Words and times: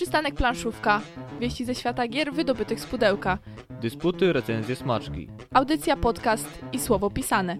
Przystanek 0.00 0.34
planszówka. 0.34 1.00
Wieści 1.40 1.64
ze 1.64 1.74
świata 1.74 2.08
gier 2.08 2.32
wydobytych 2.32 2.80
z 2.80 2.86
pudełka. 2.86 3.38
Dysputy, 3.70 4.32
recenzje, 4.32 4.76
smaczki. 4.76 5.28
Audycja, 5.54 5.96
podcast 5.96 6.46
i 6.72 6.78
słowo 6.78 7.10
pisane. 7.10 7.56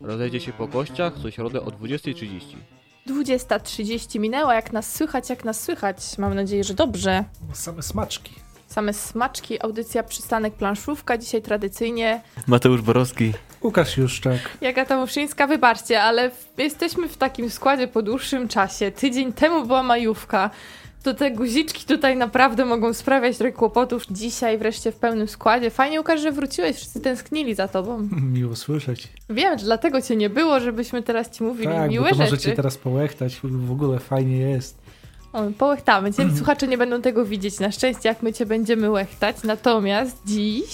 Rozejdzie 0.00 0.40
się 0.40 0.52
po 0.52 0.68
kościach 0.68 1.14
co 1.22 1.30
środę 1.30 1.60
o 1.60 1.66
20.30. 1.66 2.40
20.30 3.06 4.20
minęła, 4.20 4.54
jak 4.54 4.72
nas 4.72 4.94
słychać, 4.94 5.30
jak 5.30 5.44
nas 5.44 5.62
słychać. 5.62 6.18
Mam 6.18 6.34
nadzieję, 6.34 6.64
że 6.64 6.74
dobrze. 6.74 7.24
Same 7.52 7.82
smaczki. 7.82 8.32
Same 8.66 8.92
smaczki, 8.92 9.62
audycja 9.62 10.02
Przystanek 10.02 10.54
planszówka. 10.54 11.18
Dzisiaj 11.18 11.42
tradycyjnie 11.42 12.22
Mateusz 12.46 12.82
Borowski. 12.82 13.32
Łukasz 13.62 13.96
Juszczak. 13.96 14.38
Jagata 14.60 14.96
Muszyńska, 14.96 15.46
wybaczcie, 15.46 16.02
ale 16.02 16.30
jesteśmy 16.58 17.08
w 17.08 17.16
takim 17.16 17.50
składzie 17.50 17.88
po 17.88 18.02
dłuższym 18.02 18.48
czasie. 18.48 18.90
Tydzień 18.90 19.32
temu 19.32 19.66
była 19.66 19.82
majówka. 19.82 20.50
To 21.02 21.14
te 21.14 21.30
guziczki 21.30 21.84
tutaj 21.86 22.16
naprawdę 22.16 22.64
mogą 22.64 22.94
sprawiać 22.94 23.36
trochę 23.38 23.52
kłopotów. 23.52 24.02
Dzisiaj 24.10 24.58
wreszcie 24.58 24.92
w 24.92 24.96
pełnym 24.96 25.28
składzie. 25.28 25.70
Fajnie, 25.70 25.98
Łukasz, 25.98 26.20
że 26.20 26.32
wróciłeś. 26.32 26.76
Wszyscy 26.76 27.00
tęsknili 27.00 27.54
za 27.54 27.68
tobą. 27.68 28.08
Miło 28.32 28.56
słyszeć. 28.56 29.08
Wiem, 29.30 29.56
dlatego 29.56 30.02
cię 30.02 30.16
nie 30.16 30.30
było, 30.30 30.60
żebyśmy 30.60 31.02
teraz 31.02 31.30
ci 31.30 31.44
mówili 31.44 31.68
tak, 31.68 31.90
miłe 31.90 32.04
bo 32.04 32.08
to 32.10 32.14
rzeczy. 32.14 32.30
możecie 32.30 32.52
teraz 32.52 32.78
połechtać. 32.78 33.40
W 33.44 33.72
ogóle 33.72 33.98
fajnie 33.98 34.36
jest. 34.38 34.78
O, 35.32 35.42
połechtamy 35.58 36.12
cię. 36.12 36.30
Słuchacze 36.38 36.68
nie 36.68 36.78
będą 36.78 37.02
tego 37.02 37.24
widzieć. 37.24 37.60
Na 37.60 37.72
szczęście, 37.72 38.08
jak 38.08 38.22
my 38.22 38.32
cię 38.32 38.46
będziemy 38.46 38.90
łechtać. 38.90 39.36
Natomiast 39.44 40.16
dziś 40.26 40.66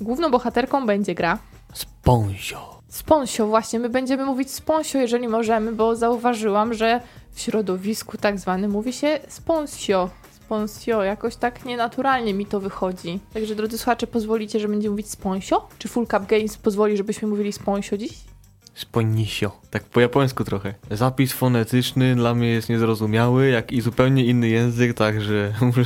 główną 0.00 0.30
bohaterką 0.30 0.86
będzie 0.86 1.14
gra 1.14 1.38
Sponsio. 1.72 2.78
Sponsio, 2.88 3.46
właśnie. 3.46 3.78
My 3.78 3.88
będziemy 3.88 4.24
mówić 4.24 4.50
sponsio, 4.50 4.98
jeżeli 4.98 5.28
możemy, 5.28 5.72
bo 5.72 5.96
zauważyłam, 5.96 6.74
że 6.74 7.00
w 7.32 7.40
środowisku 7.40 8.18
tak 8.18 8.38
zwanym 8.38 8.70
mówi 8.70 8.92
się 8.92 9.20
sponsio. 9.28 10.10
Sponsio, 10.32 11.02
jakoś 11.02 11.36
tak 11.36 11.64
nienaturalnie 11.64 12.34
mi 12.34 12.46
to 12.46 12.60
wychodzi. 12.60 13.20
Także 13.34 13.54
drodzy 13.54 13.78
słuchacze, 13.78 14.06
pozwolicie, 14.06 14.60
że 14.60 14.68
będziemy 14.68 14.90
mówić 14.90 15.10
sponsio? 15.10 15.68
Czy 15.78 15.88
Full 15.88 16.06
Cup 16.06 16.26
Games 16.26 16.56
pozwoli, 16.56 16.96
żebyśmy 16.96 17.28
mówili 17.28 17.52
sponsio 17.52 17.96
dziś? 17.96 18.12
Sponisio. 18.74 19.60
Tak 19.70 19.84
po 19.84 20.00
japońsku 20.00 20.44
trochę. 20.44 20.74
Zapis 20.90 21.32
fonetyczny 21.32 22.16
dla 22.16 22.34
mnie 22.34 22.48
jest 22.48 22.68
niezrozumiały, 22.68 23.48
jak 23.48 23.72
i 23.72 23.80
zupełnie 23.80 24.24
inny 24.24 24.48
język, 24.48 24.94
także 24.94 25.52
muszę, 25.60 25.84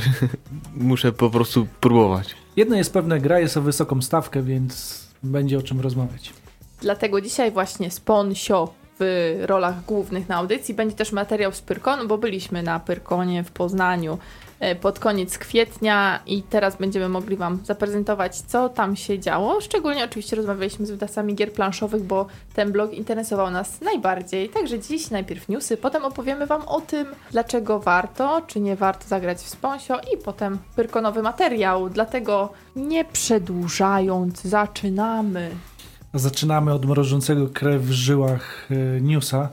muszę 0.75 1.11
po 1.11 1.29
prostu 1.29 1.67
próbować. 1.81 2.35
Jedno 2.55 2.75
jest 2.75 2.93
pewne, 2.93 3.19
gra 3.19 3.39
jest 3.39 3.57
o 3.57 3.61
wysoką 3.61 4.01
stawkę, 4.01 4.41
więc 4.41 5.02
będzie 5.23 5.57
o 5.57 5.61
czym 5.61 5.81
rozmawiać. 5.81 6.33
Dlatego 6.81 7.21
dzisiaj 7.21 7.51
właśnie 7.51 7.91
sponsio 7.91 8.73
w 8.99 9.35
rolach 9.45 9.85
głównych 9.85 10.29
na 10.29 10.35
audycji. 10.35 10.73
Będzie 10.73 10.95
też 10.95 11.11
materiał 11.11 11.51
z 11.51 11.61
Pyrkonu, 11.61 12.07
bo 12.07 12.17
byliśmy 12.17 12.63
na 12.63 12.79
Pyrkonie 12.79 13.43
w 13.43 13.51
Poznaniu 13.51 14.17
e, 14.59 14.75
pod 14.75 14.99
koniec 14.99 15.37
kwietnia 15.37 16.19
i 16.25 16.43
teraz 16.43 16.77
będziemy 16.77 17.09
mogli 17.09 17.35
Wam 17.35 17.59
zaprezentować, 17.65 18.37
co 18.37 18.69
tam 18.69 18.95
się 18.95 19.19
działo. 19.19 19.61
Szczególnie 19.61 20.05
oczywiście 20.05 20.35
rozmawialiśmy 20.35 20.85
z 20.85 20.91
wydawcami 20.91 21.35
gier 21.35 21.51
planszowych, 21.51 22.03
bo 22.03 22.25
ten 22.53 22.71
blog 22.71 22.93
interesował 22.93 23.51
nas 23.51 23.81
najbardziej. 23.81 24.49
Także 24.49 24.79
dziś 24.79 25.09
najpierw 25.09 25.49
newsy, 25.49 25.77
potem 25.77 26.05
opowiemy 26.05 26.47
Wam 26.47 26.61
o 26.67 26.81
tym, 26.81 27.07
dlaczego 27.31 27.79
warto, 27.79 28.41
czy 28.47 28.59
nie 28.59 28.75
warto 28.75 29.07
zagrać 29.07 29.37
w 29.37 29.49
Sponsio 29.49 29.99
i 30.13 30.17
potem 30.17 30.57
Pyrkonowy 30.75 31.21
materiał. 31.21 31.89
Dlatego 31.89 32.49
nie 32.75 33.05
przedłużając, 33.05 34.41
zaczynamy. 34.41 35.51
Zaczynamy 36.13 36.73
od 36.73 36.85
mrożącego 36.85 37.47
krew 37.47 37.81
w 37.81 37.91
żyłach 37.91 38.67
e, 38.71 39.01
newsa. 39.01 39.49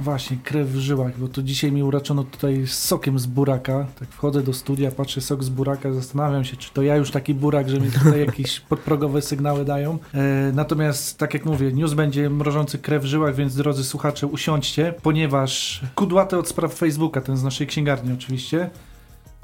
Właśnie, 0.00 0.36
krew 0.44 0.68
w 0.68 0.76
żyłach, 0.76 1.18
bo 1.18 1.28
to 1.28 1.42
dzisiaj 1.42 1.72
mi 1.72 1.82
uraczono 1.82 2.24
tutaj 2.24 2.66
sokiem 2.66 3.18
z 3.18 3.26
buraka. 3.26 3.86
Tak 3.98 4.08
wchodzę 4.08 4.42
do 4.42 4.52
studia, 4.52 4.90
patrzę 4.90 5.20
sok 5.20 5.44
z 5.44 5.48
buraka, 5.48 5.92
zastanawiam 5.92 6.44
się, 6.44 6.56
czy 6.56 6.72
to 6.72 6.82
ja 6.82 6.96
już 6.96 7.10
taki 7.10 7.34
burak, 7.34 7.68
że 7.68 7.80
mi 7.80 7.90
tutaj 7.90 8.20
jakieś 8.26 8.60
podprogowe 8.70 9.22
sygnały 9.22 9.64
dają. 9.64 9.98
E, 10.14 10.52
natomiast, 10.54 11.18
tak 11.18 11.34
jak 11.34 11.44
mówię, 11.44 11.72
news 11.72 11.94
będzie 11.94 12.30
mrożący 12.30 12.78
krew 12.78 13.02
w 13.02 13.06
żyłach, 13.06 13.34
więc 13.34 13.54
drodzy 13.54 13.84
słuchacze, 13.84 14.26
usiądźcie, 14.26 14.94
ponieważ 15.02 15.82
kudłaty 15.94 16.38
od 16.38 16.48
spraw 16.48 16.74
Facebooka, 16.74 17.20
ten 17.20 17.36
z 17.36 17.42
naszej 17.42 17.66
księgarni 17.66 18.12
oczywiście, 18.12 18.70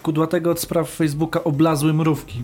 kudłatego 0.02 0.50
od 0.50 0.60
spraw 0.60 0.90
Facebooka 0.90 1.44
oblazły 1.44 1.94
mrówki. 1.94 2.42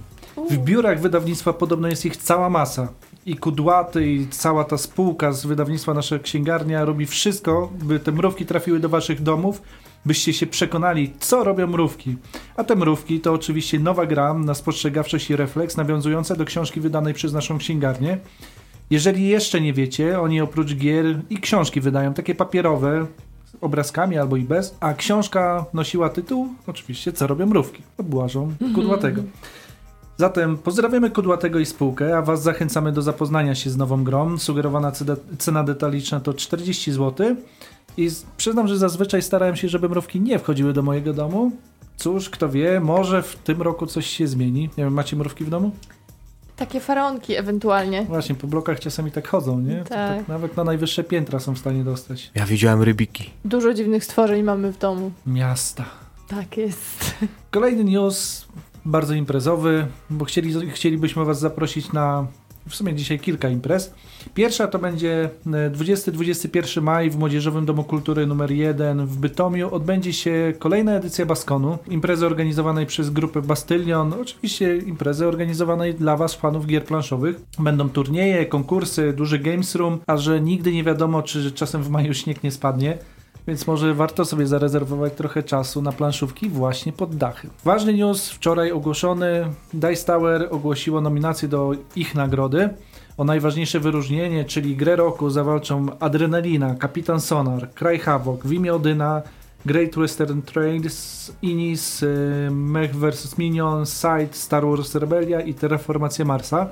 W 0.51 0.59
biurach 0.59 1.01
wydawnictwa 1.01 1.53
podobno 1.53 1.89
jest 1.89 2.07
ich 2.07 2.17
cała 2.17 2.51
masa. 2.51 2.89
I 3.29 3.37
Kudłaty 3.37 4.07
i 4.07 4.27
cała 4.27 4.65
ta 4.65 4.79
spółka 4.79 5.33
z 5.33 5.47
wydawnictwa 5.47 5.95
Nasza 5.95 6.19
Księgarnia 6.19 6.85
robi 6.85 7.07
wszystko, 7.07 7.73
by 7.83 8.01
te 8.01 8.13
mrówki 8.13 8.47
trafiły 8.47 8.81
do 8.81 8.89
waszych 8.89 9.23
domów, 9.23 9.63
byście 10.07 10.33
się 10.33 10.47
przekonali, 10.47 11.13
co 11.21 11.45
robią 11.45 11.67
mrówki. 11.67 12.17
A 12.57 12.65
te 12.65 12.77
mrówki 12.77 13.21
to 13.21 13.33
oczywiście 13.33 13.79
nowa 13.79 14.07
gra 14.07 14.35
na 14.35 14.55
spostrzegawczość 14.55 15.31
i 15.31 15.37
refleks, 15.37 15.77
nawiązująca 15.77 16.37
do 16.37 16.45
książki 16.45 16.81
wydanej 16.81 17.15
przez 17.15 17.33
naszą 17.33 17.59
księgarnię. 17.59 18.19
Jeżeli 18.91 19.29
jeszcze 19.29 19.61
nie 19.61 19.73
wiecie, 19.73 20.21
oni 20.21 20.41
oprócz 20.41 20.75
gier 20.75 21.21
i 21.31 21.39
książki 21.39 21.81
wydają 21.81 22.15
takie 22.15 22.35
papierowe, 22.35 23.07
z 23.45 23.57
obrazkami 23.61 24.19
albo 24.19 24.37
i 24.37 24.43
bez, 24.43 24.77
a 24.81 24.95
książka 24.95 25.65
nosiła 25.75 26.09
tytuł, 26.09 26.49
oczywiście, 26.67 27.13
co 27.13 27.27
robią 27.27 27.47
mrówki. 27.47 27.83
Odbłażą 27.99 28.55
Kudłatego. 28.75 29.23
Zatem 30.21 30.59
pozdrawiamy 30.59 31.11
Kudłatego 31.11 31.59
i 31.59 31.67
spółkę, 31.67 32.17
a 32.19 32.23
Was 32.23 32.43
zachęcamy 32.43 32.93
do 32.93 33.03
zapoznania 33.03 33.55
się 33.55 33.71
z 33.71 33.77
nową 33.77 34.05
grą. 34.05 34.39
Sugerowana 34.39 34.93
cena- 35.39 35.65
detaliczna 35.65 36.21
to 36.21 36.35
40 36.35 36.93
zł. 36.93 37.37
I 37.97 38.11
przyznam, 38.37 38.69
że 38.69 38.79
zazwyczaj 38.79 39.23
starałem 39.23 39.57
się, 39.57 39.69
żeby 39.69 39.89
mrówki 39.89 40.21
nie 40.21 40.39
wchodziły 40.39 40.73
do 40.73 40.83
mojego 40.83 41.13
domu. 41.13 41.53
Cóż, 41.97 42.31
kto 42.31 42.49
wie, 42.49 42.81
może 42.81 43.23
w 43.23 43.37
tym 43.37 43.63
roku 43.63 43.87
coś 43.87 44.07
się 44.07 44.27
zmieni. 44.27 44.63
Nie 44.63 44.85
wiem, 44.85 44.93
macie 44.93 45.17
mrówki 45.17 45.45
w 45.45 45.51
domu? 45.51 45.71
Takie 46.57 46.81
faraonki 46.81 47.37
ewentualnie. 47.37 48.05
Właśnie, 48.05 48.35
po 48.35 48.47
blokach 48.47 48.81
czasami 48.81 49.11
tak 49.11 49.29
chodzą, 49.29 49.61
nie? 49.61 49.77
Tak. 49.77 49.89
tak 50.19 50.29
nawet 50.29 50.57
na 50.57 50.65
najwyższe 50.65 51.05
piętra 51.05 51.41
są 51.41 51.55
w 51.55 51.59
stanie 51.59 51.85
dostać. 51.85 52.31
Ja 52.35 52.47
widziałem 52.47 52.83
rybiki. 52.83 53.31
Dużo 53.45 53.75
dziwnych 53.75 54.05
stworzeń 54.05 54.43
mamy 54.43 54.73
w 54.73 54.79
domu. 54.79 55.11
Miasta. 55.27 55.85
Tak 56.29 56.57
jest. 56.57 57.15
Kolejny 57.51 57.85
news, 57.85 58.47
bardzo 58.85 59.15
imprezowy, 59.15 59.87
bo 60.11 60.25
chcieli, 60.25 60.71
chcielibyśmy 60.71 61.25
Was 61.25 61.41
zaprosić 61.41 61.93
na 61.93 62.27
w 62.69 62.75
sumie 62.75 62.95
dzisiaj 62.95 63.21
kilka 63.21 63.49
imprez. 63.49 63.95
Pierwsza 64.35 64.67
to 64.67 64.79
będzie 64.79 65.31
e, 65.47 65.71
20-21 65.71 66.83
maj 66.83 67.11
w 67.11 67.17
Młodzieżowym 67.17 67.67
Domu 67.67 67.85
Kultury 67.85 68.27
numer 68.27 68.51
1 68.51 69.07
w 69.07 69.17
Bytomiu. 69.17 69.75
Odbędzie 69.75 70.13
się 70.13 70.53
kolejna 70.59 70.93
edycja 70.93 71.27
Baskonu, 71.27 71.79
imprezy 71.89 72.27
organizowanej 72.27 72.87
przez 72.87 73.11
grupę 73.11 73.43
Bastylion. 73.43 74.15
Oczywiście 74.21 74.77
imprezy 74.77 75.27
organizowanej 75.27 75.95
dla 75.95 76.17
Was, 76.17 76.35
fanów 76.35 76.67
gier 76.67 76.85
planszowych. 76.85 77.41
Będą 77.59 77.89
turnieje, 77.89 78.47
konkursy, 78.47 79.13
duży 79.13 79.39
games 79.39 79.75
room, 79.75 79.99
a 80.07 80.17
że 80.17 80.41
nigdy 80.41 80.73
nie 80.73 80.85
wiadomo, 80.85 81.23
czy 81.23 81.53
czasem 81.53 81.83
w 81.83 81.89
maju 81.89 82.15
śnieg 82.15 82.43
nie 82.43 82.51
spadnie. 82.51 82.99
Więc 83.49 83.67
może 83.67 83.95
warto 83.95 84.25
sobie 84.25 84.47
zarezerwować 84.47 85.13
trochę 85.13 85.43
czasu 85.43 85.83
na 85.83 85.93
planszówki 85.93 86.49
właśnie 86.49 86.93
pod 86.93 87.17
dachy. 87.17 87.49
Ważny 87.65 87.95
news 87.95 88.31
wczoraj 88.31 88.73
ogłoszony. 88.73 89.45
Dice 89.73 90.07
Tower 90.07 90.49
ogłosiło 90.51 91.01
nominacje 91.01 91.49
do 91.49 91.73
ich 91.97 92.15
nagrody. 92.15 92.69
O 93.17 93.25
najważniejsze 93.25 93.81
wyróżnienie, 93.81 94.45
czyli 94.45 94.77
grę 94.77 94.97
roku 94.97 95.31
zawalczą 95.31 95.87
Adrenalina, 96.01 96.75
Kapitan 96.75 97.21
Sonar, 97.21 97.71
Kraj 97.75 97.99
Havoc, 97.99 98.41
w 98.45 98.69
Odyna, 98.73 99.23
Great 99.67 99.97
Western 99.97 100.43
Trails, 100.43 101.33
Inis, 101.43 102.03
y, 102.03 102.49
Mech 102.51 102.97
vs. 102.97 103.39
Minion, 103.39 103.87
Side, 103.87 104.29
Star 104.33 104.67
Wars 104.67 104.95
Rebellia 104.95 105.41
i 105.41 105.55
Terraformacja 105.55 106.25
Marsa. 106.25 106.67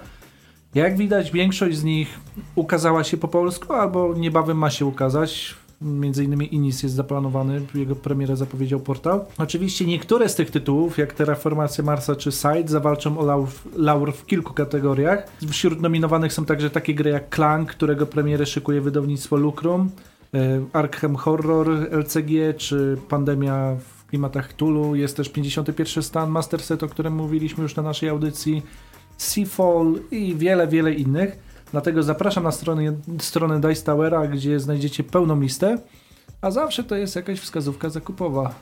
Jak 0.74 0.96
widać, 0.96 1.32
większość 1.32 1.76
z 1.76 1.84
nich 1.84 2.20
ukazała 2.54 3.04
się 3.04 3.16
po 3.16 3.28
polsku, 3.28 3.72
albo 3.72 4.14
niebawem 4.14 4.58
ma 4.58 4.70
się 4.70 4.86
ukazać. 4.86 5.56
Między 5.80 6.24
innymi 6.24 6.54
Inis 6.54 6.82
jest 6.82 6.94
zaplanowany, 6.94 7.60
jego 7.74 7.96
premierę 7.96 8.36
zapowiedział 8.36 8.80
portal. 8.80 9.20
Oczywiście 9.38 9.86
niektóre 9.86 10.28
z 10.28 10.34
tych 10.34 10.50
tytułów, 10.50 10.98
jak 10.98 11.12
Terraformacja 11.12 11.84
Marsa 11.84 12.16
czy 12.16 12.32
Side, 12.32 12.68
zawalczą 12.68 13.18
o 13.18 13.24
laur, 13.24 13.48
laur 13.76 14.12
w 14.12 14.26
kilku 14.26 14.54
kategoriach. 14.54 15.26
Wśród 15.50 15.80
nominowanych 15.80 16.32
są 16.32 16.44
także 16.44 16.70
takie 16.70 16.94
gry 16.94 17.10
jak 17.10 17.34
Clank, 17.34 17.70
którego 17.70 18.06
premierę 18.06 18.46
szykuje 18.46 18.80
wydawnictwo 18.80 19.36
Lucrum, 19.36 19.90
e, 20.34 20.64
Arkham 20.72 21.16
Horror 21.16 21.68
LCG 21.90 22.54
czy 22.56 22.96
Pandemia 23.08 23.76
w 23.76 24.06
klimatach 24.06 24.48
Cthulhu. 24.48 24.94
Jest 24.94 25.16
też 25.16 25.28
51 25.28 26.02
stan 26.02 26.30
Master 26.30 26.62
Set, 26.62 26.82
o 26.82 26.88
którym 26.88 27.14
mówiliśmy 27.14 27.62
już 27.62 27.76
na 27.76 27.82
naszej 27.82 28.08
audycji. 28.08 28.62
Seafall 29.16 29.94
i 30.10 30.34
wiele, 30.34 30.68
wiele 30.68 30.94
innych. 30.94 31.45
Dlatego 31.72 32.02
zapraszam 32.02 32.44
na 32.44 32.52
stronę, 32.52 32.82
stronę 33.20 33.60
Dice 33.60 33.82
Towera, 33.82 34.26
gdzie 34.26 34.60
znajdziecie 34.60 35.04
pełną 35.04 35.40
listę, 35.40 35.78
a 36.40 36.50
zawsze 36.50 36.84
to 36.84 36.96
jest 36.96 37.16
jakaś 37.16 37.40
wskazówka 37.40 37.90
zakupowa. 37.90 38.54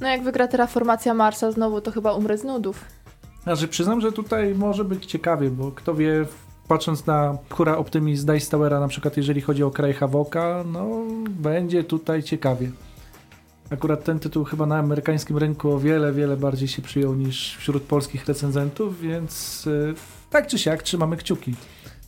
No 0.00 0.08
jak 0.08 0.22
wygra 0.22 0.48
terraformacja 0.48 1.14
Marsa 1.14 1.52
znowu, 1.52 1.80
to 1.80 1.90
chyba 1.90 2.12
umrę 2.12 2.38
z 2.38 2.44
nudów. 2.44 2.84
Znaczy 3.42 3.68
przyznam, 3.68 4.00
że 4.00 4.12
tutaj 4.12 4.54
może 4.54 4.84
być 4.84 5.06
ciekawie, 5.06 5.50
bo 5.50 5.72
kto 5.72 5.94
wie, 5.94 6.26
patrząc 6.68 7.06
na 7.06 7.38
hura 7.50 7.76
optymizm 7.76 8.26
Dice 8.26 8.50
Towera, 8.50 8.80
na 8.80 8.88
przykład 8.88 9.16
jeżeli 9.16 9.40
chodzi 9.40 9.62
o 9.62 9.70
kraj 9.70 9.92
Havoka, 9.94 10.64
no 10.72 10.88
będzie 11.28 11.84
tutaj 11.84 12.22
ciekawie. 12.22 12.70
Akurat 13.70 14.04
ten 14.04 14.18
tytuł 14.18 14.44
chyba 14.44 14.66
na 14.66 14.78
amerykańskim 14.78 15.38
rynku 15.38 15.72
o 15.72 15.78
wiele, 15.78 16.12
wiele 16.12 16.36
bardziej 16.36 16.68
się 16.68 16.82
przyjął 16.82 17.14
niż 17.14 17.56
wśród 17.56 17.82
polskich 17.82 18.26
recenzentów, 18.26 19.00
więc 19.00 19.66
y, 19.66 19.94
tak 20.30 20.46
czy 20.46 20.58
siak 20.58 20.82
trzymamy 20.82 21.16
kciuki. 21.16 21.54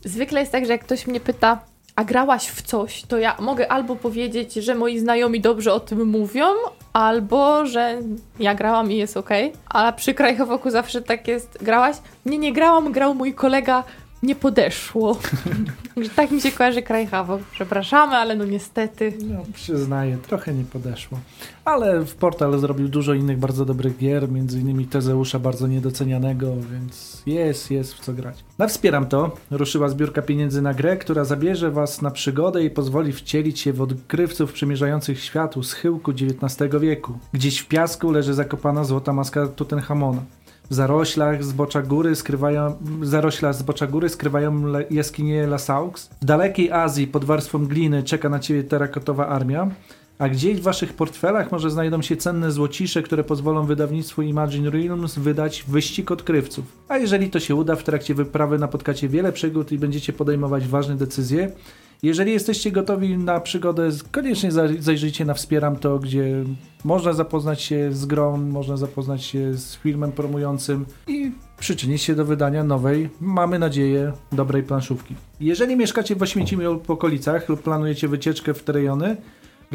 Zwykle 0.05 0.39
jest 0.39 0.51
tak, 0.51 0.65
że 0.65 0.71
jak 0.71 0.83
ktoś 0.83 1.07
mnie 1.07 1.19
pyta, 1.19 1.59
a 1.95 2.03
grałaś 2.03 2.47
w 2.47 2.61
coś, 2.61 3.01
to 3.01 3.17
ja 3.17 3.35
mogę 3.39 3.71
albo 3.71 3.95
powiedzieć, 3.95 4.53
że 4.53 4.75
moi 4.75 4.99
znajomi 4.99 5.41
dobrze 5.41 5.73
o 5.73 5.79
tym 5.79 6.05
mówią, 6.05 6.45
albo 6.93 7.65
że 7.65 7.99
ja 8.39 8.55
grałam 8.55 8.91
i 8.91 8.97
jest 8.97 9.17
ok. 9.17 9.29
A 9.69 9.91
przy 9.91 10.13
Krajchowoku 10.13 10.69
zawsze 10.69 11.01
tak 11.01 11.27
jest, 11.27 11.57
grałaś? 11.61 11.95
Nie, 12.25 12.37
nie 12.37 12.53
grałam, 12.53 12.91
grał 12.91 13.15
mój 13.15 13.33
kolega, 13.33 13.83
nie 14.23 14.35
podeszło. 14.35 15.19
tak 16.15 16.31
mi 16.31 16.41
się 16.41 16.51
kojarzy 16.51 16.81
Krajchawok. 16.81 17.41
Przepraszamy, 17.51 18.15
ale 18.15 18.35
no 18.35 18.45
niestety. 18.45 19.13
No, 19.29 19.43
przyznaję, 19.53 20.17
trochę 20.17 20.53
nie 20.53 20.63
podeszło. 20.63 21.19
Ale 21.65 22.05
w 22.05 22.15
Portal 22.15 22.59
zrobił 22.59 22.87
dużo 22.87 23.13
innych 23.13 23.39
bardzo 23.39 23.65
dobrych 23.65 23.97
gier, 23.97 24.31
między 24.31 24.59
innymi 24.59 24.85
Tezeusza 24.85 25.39
bardzo 25.39 25.67
niedocenianego, 25.67 26.55
więc 26.71 27.23
jest, 27.25 27.71
jest 27.71 27.93
w 27.93 27.99
co 27.99 28.13
grać. 28.13 28.43
Na 28.57 28.67
Wspieram 28.67 29.07
to 29.07 29.31
ruszyła 29.51 29.89
zbiórka 29.89 30.21
pieniędzy 30.21 30.61
na 30.61 30.73
grę, 30.73 30.97
która 30.97 31.23
zabierze 31.23 31.71
was 31.71 32.01
na 32.01 32.11
przygodę 32.11 32.63
i 32.63 32.69
pozwoli 32.69 33.13
wcielić 33.13 33.59
się 33.59 33.73
w 33.73 33.81
odkrywców 33.81 34.53
przemierzających 34.53 35.23
światu 35.23 35.63
schyłku 35.63 36.11
XIX 36.11 36.71
wieku. 36.81 37.17
Gdzieś 37.33 37.59
w 37.59 37.67
piasku 37.67 38.11
leży 38.11 38.33
zakopana 38.33 38.83
złota 38.83 39.13
maska 39.13 39.47
Tutenchamona. 39.47 40.21
W 40.69 40.73
zaroślach 40.73 41.43
zbocza 41.43 41.81
góry 41.81 42.15
skrywają, 42.15 42.75
w 42.81 43.05
zaroślach 43.05 43.55
zbocza 43.55 43.87
góry 43.87 44.09
skrywają 44.09 44.65
le, 44.65 44.83
jaskinie 44.91 45.47
Lasaux. 45.47 46.09
W 46.21 46.25
dalekiej 46.25 46.71
Azji 46.71 47.07
pod 47.07 47.25
warstwą 47.25 47.65
gliny 47.65 48.03
czeka 48.03 48.29
na 48.29 48.39
ciebie 48.39 48.63
terakotowa 48.63 49.27
armia. 49.27 49.71
A 50.19 50.29
gdzieś 50.29 50.59
w 50.59 50.63
waszych 50.63 50.93
portfelach 50.93 51.51
może 51.51 51.71
znajdą 51.71 52.01
się 52.01 52.17
cenne 52.17 52.51
złocisze, 52.51 53.03
które 53.03 53.23
pozwolą 53.23 53.65
wydawnictwu 53.65 54.21
Imagine 54.21 54.69
Realms 54.69 55.15
wydać 55.19 55.63
wyścig 55.67 56.11
odkrywców. 56.11 56.65
A 56.87 56.97
jeżeli 56.97 57.29
to 57.29 57.39
się 57.39 57.55
uda, 57.55 57.75
w 57.75 57.83
trakcie 57.83 58.15
wyprawy 58.15 58.59
napotkacie 58.59 59.09
wiele 59.09 59.31
przygód 59.31 59.71
i 59.71 59.77
będziecie 59.77 60.13
podejmować 60.13 60.67
ważne 60.67 60.95
decyzje, 60.95 61.51
jeżeli 62.05 62.31
jesteście 62.31 62.71
gotowi 62.71 63.17
na 63.17 63.39
przygodę, 63.39 63.89
koniecznie 64.11 64.51
zajrzyjcie 64.79 65.25
na 65.25 65.33
Wspieram 65.33 65.75
to, 65.75 65.99
gdzie 65.99 66.43
można 66.83 67.13
zapoznać 67.13 67.61
się 67.61 67.93
z 67.93 68.05
grą, 68.05 68.37
można 68.37 68.77
zapoznać 68.77 69.23
się 69.23 69.53
z 69.53 69.75
filmem 69.75 70.11
promującym 70.11 70.85
i 71.07 71.31
przyczynić 71.59 72.01
się 72.01 72.15
do 72.15 72.25
wydania 72.25 72.63
nowej, 72.63 73.09
mamy 73.21 73.59
nadzieję, 73.59 74.11
dobrej 74.31 74.63
planszówki. 74.63 75.15
Jeżeli 75.39 75.75
mieszkacie 75.75 76.15
w 76.15 76.21
Oświęcimiu 76.21 76.73
lub 76.73 76.89
okolicach 76.89 77.49
lub 77.49 77.61
planujecie 77.61 78.07
wycieczkę 78.07 78.53
w 78.53 78.63
te 78.63 78.71
rejony, 78.71 79.17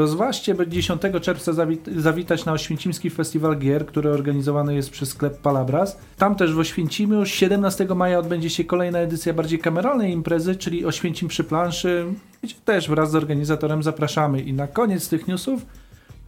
Rozważcie, 0.01 0.55
by 0.55 0.69
10 0.69 1.03
czerwca 1.23 1.53
zawit 1.53 1.89
zawitać 1.97 2.45
na 2.45 2.53
Oświęcimski 2.53 3.11
Festiwal 3.11 3.59
Gier, 3.59 3.87
który 3.87 4.11
organizowany 4.11 4.75
jest 4.75 4.91
przez 4.91 5.09
sklep 5.09 5.39
Palabras. 5.39 5.99
Tam 6.17 6.35
też 6.35 6.55
w 6.55 6.59
Oświęcimiu 6.59 7.27
17 7.27 7.87
maja 7.95 8.19
odbędzie 8.19 8.51
się 8.51 8.65
kolejna 8.65 8.99
edycja 8.99 9.35
bardziej 9.35 9.59
kameralnej 9.59 10.13
imprezy, 10.13 10.57
czyli 10.57 10.85
Oświęcim 10.87 11.29
przy 11.29 11.45
planszy, 11.45 12.05
gdzie 12.43 12.55
też 12.65 12.89
wraz 12.89 13.11
z 13.11 13.15
organizatorem 13.15 13.83
zapraszamy. 13.83 14.41
I 14.41 14.53
na 14.53 14.67
koniec 14.67 15.09
tych 15.09 15.29
newsów 15.29 15.67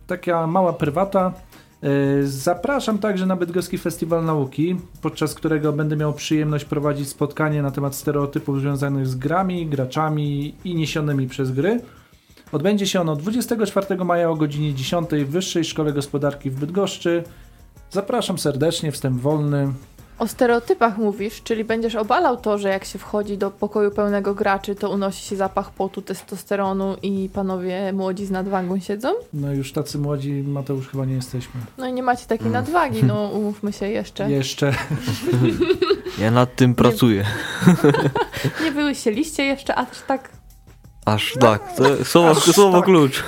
taka 0.06 0.46
mała 0.46 0.72
prywata. 0.72 1.32
E, 1.82 1.88
zapraszam 2.22 2.98
także 2.98 3.26
na 3.26 3.36
Bydgoski 3.36 3.78
Festiwal 3.78 4.24
Nauki, 4.24 4.76
podczas 5.02 5.34
którego 5.34 5.72
będę 5.72 5.96
miał 5.96 6.12
przyjemność 6.12 6.64
prowadzić 6.64 7.08
spotkanie 7.08 7.62
na 7.62 7.70
temat 7.70 7.94
stereotypów 7.94 8.60
związanych 8.60 9.06
z 9.06 9.14
grami, 9.14 9.66
graczami 9.66 10.54
i 10.64 10.74
niesionymi 10.74 11.28
przez 11.28 11.50
gry. 11.50 11.80
Odbędzie 12.52 12.86
się 12.86 13.00
ono 13.00 13.16
24 13.16 14.04
maja 14.04 14.30
o 14.30 14.36
godzinie 14.36 14.74
10 14.74 15.10
w 15.10 15.30
Wyższej 15.30 15.64
Szkole 15.64 15.92
Gospodarki 15.92 16.50
w 16.50 16.60
Bydgoszczy. 16.60 17.24
Zapraszam 17.90 18.38
serdecznie, 18.38 18.92
wstęp 18.92 19.20
wolny. 19.20 19.72
O 20.18 20.28
stereotypach 20.28 20.98
mówisz, 20.98 21.42
czyli 21.42 21.64
będziesz 21.64 21.94
obalał 21.94 22.36
to, 22.36 22.58
że 22.58 22.68
jak 22.68 22.84
się 22.84 22.98
wchodzi 22.98 23.38
do 23.38 23.50
pokoju 23.50 23.90
pełnego 23.90 24.34
graczy, 24.34 24.74
to 24.74 24.90
unosi 24.90 25.28
się 25.28 25.36
zapach 25.36 25.70
potu, 25.70 26.02
testosteronu 26.02 26.96
i 27.02 27.28
panowie 27.32 27.92
młodzi 27.92 28.26
z 28.26 28.30
nadwagą 28.30 28.80
siedzą? 28.80 29.08
No 29.32 29.52
już 29.52 29.72
tacy 29.72 29.98
młodzi, 29.98 30.32
Mateusz, 30.32 30.88
chyba 30.88 31.04
nie 31.04 31.14
jesteśmy. 31.14 31.60
No 31.78 31.86
i 31.86 31.92
nie 31.92 32.02
macie 32.02 32.26
takiej 32.26 32.46
mm. 32.46 32.52
nadwagi, 32.52 33.04
no 33.04 33.28
umówmy 33.38 33.72
się 33.72 33.88
jeszcze. 33.88 34.30
Jeszcze. 34.30 34.74
Ja 36.18 36.30
nad 36.30 36.56
tym 36.56 36.74
pracuję. 36.74 37.24
nie 38.64 38.72
wyłysieliście 38.72 39.44
jeszcze 39.44 39.74
aż 39.74 39.88
tak 40.06 40.41
Aż 41.04 41.34
tak, 41.40 41.76
to 41.76 42.04
słowo, 42.04 42.40
słowo 42.40 42.76
tak. 42.76 42.84
klucz. 42.84 43.24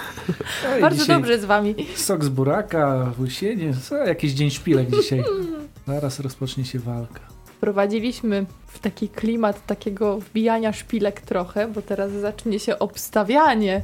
Ej, 0.66 0.82
Bardzo 0.82 1.06
dobrze 1.06 1.38
z 1.38 1.44
wami. 1.44 1.74
Sok 1.96 2.24
z 2.24 2.28
buraka, 2.28 3.12
łysienie, 3.18 3.74
co, 3.88 3.96
jakiś 3.96 4.32
dzień 4.32 4.50
szpilek 4.50 4.90
dzisiaj. 4.90 5.24
Zaraz 5.86 6.20
rozpocznie 6.20 6.64
się 6.64 6.78
walka. 6.78 7.20
Wprowadziliśmy 7.44 8.46
w 8.66 8.78
taki 8.78 9.08
klimat 9.08 9.66
takiego 9.66 10.18
wbijania 10.18 10.72
szpilek 10.72 11.20
trochę, 11.20 11.68
bo 11.68 11.82
teraz 11.82 12.12
zacznie 12.12 12.58
się 12.58 12.78
obstawianie. 12.78 13.82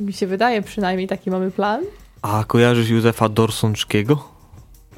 Mi 0.00 0.12
się 0.12 0.26
wydaje 0.26 0.62
przynajmniej 0.62 1.08
taki 1.08 1.30
mamy 1.30 1.50
plan. 1.50 1.82
A 2.22 2.44
kojarzysz 2.46 2.88
Józefa 2.88 3.28
Dorsonczkiego? 3.28 4.28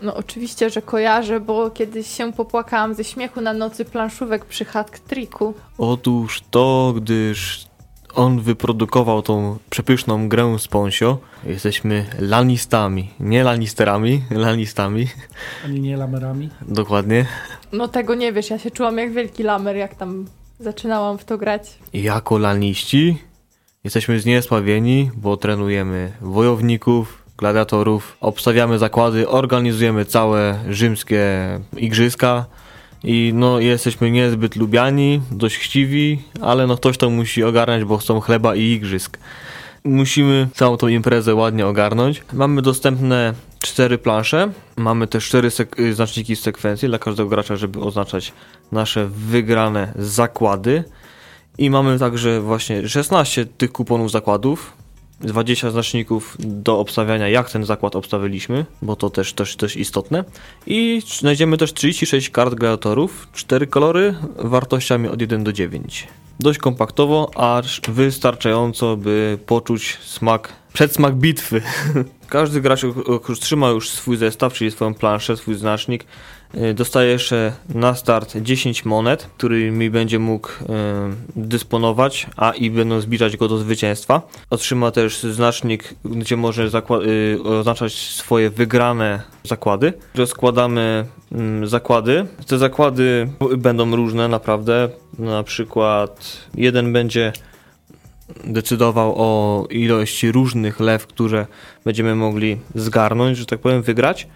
No 0.03 0.15
oczywiście, 0.15 0.71
że 0.71 0.83
kojarzę, 0.83 1.41
bo 1.41 1.71
kiedyś 1.71 2.07
się 2.07 2.33
popłakałam 2.33 2.95
ze 2.95 3.05
śmiechu 3.05 3.41
na 3.41 3.53
nocy 3.53 3.85
planszówek 3.85 4.45
przy 4.45 4.65
hat 4.65 5.01
triku. 5.05 5.55
Otóż 5.79 6.43
to, 6.51 6.93
gdyż 6.97 7.70
on 8.15 8.41
wyprodukował 8.41 9.23
tą 9.23 9.59
przepyszną 9.71 10.29
grę 10.29 10.57
z 10.59 10.69
Ponsio. 10.69 11.19
Jesteśmy 11.45 12.07
lanistami, 12.19 13.11
nie 13.21 13.45
lanisterami, 13.45 14.23
lanistami. 14.31 15.07
Ani 15.65 15.81
nie 15.81 15.97
lamerami. 15.97 16.49
Dokładnie. 16.69 17.27
No 17.73 17.89
tego 17.89 18.15
nie 18.15 18.33
wiesz, 18.33 18.51
ja 18.51 18.59
się 18.59 18.71
czułam 18.71 18.99
jak 18.99 19.13
wielki 19.13 19.43
lamer, 19.43 19.77
jak 19.77 19.95
tam 19.95 20.27
zaczynałam 20.61 21.19
w 21.19 21.25
to 21.25 21.39
grać. 21.39 21.79
Jako 21.93 22.39
laniści 22.39 23.19
jesteśmy 23.85 24.21
zniesławieni, 24.21 25.11
bo 25.17 25.37
trenujemy 25.37 26.13
wojowników, 26.21 27.23
gladiatorów, 27.39 28.17
obstawiamy 28.21 28.79
zakłady, 28.79 29.29
organizujemy 29.29 30.05
całe 30.05 30.59
rzymskie 30.69 31.25
igrzyska, 31.77 32.47
i 33.05 33.33
no 33.35 33.61
jesteśmy 33.61 34.11
niezbyt 34.11 34.57
lubiani, 34.57 35.21
dość 35.31 35.57
chciwi, 35.57 36.23
ale 36.41 36.67
no 36.67 36.77
ktoś 36.77 36.99
to 36.99 37.11
musi 37.11 37.45
ogarnąć, 37.45 37.85
bo 37.85 37.99
chcą 37.99 38.21
chleba 38.21 38.55
i 38.55 38.63
igrzysk. 38.63 39.19
Musimy 39.85 40.49
całą 40.55 40.77
tą 40.77 40.89
imprezę 40.89 41.35
ładnie 41.35 41.67
ogarnąć. 41.67 42.23
Mamy 42.33 42.63
dostępne 42.63 43.35
cztery 43.61 43.99
plansze, 43.99 44.53
mamy 44.77 45.07
też 45.07 45.29
cztery 45.29 45.49
sek- 45.49 45.93
znaczniki 45.93 46.37
z 46.37 46.41
sekwencji 46.41 46.89
dla 46.89 46.99
każdego 46.99 47.29
gracza, 47.29 47.57
żeby 47.57 47.81
oznaczać 47.81 48.33
nasze 48.73 49.07
wygrane 49.07 49.93
zakłady. 49.97 50.85
I 51.59 51.71
mamy 51.71 51.99
także 51.99 52.41
właśnie 52.41 52.89
16 52.89 53.47
tych 53.47 53.73
kuponów 53.73 54.11
zakładów, 54.11 54.73
20 55.21 55.71
znaczników 55.71 56.37
do 56.39 56.79
obstawiania, 56.79 57.29
jak 57.29 57.51
ten 57.51 57.65
zakład 57.65 57.97
obstawiliśmy, 57.97 58.65
bo 58.83 58.97
to 58.97 59.11
też, 59.11 59.33
też, 59.33 59.77
istotne. 59.77 60.25
I 60.67 61.03
znajdziemy 61.19 61.57
też 61.57 61.75
36 61.75 62.31
kart 62.31 62.55
gladiatorów, 62.55 63.29
4 63.33 63.67
kolory, 63.67 64.15
wartościami 64.39 65.09
od 65.09 65.21
1 65.21 65.45
do 65.45 65.53
9. 65.53 66.09
Dość 66.41 66.59
kompaktowo, 66.59 67.31
aż 67.37 67.81
wystarczająco, 67.89 68.97
by 68.97 69.39
poczuć 69.47 69.99
smak, 70.05 70.53
przedsmak 70.73 71.15
bitwy. 71.15 71.63
Każdy 72.29 72.61
gracz 72.61 72.81
trzyma 73.41 73.69
już 73.69 73.91
swój 73.91 74.17
zestaw, 74.17 74.53
czyli 74.53 74.71
swoją 74.71 74.95
planszę, 74.95 75.37
swój 75.37 75.55
znacznik. 75.55 76.05
Y, 76.55 76.75
dostaje 76.75 77.11
jeszcze 77.11 77.53
na 77.75 77.95
start 77.95 78.37
10 78.37 78.85
monet, 78.85 79.31
którymi 79.37 79.91
będzie 79.91 80.19
mógł 80.19 80.49
y, 80.49 80.55
dysponować, 81.37 82.27
a 82.37 82.51
i 82.51 82.71
będą 82.71 83.01
zbliżać 83.01 83.37
go 83.37 83.49
do 83.49 83.59
zwycięstwa. 83.59 84.23
Otrzyma 84.51 84.91
też 84.91 85.23
znacznik, 85.23 85.95
gdzie 86.05 86.37
może 86.37 86.63
y, 86.65 87.43
oznaczać 87.43 87.95
swoje 87.95 88.51
wygrane 88.51 89.23
zakłady. 89.45 89.93
Rozkładamy 90.15 91.05
mm, 91.33 91.67
zakłady. 91.67 92.27
Te 92.47 92.59
zakłady 92.59 93.29
będą 93.59 93.97
różne 93.97 94.29
naprawdę. 94.29 94.89
Na 95.19 95.43
przykład 95.43 96.37
jeden 96.55 96.93
będzie 96.93 97.33
decydował 98.45 99.15
o 99.17 99.67
ilości 99.71 100.33
różnych 100.33 100.81
lew, 100.81 101.07
które 101.07 101.47
będziemy 101.85 102.15
mogli 102.15 102.57
zgarnąć, 102.75 103.39
że 103.39 103.47
tak 103.47 103.61
powiem, 103.61 103.83
wygrać. 103.83 104.27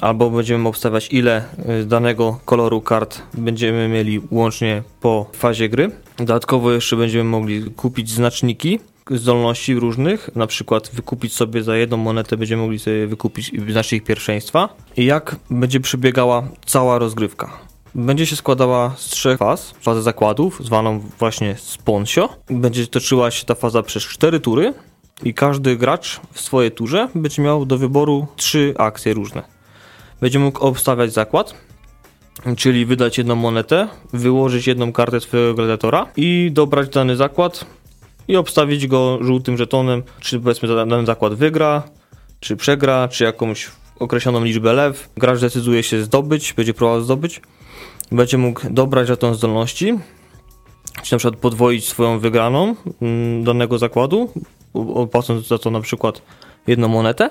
Albo 0.00 0.30
będziemy 0.30 0.68
obstawiać, 0.68 1.08
ile 1.12 1.44
y, 1.82 1.84
danego 1.84 2.40
koloru 2.44 2.80
kart 2.80 3.22
będziemy 3.34 3.88
mieli 3.88 4.20
łącznie 4.30 4.82
po 5.00 5.26
fazie 5.32 5.68
gry. 5.68 5.90
Dodatkowo 6.18 6.72
jeszcze 6.72 6.96
będziemy 6.96 7.24
mogli 7.24 7.64
kupić 7.70 8.10
znaczniki 8.10 8.78
zdolności 9.10 9.74
różnych, 9.74 10.30
na 10.36 10.46
przykład 10.46 10.90
wykupić 10.92 11.34
sobie 11.34 11.62
za 11.62 11.76
jedną 11.76 11.96
monetę, 11.96 12.36
będziemy 12.36 12.62
mogli 12.62 12.78
sobie 12.78 13.06
wykupić 13.06 13.52
znacznik 13.70 14.04
pierwszeństwa. 14.04 14.68
I 14.96 15.04
jak 15.04 15.36
będzie 15.50 15.80
przebiegała 15.80 16.42
cała 16.66 16.98
rozgrywka? 16.98 17.50
Będzie 17.94 18.26
się 18.26 18.36
składała 18.36 18.94
z 18.96 19.04
trzech 19.04 19.38
faz. 19.38 19.74
Fazę 19.80 20.02
zakładów, 20.02 20.60
zwaną 20.64 21.00
właśnie 21.18 21.56
sponsio. 21.58 22.28
Będzie 22.50 22.86
toczyła 22.86 23.30
się 23.30 23.46
ta 23.46 23.54
faza 23.54 23.82
przez 23.82 24.02
cztery 24.02 24.40
tury. 24.40 24.74
i 25.24 25.34
każdy 25.34 25.76
gracz 25.76 26.20
w 26.32 26.40
swojej 26.40 26.72
turze 26.72 27.08
będzie 27.14 27.42
miał 27.42 27.66
do 27.66 27.78
wyboru 27.78 28.26
trzy 28.36 28.74
akcje 28.78 29.14
różne. 29.14 29.55
Będzie 30.20 30.38
mógł 30.38 30.64
obstawiać 30.64 31.12
zakład, 31.12 31.54
czyli 32.56 32.86
wydać 32.86 33.18
jedną 33.18 33.34
monetę, 33.34 33.88
wyłożyć 34.12 34.66
jedną 34.66 34.92
kartę 34.92 35.20
swojego 35.20 35.54
gladiatora 35.54 36.06
i 36.16 36.50
dobrać 36.52 36.88
dany 36.88 37.16
zakład 37.16 37.66
i 38.28 38.36
obstawić 38.36 38.86
go 38.86 39.18
żółtym 39.20 39.56
żetonem, 39.56 40.02
czy 40.20 40.40
powiedzmy 40.40 40.68
dany 40.86 41.06
zakład 41.06 41.34
wygra, 41.34 41.82
czy 42.40 42.56
przegra, 42.56 43.08
czy 43.08 43.24
jakąś 43.24 43.70
określoną 43.98 44.44
liczbę 44.44 44.72
lew. 44.72 45.08
Gracz 45.16 45.40
decyduje 45.40 45.82
się 45.82 46.02
zdobyć, 46.02 46.52
będzie 46.52 46.74
próbował 46.74 47.00
zdobyć. 47.00 47.40
Będzie 48.12 48.38
mógł 48.38 48.60
dobrać 48.70 49.06
żeton 49.06 49.34
zdolności, 49.34 49.98
czy 51.02 51.14
na 51.14 51.18
przykład 51.18 51.40
podwoić 51.40 51.88
swoją 51.88 52.18
wygraną 52.18 52.74
mm, 53.02 53.44
danego 53.44 53.78
zakładu, 53.78 54.32
opłacąc 54.74 55.46
za 55.46 55.58
to 55.58 55.70
na 55.70 55.80
przykład 55.80 56.22
jedną 56.66 56.88
monetę, 56.88 57.30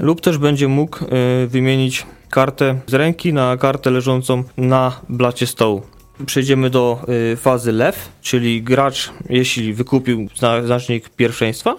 lub 0.00 0.20
też 0.20 0.38
będzie 0.38 0.68
mógł 0.68 1.04
y, 1.04 1.46
wymienić 1.46 2.06
kartę 2.30 2.80
z 2.86 2.94
ręki 2.94 3.32
na 3.32 3.56
kartę 3.56 3.90
leżącą 3.90 4.44
na 4.56 5.00
blacie 5.08 5.46
stołu. 5.46 5.82
Przejdziemy 6.26 6.70
do 6.70 7.00
y, 7.32 7.36
fazy 7.36 7.72
lew, 7.72 8.08
czyli 8.22 8.62
gracz, 8.62 9.10
jeśli 9.28 9.74
wykupił 9.74 10.28
znacznik 10.64 11.08
pierwszeństwa, 11.08 11.76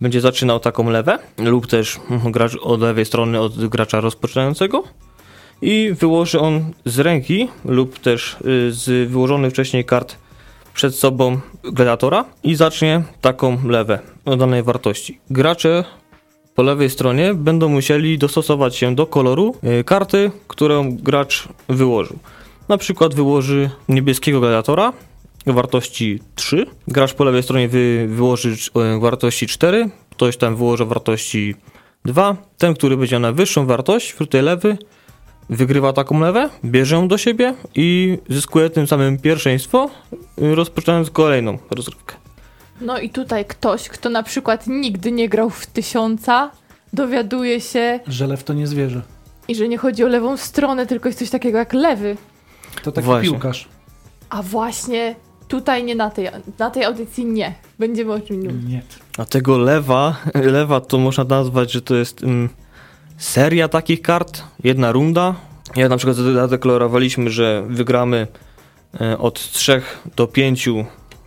będzie 0.00 0.20
zaczynał 0.20 0.60
taką 0.60 0.90
lewę, 0.90 1.18
lub 1.38 1.66
też 1.66 2.00
gracz 2.24 2.56
od 2.62 2.80
lewej 2.80 3.04
strony 3.04 3.40
od 3.40 3.66
gracza 3.66 4.00
rozpoczynającego 4.00 4.84
i 5.62 5.94
wyłoży 6.00 6.40
on 6.40 6.72
z 6.84 6.98
ręki 6.98 7.48
lub 7.64 7.98
też 7.98 8.36
y, 8.46 8.72
z 8.72 9.10
wyłożonych 9.10 9.52
wcześniej 9.52 9.84
kart 9.84 10.16
przed 10.74 10.94
sobą 10.94 11.40
gladiatora 11.62 12.24
i 12.42 12.54
zacznie 12.54 13.02
taką 13.20 13.68
lewę 13.68 13.98
o 14.24 14.36
danej 14.36 14.62
wartości. 14.62 15.18
Gracze 15.30 15.84
po 16.54 16.62
lewej 16.62 16.90
stronie 16.90 17.34
będą 17.34 17.68
musieli 17.68 18.18
dostosować 18.18 18.76
się 18.76 18.94
do 18.94 19.06
koloru 19.06 19.54
y, 19.80 19.84
karty, 19.84 20.30
którą 20.48 20.96
gracz 20.96 21.48
wyłożył. 21.68 22.18
Na 22.68 22.78
przykład 22.78 23.14
wyłoży 23.14 23.70
niebieskiego 23.88 24.40
gladiatora 24.40 24.92
wartości 25.46 26.20
3. 26.34 26.66
Gracz 26.88 27.14
po 27.14 27.24
lewej 27.24 27.42
stronie 27.42 27.68
wy, 27.68 28.06
wyłoży 28.08 28.50
y, 28.96 29.00
wartości 29.00 29.46
4, 29.46 29.90
ktoś 30.10 30.36
tam 30.36 30.56
wyłoży 30.56 30.84
wartości 30.84 31.54
2. 32.04 32.36
Ten, 32.58 32.74
który 32.74 32.96
będzie 32.96 33.18
na 33.18 33.32
wyższą 33.32 33.66
wartość 33.66 34.12
wśród 34.12 34.30
tej 34.30 34.42
lewy, 34.42 34.78
wygrywa 35.50 35.92
taką 35.92 36.20
lewę, 36.20 36.50
bierze 36.64 36.96
ją 36.96 37.08
do 37.08 37.18
siebie 37.18 37.54
i 37.74 38.18
zyskuje 38.28 38.70
tym 38.70 38.86
samym 38.86 39.18
pierwszeństwo, 39.18 39.90
rozpoczynając 40.36 41.10
kolejną 41.10 41.58
rozgrywkę. 41.70 42.23
No 42.80 42.98
i 42.98 43.10
tutaj 43.10 43.44
ktoś, 43.44 43.88
kto 43.88 44.10
na 44.10 44.22
przykład 44.22 44.66
nigdy 44.66 45.12
nie 45.12 45.28
grał 45.28 45.50
w 45.50 45.66
tysiąca, 45.66 46.50
dowiaduje 46.92 47.60
się... 47.60 48.00
Że 48.06 48.26
lew 48.26 48.44
to 48.44 48.52
nie 48.52 48.66
zwierzę. 48.66 49.02
I 49.48 49.54
że 49.54 49.68
nie 49.68 49.78
chodzi 49.78 50.04
o 50.04 50.08
lewą 50.08 50.36
stronę, 50.36 50.86
tylko 50.86 51.08
jest 51.08 51.18
coś 51.18 51.30
takiego 51.30 51.58
jak 51.58 51.72
lewy. 51.72 52.16
To 52.82 52.92
taki 52.92 53.04
właśnie. 53.04 53.30
piłkarz. 53.30 53.68
A 54.30 54.42
właśnie 54.42 55.14
tutaj 55.48 55.84
nie 55.84 55.94
na 55.94 56.10
tej, 56.10 56.28
na 56.58 56.70
tej 56.70 56.84
audycji 56.84 57.24
nie. 57.24 57.54
Będziemy 57.78 58.12
o 58.12 58.20
czym 58.20 58.36
mówić. 58.36 58.68
Nie. 58.68 58.82
A 59.18 59.24
tego 59.24 59.58
lewa, 59.58 60.16
lewa 60.58 60.80
to 60.80 60.98
można 60.98 61.24
nazwać, 61.24 61.72
że 61.72 61.82
to 61.82 61.94
jest... 61.94 62.22
Mm, 62.22 62.48
seria 63.18 63.68
takich 63.68 64.02
kart, 64.02 64.42
jedna 64.64 64.92
runda. 64.92 65.34
Ja 65.76 65.88
na 65.88 65.96
przykład 65.96 66.16
zadeklarowaliśmy, 66.16 67.30
że 67.30 67.64
wygramy 67.68 68.26
e, 69.00 69.18
od 69.18 69.50
3 69.50 69.82
do 70.16 70.26
5 70.26 70.68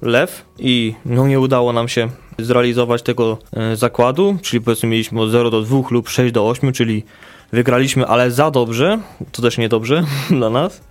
lew 0.02 0.46
i 0.60 0.94
no 1.06 1.28
nie 1.28 1.40
udało 1.40 1.74
nam 1.74 1.88
się 1.88 2.10
zrealizować 2.40 3.02
tego 3.02 3.38
e, 3.54 3.76
zakładu, 3.76 4.38
czyli 4.42 4.62
powiedzmy 4.62 4.90
mieliśmy 4.90 5.22
od 5.22 5.30
0 5.30 5.50
do 5.52 5.62
2 5.62 5.82
lub 5.92 6.10
6 6.10 6.34
do 6.34 6.50
8, 6.50 6.74
czyli 6.74 7.04
wygraliśmy, 7.52 8.06
ale 8.06 8.32
za 8.32 8.52
dobrze, 8.52 9.00
to 9.32 9.42
też 9.42 9.58
niedobrze 9.58 10.04
dla 10.30 10.50
nas. 10.50 10.82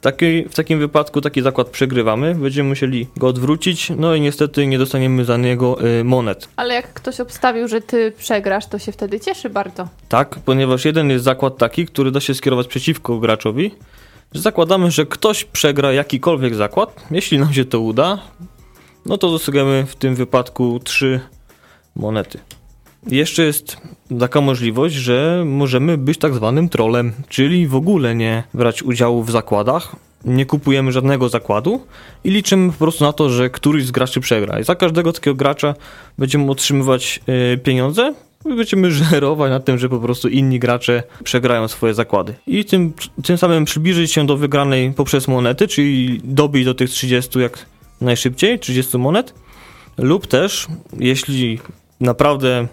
Taki, 0.00 0.44
w 0.44 0.54
takim 0.54 0.78
wypadku 0.78 1.20
taki 1.20 1.42
zakład 1.42 1.68
przegrywamy, 1.68 2.34
będziemy 2.34 2.68
musieli 2.68 3.06
go 3.16 3.26
odwrócić, 3.28 3.92
no 3.96 4.14
i 4.14 4.20
niestety 4.20 4.66
nie 4.66 4.78
dostaniemy 4.78 5.24
za 5.24 5.36
niego 5.36 5.86
y, 6.00 6.04
monet. 6.04 6.48
Ale 6.56 6.74
jak 6.74 6.92
ktoś 6.92 7.20
obstawił, 7.20 7.68
że 7.68 7.80
ty 7.80 8.12
przegrasz, 8.18 8.66
to 8.66 8.78
się 8.78 8.92
wtedy 8.92 9.20
cieszy 9.20 9.50
bardzo. 9.50 9.88
Tak, 10.08 10.38
ponieważ 10.44 10.84
jeden 10.84 11.10
jest 11.10 11.24
zakład 11.24 11.58
taki, 11.58 11.86
który 11.86 12.10
da 12.10 12.20
się 12.20 12.34
skierować 12.34 12.66
przeciwko 12.66 13.18
graczowi, 13.18 13.74
zakładamy, 14.34 14.90
że 14.90 15.06
ktoś 15.06 15.44
przegra 15.44 15.92
jakikolwiek 15.92 16.54
zakład. 16.54 17.06
Jeśli 17.10 17.38
nam 17.38 17.54
się 17.54 17.64
to 17.64 17.80
uda, 17.80 18.18
no 19.06 19.18
to 19.18 19.30
dostajemy 19.30 19.86
w 19.86 19.96
tym 19.96 20.14
wypadku 20.14 20.80
trzy 20.84 21.20
monety. 21.96 22.38
Jeszcze 23.06 23.44
jest 23.44 23.76
taka 24.20 24.40
możliwość, 24.40 24.94
że 24.94 25.42
możemy 25.46 25.98
być 25.98 26.18
tak 26.18 26.34
zwanym 26.34 26.68
trolem, 26.68 27.12
czyli 27.28 27.66
w 27.66 27.74
ogóle 27.74 28.14
nie 28.14 28.42
brać 28.54 28.82
udziału 28.82 29.22
w 29.22 29.30
zakładach, 29.30 29.96
nie 30.24 30.46
kupujemy 30.46 30.92
żadnego 30.92 31.28
zakładu 31.28 31.86
i 32.24 32.30
liczymy 32.30 32.72
po 32.72 32.78
prostu 32.78 33.04
na 33.04 33.12
to, 33.12 33.30
że 33.30 33.50
któryś 33.50 33.86
z 33.86 33.90
graczy 33.90 34.20
przegra. 34.20 34.60
I 34.60 34.64
za 34.64 34.74
każdego 34.74 35.12
takiego 35.12 35.34
gracza 35.34 35.74
będziemy 36.18 36.50
otrzymywać 36.50 37.20
yy, 37.26 37.58
pieniądze, 37.58 38.14
będziemy 38.44 38.90
żerować 39.10 39.50
na 39.50 39.60
tym, 39.60 39.78
że 39.78 39.88
po 39.88 39.98
prostu 39.98 40.28
inni 40.28 40.58
gracze 40.58 41.02
przegrają 41.24 41.68
swoje 41.68 41.94
zakłady. 41.94 42.34
I 42.46 42.64
tym, 42.64 42.92
tym 43.24 43.38
samym 43.38 43.64
przybliżyć 43.64 44.12
się 44.12 44.26
do 44.26 44.36
wygranej 44.36 44.92
poprzez 44.92 45.28
monety, 45.28 45.68
czyli 45.68 46.20
dobić 46.24 46.64
do 46.64 46.74
tych 46.74 46.90
30 46.90 47.38
jak 47.38 47.66
najszybciej, 48.00 48.58
30 48.58 48.98
monet, 48.98 49.34
lub 49.98 50.26
też, 50.26 50.66
jeśli 50.98 51.60
naprawdę 52.00 52.68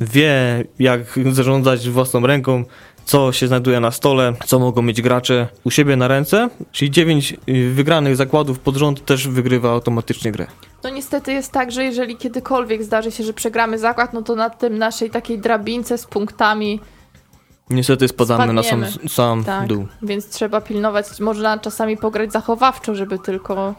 wie, 0.00 0.64
jak 0.78 1.18
zarządzać 1.32 1.88
własną 1.88 2.26
ręką, 2.26 2.64
co 3.04 3.32
się 3.32 3.46
znajduje 3.48 3.80
na 3.80 3.90
stole, 3.90 4.32
co 4.46 4.58
mogą 4.58 4.82
mieć 4.82 5.02
gracze 5.02 5.48
u 5.64 5.70
siebie 5.70 5.96
na 5.96 6.08
ręce. 6.08 6.48
Czyli 6.72 6.90
9 6.90 7.36
y, 7.48 7.70
wygranych 7.70 8.16
zakładów 8.16 8.58
pod 8.58 8.76
rząd 8.76 9.04
też 9.04 9.28
wygrywa 9.28 9.70
automatycznie 9.70 10.32
grę. 10.32 10.46
No 10.84 10.90
niestety 10.90 11.32
jest 11.32 11.52
tak, 11.52 11.72
że 11.72 11.84
jeżeli 11.84 12.16
kiedykolwiek 12.16 12.82
zdarzy 12.82 13.10
się, 13.10 13.24
że 13.24 13.32
przegramy 13.32 13.78
zakład, 13.78 14.12
no 14.12 14.22
to 14.22 14.34
na 14.34 14.50
tym 14.50 14.78
naszej 14.78 15.10
takiej 15.10 15.38
drabince 15.38 15.98
z 15.98 16.06
punktami 16.06 16.80
Niestety 17.70 18.08
spadamy 18.08 18.52
na 18.52 18.62
sam, 18.62 18.84
sam 19.08 19.44
tak, 19.44 19.68
dół. 19.68 19.86
Więc 20.02 20.28
trzeba 20.28 20.60
pilnować, 20.60 21.20
można 21.20 21.58
czasami 21.58 21.96
pograć 21.96 22.32
zachowawczo, 22.32 22.94
żeby 22.94 23.18
tylko 23.18 23.74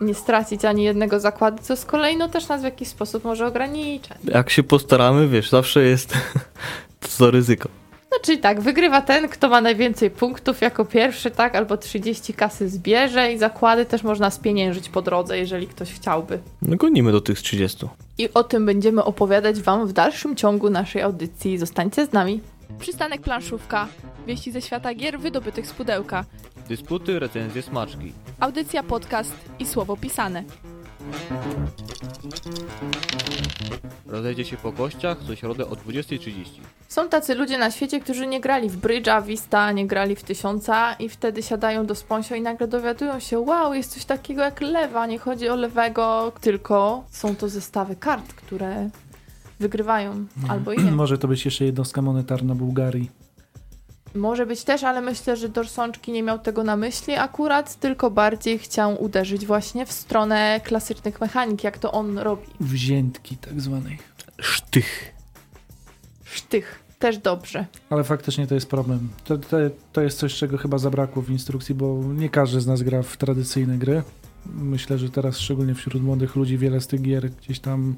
nie 0.00 0.14
stracić 0.14 0.64
ani 0.64 0.84
jednego 0.84 1.20
zakładu, 1.20 1.62
co 1.62 1.76
z 1.76 1.84
kolei 1.84 2.16
no, 2.16 2.28
też 2.28 2.48
nas 2.48 2.60
w 2.60 2.64
jakiś 2.64 2.88
sposób 2.88 3.24
może 3.24 3.46
ograniczać. 3.46 4.18
Jak 4.24 4.50
się 4.50 4.62
postaramy, 4.62 5.28
wiesz, 5.28 5.50
zawsze 5.50 5.82
jest 5.82 6.14
to 7.18 7.30
ryzyko. 7.30 7.68
No 8.12 8.18
czyli 8.22 8.38
tak, 8.38 8.60
wygrywa 8.60 9.00
ten, 9.00 9.28
kto 9.28 9.48
ma 9.48 9.60
najwięcej 9.60 10.10
punktów 10.10 10.60
jako 10.60 10.84
pierwszy, 10.84 11.30
tak, 11.30 11.54
albo 11.54 11.76
30 11.76 12.34
kasy 12.34 12.68
zbierze 12.68 13.32
i 13.32 13.38
zakłady 13.38 13.84
też 13.86 14.02
można 14.02 14.30
spieniężyć 14.30 14.88
po 14.88 15.02
drodze, 15.02 15.38
jeżeli 15.38 15.66
ktoś 15.66 15.92
chciałby. 15.92 16.38
No 16.62 16.76
gonimy 16.76 17.12
do 17.12 17.20
tych 17.20 17.42
30. 17.42 17.86
I 18.18 18.28
o 18.34 18.44
tym 18.44 18.66
będziemy 18.66 19.04
opowiadać 19.04 19.60
Wam 19.60 19.86
w 19.86 19.92
dalszym 19.92 20.36
ciągu 20.36 20.70
naszej 20.70 21.02
audycji. 21.02 21.58
Zostańcie 21.58 22.06
z 22.06 22.12
nami. 22.12 22.40
Przystanek 22.78 23.20
planszówka. 23.20 23.88
Wieści 24.26 24.52
ze 24.52 24.62
świata 24.62 24.94
gier 24.94 25.20
wydobytych 25.20 25.66
z 25.66 25.72
pudełka. 25.72 26.24
Dysputy, 26.68 27.18
recenzje, 27.18 27.62
smaczki. 27.62 28.12
Audycja, 28.40 28.82
podcast 28.82 29.32
i 29.58 29.66
słowo 29.66 29.96
pisane. 29.96 30.44
Rozejdzie 34.06 34.44
się 34.44 34.56
po 34.56 34.72
kościach 34.72 35.18
co 35.26 35.36
środę 35.36 35.66
o 35.66 35.70
20.30. 35.70 36.32
Są 36.88 37.08
tacy 37.08 37.34
ludzie 37.34 37.58
na 37.58 37.70
świecie, 37.70 38.00
którzy 38.00 38.26
nie 38.26 38.40
grali 38.40 38.68
w 38.68 38.80
Bridge'a, 38.80 39.24
Vista, 39.24 39.72
nie 39.72 39.86
grali 39.86 40.16
w 40.16 40.22
Tysiąca 40.22 40.92
i 40.92 41.08
wtedy 41.08 41.42
siadają 41.42 41.86
do 41.86 41.94
sponsio 41.94 42.34
i 42.34 42.40
nagle 42.40 42.68
dowiadują 42.68 43.20
się, 43.20 43.38
wow, 43.38 43.74
jest 43.74 43.94
coś 43.94 44.04
takiego 44.04 44.42
jak 44.42 44.60
lewa, 44.60 45.06
nie 45.06 45.18
chodzi 45.18 45.48
o 45.48 45.56
lewego, 45.56 46.32
tylko 46.40 47.04
są 47.10 47.36
to 47.36 47.48
zestawy 47.48 47.96
kart, 47.96 48.32
które 48.32 48.90
wygrywają 49.60 50.10
mhm. 50.12 50.50
albo 50.50 50.72
i 50.72 50.84
nie. 50.84 50.92
Może 51.02 51.18
to 51.18 51.28
być 51.28 51.44
jeszcze 51.44 51.64
jednostka 51.64 52.02
monetarna 52.02 52.54
Bułgarii. 52.54 53.25
Może 54.16 54.46
być 54.46 54.64
też, 54.64 54.84
ale 54.84 55.00
myślę, 55.00 55.36
że 55.36 55.48
Dorsączki 55.48 56.12
nie 56.12 56.22
miał 56.22 56.38
tego 56.38 56.64
na 56.64 56.76
myśli 56.76 57.14
akurat, 57.14 57.80
tylko 57.80 58.10
bardziej 58.10 58.58
chciał 58.58 59.02
uderzyć 59.02 59.46
właśnie 59.46 59.86
w 59.86 59.92
stronę 59.92 60.60
klasycznych 60.64 61.20
mechanik, 61.20 61.64
jak 61.64 61.78
to 61.78 61.92
on 61.92 62.18
robi. 62.18 62.46
Wziętki 62.60 63.36
tak 63.36 63.60
zwanej. 63.60 63.98
Sztych. 64.40 65.14
Sztych. 66.24 66.86
Też 66.98 67.18
dobrze. 67.18 67.66
Ale 67.90 68.04
faktycznie 68.04 68.46
to 68.46 68.54
jest 68.54 68.70
problem. 68.70 69.08
To, 69.24 69.38
to, 69.38 69.56
to 69.92 70.00
jest 70.00 70.18
coś, 70.18 70.34
czego 70.34 70.58
chyba 70.58 70.78
zabrakło 70.78 71.22
w 71.22 71.30
instrukcji, 71.30 71.74
bo 71.74 72.00
nie 72.14 72.28
każdy 72.28 72.60
z 72.60 72.66
nas 72.66 72.82
gra 72.82 73.02
w 73.02 73.16
tradycyjne 73.16 73.78
gry. 73.78 74.02
Myślę, 74.46 74.98
że 74.98 75.10
teraz 75.10 75.38
szczególnie 75.38 75.74
wśród 75.74 76.02
młodych 76.02 76.36
ludzi 76.36 76.58
wiele 76.58 76.80
z 76.80 76.86
tych 76.86 77.02
gier 77.02 77.30
gdzieś 77.30 77.60
tam 77.60 77.94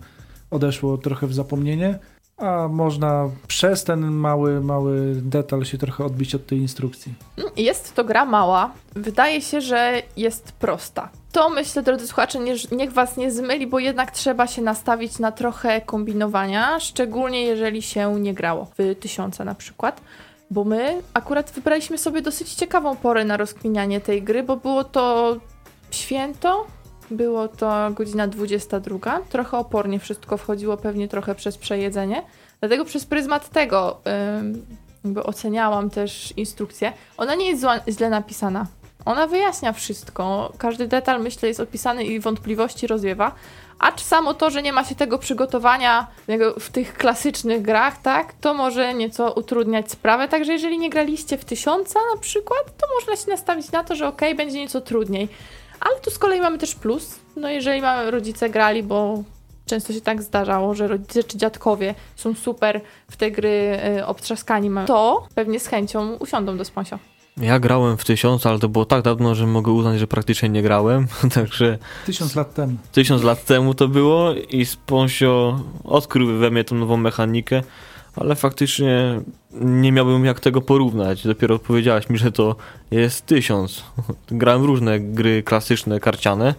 odeszło 0.50 0.98
trochę 0.98 1.26
w 1.26 1.34
zapomnienie. 1.34 1.98
A 2.38 2.68
można 2.68 3.30
przez 3.46 3.84
ten 3.84 4.00
mały, 4.10 4.60
mały 4.60 5.14
detal 5.14 5.64
się 5.64 5.78
trochę 5.78 6.04
odbić 6.04 6.34
od 6.34 6.46
tej 6.46 6.58
instrukcji. 6.58 7.14
Jest 7.56 7.94
to 7.94 8.04
gra 8.04 8.24
mała. 8.24 8.70
Wydaje 8.94 9.40
się, 9.40 9.60
że 9.60 10.02
jest 10.16 10.52
prosta. 10.52 11.08
To 11.32 11.50
myślę, 11.50 11.82
drodzy 11.82 12.06
słuchacze, 12.06 12.38
nie, 12.38 12.54
niech 12.72 12.92
was 12.92 13.16
nie 13.16 13.30
zmyli, 13.30 13.66
bo 13.66 13.78
jednak 13.78 14.10
trzeba 14.10 14.46
się 14.46 14.62
nastawić 14.62 15.18
na 15.18 15.32
trochę 15.32 15.80
kombinowania, 15.80 16.80
szczególnie 16.80 17.42
jeżeli 17.42 17.82
się 17.82 18.20
nie 18.20 18.34
grało 18.34 18.70
w 18.78 18.94
tysiąca 19.00 19.44
na 19.44 19.54
przykład. 19.54 20.00
Bo 20.50 20.64
my 20.64 21.02
akurat 21.14 21.50
wybraliśmy 21.50 21.98
sobie 21.98 22.22
dosyć 22.22 22.54
ciekawą 22.54 22.96
porę 22.96 23.24
na 23.24 23.36
rozkminianie 23.36 24.00
tej 24.00 24.22
gry, 24.22 24.42
bo 24.42 24.56
było 24.56 24.84
to 24.84 25.36
święto, 25.90 26.66
było 27.10 27.48
to 27.48 27.90
godzina 27.90 28.28
22. 28.28 29.20
Trochę 29.28 29.58
opornie 29.58 29.98
wszystko 29.98 30.36
wchodziło, 30.36 30.76
pewnie 30.76 31.08
trochę 31.08 31.34
przez 31.34 31.58
przejedzenie. 31.58 32.22
Dlatego 32.60 32.84
przez 32.84 33.06
pryzmat 33.06 33.48
tego 33.48 34.00
jakby 35.04 35.22
oceniałam 35.22 35.90
też 35.90 36.34
instrukcję. 36.36 36.92
Ona 37.16 37.34
nie 37.34 37.48
jest 37.48 37.60
zła, 37.60 37.80
źle 37.88 38.10
napisana. 38.10 38.66
Ona 39.04 39.26
wyjaśnia 39.26 39.72
wszystko. 39.72 40.52
Każdy 40.58 40.88
detal, 40.88 41.22
myślę, 41.22 41.48
jest 41.48 41.60
opisany 41.60 42.04
i 42.04 42.20
wątpliwości 42.20 42.86
rozwiewa. 42.86 43.34
Acz 43.78 44.02
samo 44.02 44.34
to, 44.34 44.50
że 44.50 44.62
nie 44.62 44.72
ma 44.72 44.84
się 44.84 44.94
tego 44.94 45.18
przygotowania 45.18 46.06
w 46.60 46.70
tych 46.70 46.94
klasycznych 46.94 47.62
grach, 47.62 48.02
tak, 48.02 48.32
to 48.32 48.54
może 48.54 48.94
nieco 48.94 49.32
utrudniać 49.32 49.90
sprawę. 49.90 50.28
Także 50.28 50.52
jeżeli 50.52 50.78
nie 50.78 50.90
graliście 50.90 51.38
w 51.38 51.44
tysiąca 51.44 52.00
na 52.14 52.20
przykład, 52.20 52.76
to 52.78 52.86
można 52.94 53.16
się 53.24 53.30
nastawić 53.30 53.72
na 53.72 53.84
to, 53.84 53.96
że 53.96 54.08
ok, 54.08 54.20
będzie 54.36 54.60
nieco 54.60 54.80
trudniej. 54.80 55.28
Ale 55.80 56.00
tu 56.00 56.10
z 56.10 56.18
kolei 56.18 56.40
mamy 56.40 56.58
też 56.58 56.74
plus. 56.74 57.20
No 57.36 57.48
jeżeli 57.50 57.82
mamy 57.82 58.10
rodzice 58.10 58.50
grali, 58.50 58.82
bo 58.82 59.22
często 59.66 59.92
się 59.92 60.00
tak 60.00 60.22
zdarzało, 60.22 60.74
że 60.74 60.88
rodzice 60.88 61.24
czy 61.24 61.38
dziadkowie 61.38 61.94
są 62.16 62.34
super 62.34 62.80
w 63.10 63.16
te 63.16 63.30
gry 63.30 63.78
y, 63.98 64.06
obtrzaskani, 64.06 64.70
to 64.86 65.26
pewnie 65.34 65.60
z 65.60 65.66
chęcią 65.66 66.14
usiądą 66.14 66.56
do 66.56 66.64
Sponsio. 66.64 66.98
Ja 67.40 67.58
grałem 67.58 67.96
w 67.96 68.04
tysiąc, 68.04 68.46
ale 68.46 68.58
to 68.58 68.68
było 68.68 68.84
tak 68.84 69.02
dawno, 69.02 69.34
że 69.34 69.46
mogę 69.46 69.72
uznać, 69.72 69.98
że 69.98 70.06
praktycznie 70.06 70.48
nie 70.48 70.62
grałem. 70.62 71.06
Także. 71.34 71.78
Tysiąc 72.06 72.34
lat 72.34 72.54
temu. 72.54 72.76
Tysiąc 72.92 73.22
lat 73.22 73.44
temu 73.44 73.74
to 73.74 73.88
było 73.88 74.32
i 74.34 74.66
Sponsio 74.66 75.60
odkrył 75.84 76.38
we 76.38 76.50
mnie 76.50 76.64
tą 76.64 76.76
nową 76.76 76.96
mechanikę, 76.96 77.62
ale 78.16 78.34
faktycznie 78.34 79.20
nie 79.60 79.92
miałbym 79.92 80.24
jak 80.24 80.40
tego 80.40 80.60
porównać. 80.60 81.26
Dopiero 81.26 81.58
powiedziałaś 81.58 82.08
mi, 82.08 82.18
że 82.18 82.32
to 82.32 82.56
jest 82.90 83.26
tysiąc. 83.26 83.84
Grałem 84.30 84.64
różne 84.64 85.00
gry 85.00 85.42
klasyczne, 85.42 86.00
karciane, 86.00 86.54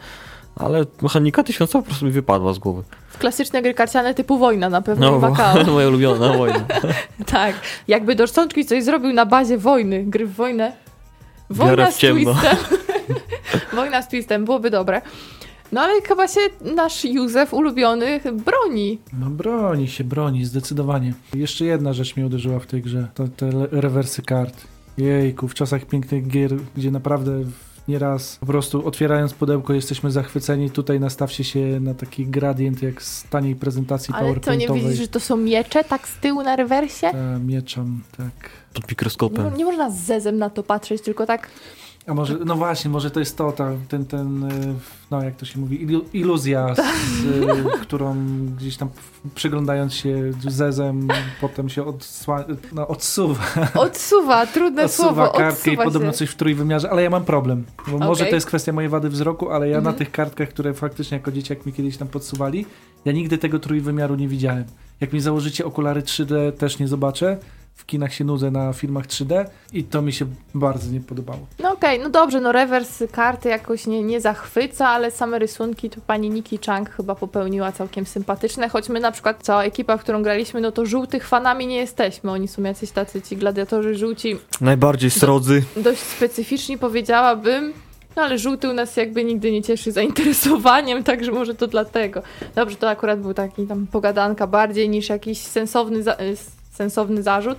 ale 0.56 0.86
mechanika 1.02 1.44
tysiąca 1.44 1.80
po 1.80 1.86
prostu 1.86 2.06
mi 2.06 2.12
wypadła 2.12 2.54
z 2.54 2.60
głowy. 2.60 2.84
Klasyczne 3.20 3.62
gry 3.62 3.74
karciane 3.74 4.14
typu 4.14 4.38
wojna 4.38 4.70
na 4.70 4.82
pewno 4.82 5.12
no, 5.12 5.20
Macao. 5.20 5.64
moja 5.74 5.88
ulubiona 5.88 6.34
wojna. 6.34 6.66
tak. 7.26 7.56
Jakby 7.88 8.16
Dorszczączki 8.16 8.66
coś 8.66 8.84
zrobił 8.84 9.14
na 9.14 9.26
bazie 9.26 9.58
wojny, 9.58 10.04
gry 10.04 10.26
w 10.26 10.34
wojnę. 10.34 10.72
Wojna 11.50 11.92
z 11.92 11.98
twistem. 11.98 12.36
wojna 13.74 14.02
z 14.02 14.08
twistem, 14.08 14.46
byłoby 14.46 14.70
dobre. 14.70 15.02
No 15.72 15.82
ale 15.82 16.02
chyba 16.02 16.28
się 16.28 16.40
nasz 16.76 17.06
Józef 17.06 17.54
ulubiony 17.54 18.20
broni. 18.46 19.00
No 19.20 19.30
broni 19.30 19.88
się, 19.88 20.04
broni, 20.04 20.46
zdecydowanie. 20.46 21.14
Jeszcze 21.34 21.66
jedna 21.66 21.94
rzecz 21.94 22.16
mnie 22.16 22.26
uderzyła 22.26 22.60
w 22.60 22.66
tej 22.66 22.82
grze, 22.82 23.08
to 23.14 23.28
te 23.28 23.50
rewersy 23.72 24.22
kart. 24.22 24.68
Jejku, 24.98 25.48
w 25.48 25.54
czasach 25.54 25.86
pięknych 25.86 26.28
gier, 26.28 26.52
gdzie 26.78 26.92
naprawdę 26.92 27.44
nieraz 27.88 28.36
po 28.36 28.46
prostu 28.46 28.88
otwierając 28.88 29.34
pudełko 29.34 29.74
jesteśmy 29.74 30.12
zachwyceni. 30.12 30.70
Tutaj 30.70 31.00
nastawcie 31.00 31.44
się 31.44 31.80
na 31.80 31.94
taki 31.94 32.26
gradient 32.26 32.82
jak 32.84 33.04
z 33.04 33.24
taniej 33.24 33.56
prezentacji 33.56 34.14
Ale 34.14 34.28
PowerPointowej. 34.28 34.68
Ale 34.68 34.68
to 34.68 34.76
nie 34.76 34.82
widzisz, 34.82 35.02
że 35.02 35.08
to 35.08 35.20
są 35.20 35.38
miecze 35.38 35.84
tak 35.84 36.08
z 36.08 36.20
tyłu 36.20 36.44
na 36.44 36.56
rewersie? 36.56 37.08
Ta, 37.12 37.40
mieczem, 37.40 38.02
tak. 38.18 38.50
Pod 38.74 38.90
mikroskopem. 38.90 39.52
Nie, 39.52 39.58
nie 39.58 39.66
można 39.66 39.90
z 39.90 39.98
zezem 39.98 40.38
na 40.38 40.50
to 40.50 40.64
patrzeć, 40.64 41.02
tylko 41.02 41.26
tak 41.26 41.48
a 42.08 42.14
może, 42.14 42.38
no 42.46 42.56
właśnie, 42.56 42.92
może 42.92 43.12
to 43.12 43.20
jest 43.20 43.38
to, 43.38 43.52
ta, 43.52 43.72
ten, 43.90 44.06
ten, 44.06 44.44
y, 44.44 44.76
no 45.12 45.24
jak 45.24 45.36
to 45.36 45.46
się 45.46 45.60
mówi, 45.60 45.88
iluzja, 46.14 46.76
z, 46.76 46.82
którą 47.82 48.16
gdzieś 48.58 48.78
tam 48.78 48.90
przyglądając 49.36 49.94
się 49.94 50.32
zezem, 50.48 51.08
potem 51.42 51.70
się 51.70 51.86
odsła, 51.86 52.46
no, 52.74 52.88
odsuwa. 52.88 53.44
Odsuwa, 53.76 54.48
trudne 54.48 54.84
odsuwa 54.84 55.14
słowo. 55.14 55.32
kartkę 55.38 55.72
odsuwa 55.72 55.84
i 55.84 55.86
podobno 55.86 56.12
się. 56.12 56.18
coś 56.18 56.30
w 56.30 56.36
trójwymiarze, 56.36 56.90
ale 56.90 57.04
ja 57.04 57.10
mam 57.10 57.26
problem, 57.26 57.66
bo 57.88 57.96
okay. 57.96 58.08
może 58.08 58.26
to 58.26 58.36
jest 58.36 58.48
kwestia 58.48 58.74
mojej 58.74 58.90
wady 58.90 59.10
wzroku, 59.10 59.50
ale 59.50 59.70
ja 59.70 59.78
mhm. 59.78 59.94
na 59.94 60.00
tych 60.00 60.12
kartkach, 60.12 60.50
które 60.50 60.74
faktycznie 60.74 61.18
jako 61.18 61.32
dzieciak 61.32 61.66
mi 61.66 61.74
kiedyś 61.74 61.98
tam 61.98 62.08
podsuwali, 62.08 62.66
ja 63.06 63.12
nigdy 63.12 63.38
tego 63.38 63.60
trójwymiaru 63.60 64.16
nie 64.16 64.28
widziałem. 64.28 64.64
Jak 65.02 65.14
mi 65.14 65.20
założycie 65.20 65.66
okulary 65.66 66.02
3D, 66.02 66.52
też 66.52 66.80
nie 66.80 66.88
zobaczę 66.88 67.38
w 67.80 67.86
kinach 67.86 68.14
się 68.14 68.24
nudzę 68.24 68.52
na 68.52 68.74
filmach 68.74 69.08
3D 69.08 69.46
i 69.74 69.84
to 69.84 70.02
mi 70.02 70.14
się 70.14 70.26
bardzo 70.54 70.92
nie 70.92 71.00
podobało. 71.00 71.40
No 71.60 71.72
okej, 71.72 71.96
okay, 71.96 72.04
no 72.04 72.10
dobrze, 72.10 72.40
no 72.40 72.52
rewers 72.52 73.04
karty 73.12 73.50
jakoś 73.50 73.88
nie, 73.88 74.04
nie 74.04 74.22
zachwyca, 74.22 74.88
ale 74.88 75.12
same 75.12 75.40
rysunki 75.40 75.90
to 75.90 76.02
pani 76.08 76.30
Niki 76.30 76.60
Chang 76.66 76.90
chyba 76.90 77.16
popełniła 77.16 77.72
całkiem 77.72 78.06
sympatyczne, 78.06 78.70
choć 78.70 78.90
my 78.90 79.00
na 79.00 79.12
przykład 79.12 79.40
cała 79.42 79.64
ekipa, 79.64 79.98
w 79.98 80.02
którą 80.02 80.24
graliśmy, 80.24 80.62
no 80.62 80.72
to 80.72 80.86
żółtych 80.86 81.28
fanami 81.28 81.68
nie 81.68 81.78
jesteśmy, 81.78 82.32
oni 82.32 82.48
są 82.48 82.64
jacyś 82.64 82.92
tacy 82.92 83.22
ci 83.22 83.38
gladiatorzy 83.38 83.96
żółci. 83.96 84.38
Najbardziej 84.62 85.10
srodzy. 85.10 85.64
Do, 85.76 85.84
dość 85.84 86.00
specyficzni 86.00 86.78
powiedziałabym, 86.78 87.74
no 88.16 88.22
ale 88.22 88.38
żółty 88.38 88.70
u 88.70 88.74
nas 88.74 88.98
jakby 88.98 89.24
nigdy 89.24 89.52
nie 89.52 89.64
cieszy 89.64 89.92
zainteresowaniem, 89.92 91.04
także 91.10 91.32
może 91.32 91.56
to 91.56 91.68
dlatego. 91.68 92.22
Dobrze, 92.56 92.76
to 92.76 92.90
akurat 92.90 93.22
był 93.22 93.34
taki 93.34 93.68
tam 93.68 93.88
pogadanka 93.88 94.48
bardziej 94.48 94.90
niż 94.90 95.10
jakiś 95.10 95.40
sensowny, 95.40 96.04
sensowny 96.80 97.24
zarzut. 97.24 97.58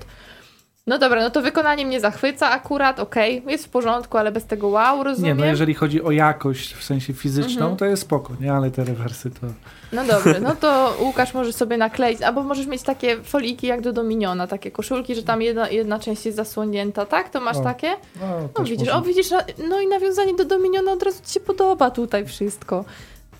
No 0.86 0.98
dobra, 0.98 1.22
no 1.22 1.30
to 1.30 1.42
wykonanie 1.42 1.86
mnie 1.86 2.00
zachwyca 2.00 2.50
akurat, 2.50 3.00
okej, 3.00 3.38
okay, 3.38 3.52
jest 3.52 3.66
w 3.66 3.68
porządku, 3.68 4.18
ale 4.18 4.32
bez 4.32 4.46
tego 4.46 4.68
wow, 4.68 5.04
rozumiem. 5.04 5.36
Nie, 5.36 5.44
no 5.44 5.50
jeżeli 5.50 5.74
chodzi 5.74 6.02
o 6.02 6.10
jakość 6.10 6.74
w 6.74 6.84
sensie 6.84 7.12
fizyczną, 7.12 7.62
mhm. 7.62 7.76
to 7.76 7.84
jest 7.84 8.02
spoko, 8.02 8.32
nie? 8.40 8.52
Ale 8.52 8.70
te 8.70 8.84
rewersy 8.84 9.30
to... 9.30 9.46
No 9.92 10.04
dobrze, 10.04 10.40
no 10.40 10.56
to 10.56 10.96
Łukasz 11.00 11.34
może 11.34 11.52
sobie 11.52 11.76
nakleić, 11.76 12.22
albo 12.22 12.42
możesz 12.42 12.66
mieć 12.66 12.82
takie 12.82 13.16
foliki 13.22 13.66
jak 13.66 13.80
do 13.80 13.92
Dominiona, 13.92 14.46
takie 14.46 14.70
koszulki, 14.70 15.14
że 15.14 15.22
tam 15.22 15.42
jedna, 15.42 15.68
jedna 15.68 15.98
część 15.98 16.26
jest 16.26 16.36
zasłonięta, 16.36 17.06
tak? 17.06 17.28
To 17.28 17.40
masz 17.40 17.56
o, 17.56 17.62
takie? 17.62 17.90
No, 18.20 18.48
no 18.58 18.64
widzisz, 18.64 18.88
o 18.88 19.02
widzisz, 19.02 19.30
no 19.68 19.80
i 19.80 19.86
nawiązanie 19.86 20.34
do 20.34 20.44
Dominiona 20.44 20.92
od 20.92 21.02
razu 21.02 21.22
ci 21.26 21.32
się 21.32 21.40
podoba 21.40 21.90
tutaj 21.90 22.26
wszystko. 22.26 22.84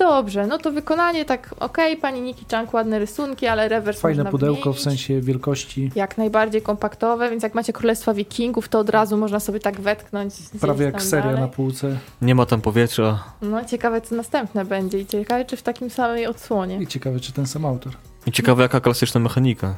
Dobrze, 0.01 0.47
no 0.47 0.59
to 0.59 0.73
wykonanie 0.73 1.25
tak 1.25 1.55
okej, 1.61 1.93
okay, 1.93 1.97
pani 1.97 2.21
Niki 2.21 2.45
Chang, 2.51 2.75
ładne 2.75 2.99
rysunki, 2.99 3.47
ale 3.47 3.69
rewers 3.69 4.01
Fajne 4.01 4.25
pudełko 4.25 4.61
wymienić. 4.61 4.81
w 4.81 4.85
sensie 4.85 5.21
wielkości. 5.21 5.91
Jak 5.95 6.19
najbardziej 6.19 6.63
kompaktowe, 6.63 7.31
więc 7.31 7.43
jak 7.43 7.55
macie 7.55 7.73
Królestwa 7.73 8.15
Wikingów, 8.15 8.69
to 8.69 8.79
od 8.79 8.89
razu 8.89 9.17
można 9.17 9.41
sobie 9.41 9.61
tak 9.61 9.81
wetknąć. 9.81 10.35
Prawie 10.61 10.85
jak 10.85 11.03
seria 11.03 11.25
dalej. 11.25 11.41
na 11.41 11.49
półce. 11.49 11.99
Nie 12.23 12.35
ma 12.35 12.47
tam 12.47 12.61
powietrza. 12.61 13.25
No 13.43 13.65
ciekawe 13.65 14.01
co 14.01 14.15
następne 14.15 14.65
będzie 14.65 14.99
i 14.99 15.07
ciekawe 15.07 15.45
czy 15.45 15.57
w 15.57 15.63
takim 15.63 15.91
samej 15.91 16.27
odsłonie. 16.27 16.83
I 16.83 16.87
ciekawe 16.87 17.21
czy 17.21 17.33
ten 17.33 17.47
sam 17.47 17.67
autor. 17.67 17.93
I 18.27 18.33
ciekawe 18.33 18.63
jaka 18.63 18.81
klasyczna 18.81 19.21
mechanika. 19.21 19.75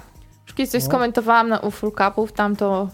Już 0.46 0.54
kiedyś 0.54 0.70
coś 0.72 0.82
no. 0.82 0.88
skomentowałam 0.88 1.48
na 1.48 1.58
UFU 1.58 1.90
Cupów, 1.90 2.32
tam 2.32 2.56
to 2.56 2.88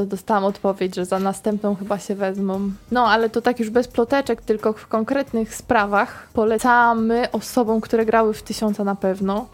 to 0.00 0.06
dostałam 0.06 0.44
odpowiedź, 0.44 0.94
że 0.94 1.04
za 1.04 1.18
następną 1.18 1.74
chyba 1.74 1.98
się 1.98 2.14
wezmą. 2.14 2.70
No, 2.90 3.06
ale 3.06 3.30
to 3.30 3.42
tak 3.42 3.60
już 3.60 3.70
bez 3.70 3.88
ploteczek, 3.88 4.42
tylko 4.42 4.72
w 4.72 4.86
konkretnych 4.86 5.54
sprawach 5.54 6.28
polecamy 6.32 7.30
osobom, 7.30 7.80
które 7.80 8.06
grały 8.06 8.34
w 8.34 8.42
tysiąca 8.42 8.84
na 8.84 8.94
pewno. 8.94 9.46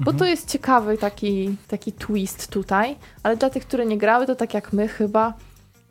Bo 0.00 0.10
mhm. 0.10 0.18
to 0.18 0.24
jest 0.24 0.50
ciekawy 0.50 0.98
taki, 0.98 1.56
taki 1.68 1.92
twist 1.92 2.48
tutaj, 2.48 2.96
ale 3.22 3.36
dla 3.36 3.50
tych, 3.50 3.66
które 3.66 3.86
nie 3.86 3.98
grały, 3.98 4.26
to 4.26 4.36
tak 4.36 4.54
jak 4.54 4.72
my 4.72 4.88
chyba, 4.88 5.34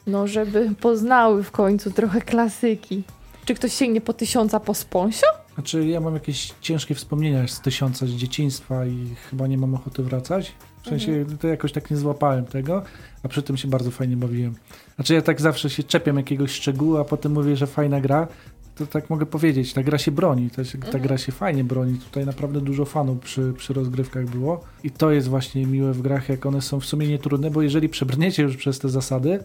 no 0.08 0.28
żeby 0.28 0.70
poznały 0.82 1.44
w 1.44 1.52
końcu 1.52 1.92
trochę 1.92 2.22
klasyki. 2.22 3.04
Czy 3.46 3.54
ktoś 3.54 3.74
sięgnie 3.74 4.02
po 4.02 4.14
tysiąca 4.14 4.60
po 4.60 4.74
sponsio? 4.74 5.28
Znaczy 5.54 5.86
ja 5.86 6.00
mam 6.00 6.14
jakieś 6.14 6.54
ciężkie 6.62 6.96
wspomnienia 6.96 7.48
z 7.48 7.62
tysiąca 7.62 8.06
z 8.06 8.10
dzieciństwa 8.10 8.86
i 8.86 9.16
chyba 9.30 9.48
nie 9.48 9.58
mam 9.58 9.76
ochoty 9.76 10.04
wracać. 10.04 10.54
W 10.84 10.88
sensie 10.88 11.12
mhm. 11.12 11.38
to 11.38 11.48
jakoś 11.48 11.72
tak 11.72 11.92
nie 11.92 11.98
złapałem 11.98 12.46
tego, 12.46 12.84
a 13.24 13.28
przy 13.28 13.44
tym 13.44 13.58
się 13.58 13.68
bardzo 13.68 13.92
fajnie 13.92 14.18
bawiłem. 14.18 14.56
Znaczy 14.96 15.14
ja 15.14 15.22
tak 15.22 15.42
zawsze 15.42 15.70
się 15.70 15.84
czepiam 15.84 16.18
jakiegoś 16.18 16.52
szczegółu, 16.52 16.98
a 16.98 17.06
potem 17.06 17.32
mówię, 17.32 17.56
że 17.56 17.68
fajna 17.68 18.02
gra, 18.02 18.28
to 18.76 18.88
tak 18.88 19.10
mogę 19.10 19.26
powiedzieć, 19.26 19.74
ta 19.74 19.84
gra 19.84 19.98
się 19.98 20.12
broni, 20.12 20.50
ta, 20.50 20.64
ta 20.64 20.86
mhm. 20.86 21.04
gra 21.04 21.18
się 21.18 21.32
fajnie 21.32 21.64
broni. 21.64 21.98
Tutaj 21.98 22.26
naprawdę 22.26 22.62
dużo 22.62 22.86
fanów 22.86 23.20
przy, 23.20 23.54
przy 23.58 23.74
rozgrywkach 23.74 24.26
było 24.26 24.64
i 24.84 24.92
to 24.92 25.12
jest 25.12 25.28
właśnie 25.28 25.66
miłe 25.66 25.94
w 25.94 26.02
grach, 26.02 26.30
jak 26.30 26.46
one 26.46 26.62
są 26.62 26.80
w 26.80 26.86
sumie 26.86 27.08
nietrudne, 27.08 27.52
bo 27.52 27.62
jeżeli 27.62 27.90
przebrniecie 27.90 28.44
już 28.44 28.58
przez 28.58 28.80
te 28.80 28.90
zasady, 28.90 29.40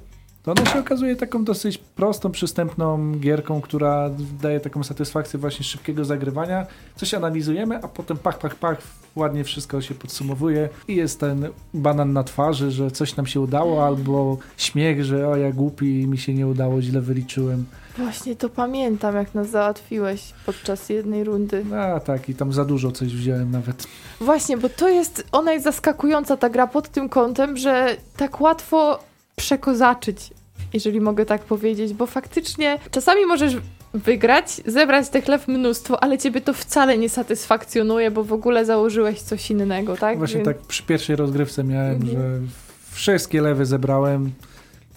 to 0.48 0.62
ona 0.62 0.70
się 0.70 0.78
okazuje 0.78 1.16
taką 1.16 1.44
dosyć 1.44 1.78
prostą, 1.78 2.30
przystępną 2.30 3.12
gierką, 3.18 3.60
która 3.60 4.10
daje 4.42 4.60
taką 4.60 4.84
satysfakcję 4.84 5.38
właśnie 5.38 5.64
szybkiego 5.64 6.04
zagrywania. 6.04 6.66
Coś 6.96 7.14
analizujemy, 7.14 7.76
a 7.82 7.88
potem 7.88 8.16
pach, 8.16 8.38
pach, 8.38 8.54
pach, 8.54 8.78
ładnie 9.16 9.44
wszystko 9.44 9.80
się 9.80 9.94
podsumowuje 9.94 10.68
i 10.88 10.96
jest 10.96 11.20
ten 11.20 11.48
banan 11.74 12.12
na 12.12 12.24
twarzy, 12.24 12.70
że 12.70 12.90
coś 12.90 13.16
nam 13.16 13.26
się 13.26 13.40
udało, 13.40 13.86
albo 13.86 14.38
śmiech, 14.56 15.04
że 15.04 15.28
o 15.28 15.36
ja 15.36 15.52
głupi, 15.52 16.06
mi 16.06 16.18
się 16.18 16.34
nie 16.34 16.46
udało, 16.46 16.82
źle 16.82 17.00
wyliczyłem. 17.00 17.64
Właśnie 17.98 18.36
to 18.36 18.48
pamiętam, 18.48 19.14
jak 19.14 19.34
nas 19.34 19.50
załatwiłeś 19.50 20.32
podczas 20.46 20.88
jednej 20.88 21.24
rundy. 21.24 21.64
A 21.76 22.00
tak, 22.00 22.28
i 22.28 22.34
tam 22.34 22.52
za 22.52 22.64
dużo 22.64 22.92
coś 22.92 23.14
wziąłem 23.14 23.50
nawet. 23.50 23.86
Właśnie, 24.20 24.56
bo 24.56 24.68
to 24.68 24.88
jest, 24.88 25.26
ona 25.32 25.52
jest 25.52 25.64
zaskakująca 25.64 26.36
ta 26.36 26.50
gra 26.50 26.66
pod 26.66 26.88
tym 26.88 27.08
kątem, 27.08 27.56
że 27.56 27.96
tak 28.16 28.40
łatwo 28.40 29.08
przekozaczyć, 29.36 30.30
jeżeli 30.72 31.00
mogę 31.00 31.26
tak 31.26 31.42
powiedzieć, 31.42 31.92
bo 31.94 32.06
faktycznie 32.06 32.78
czasami 32.90 33.26
możesz 33.26 33.56
wygrać, 33.94 34.60
zebrać 34.66 35.08
tych 35.08 35.28
lew 35.28 35.48
mnóstwo, 35.48 36.02
ale 36.02 36.18
ciebie 36.18 36.40
to 36.40 36.52
wcale 36.54 36.98
nie 36.98 37.08
satysfakcjonuje, 37.08 38.10
bo 38.10 38.24
w 38.24 38.32
ogóle 38.32 38.64
założyłeś 38.64 39.20
coś 39.20 39.50
innego, 39.50 39.96
tak? 39.96 40.18
Właśnie 40.18 40.36
Więc- 40.36 40.46
tak 40.46 40.58
przy 40.58 40.82
pierwszej 40.82 41.16
rozgrywce 41.16 41.64
miałem, 41.64 41.94
Mhm. 41.94 42.10
że 42.12 42.40
wszystkie 42.92 43.40
lewy 43.42 43.66
zebrałem. 43.66 44.30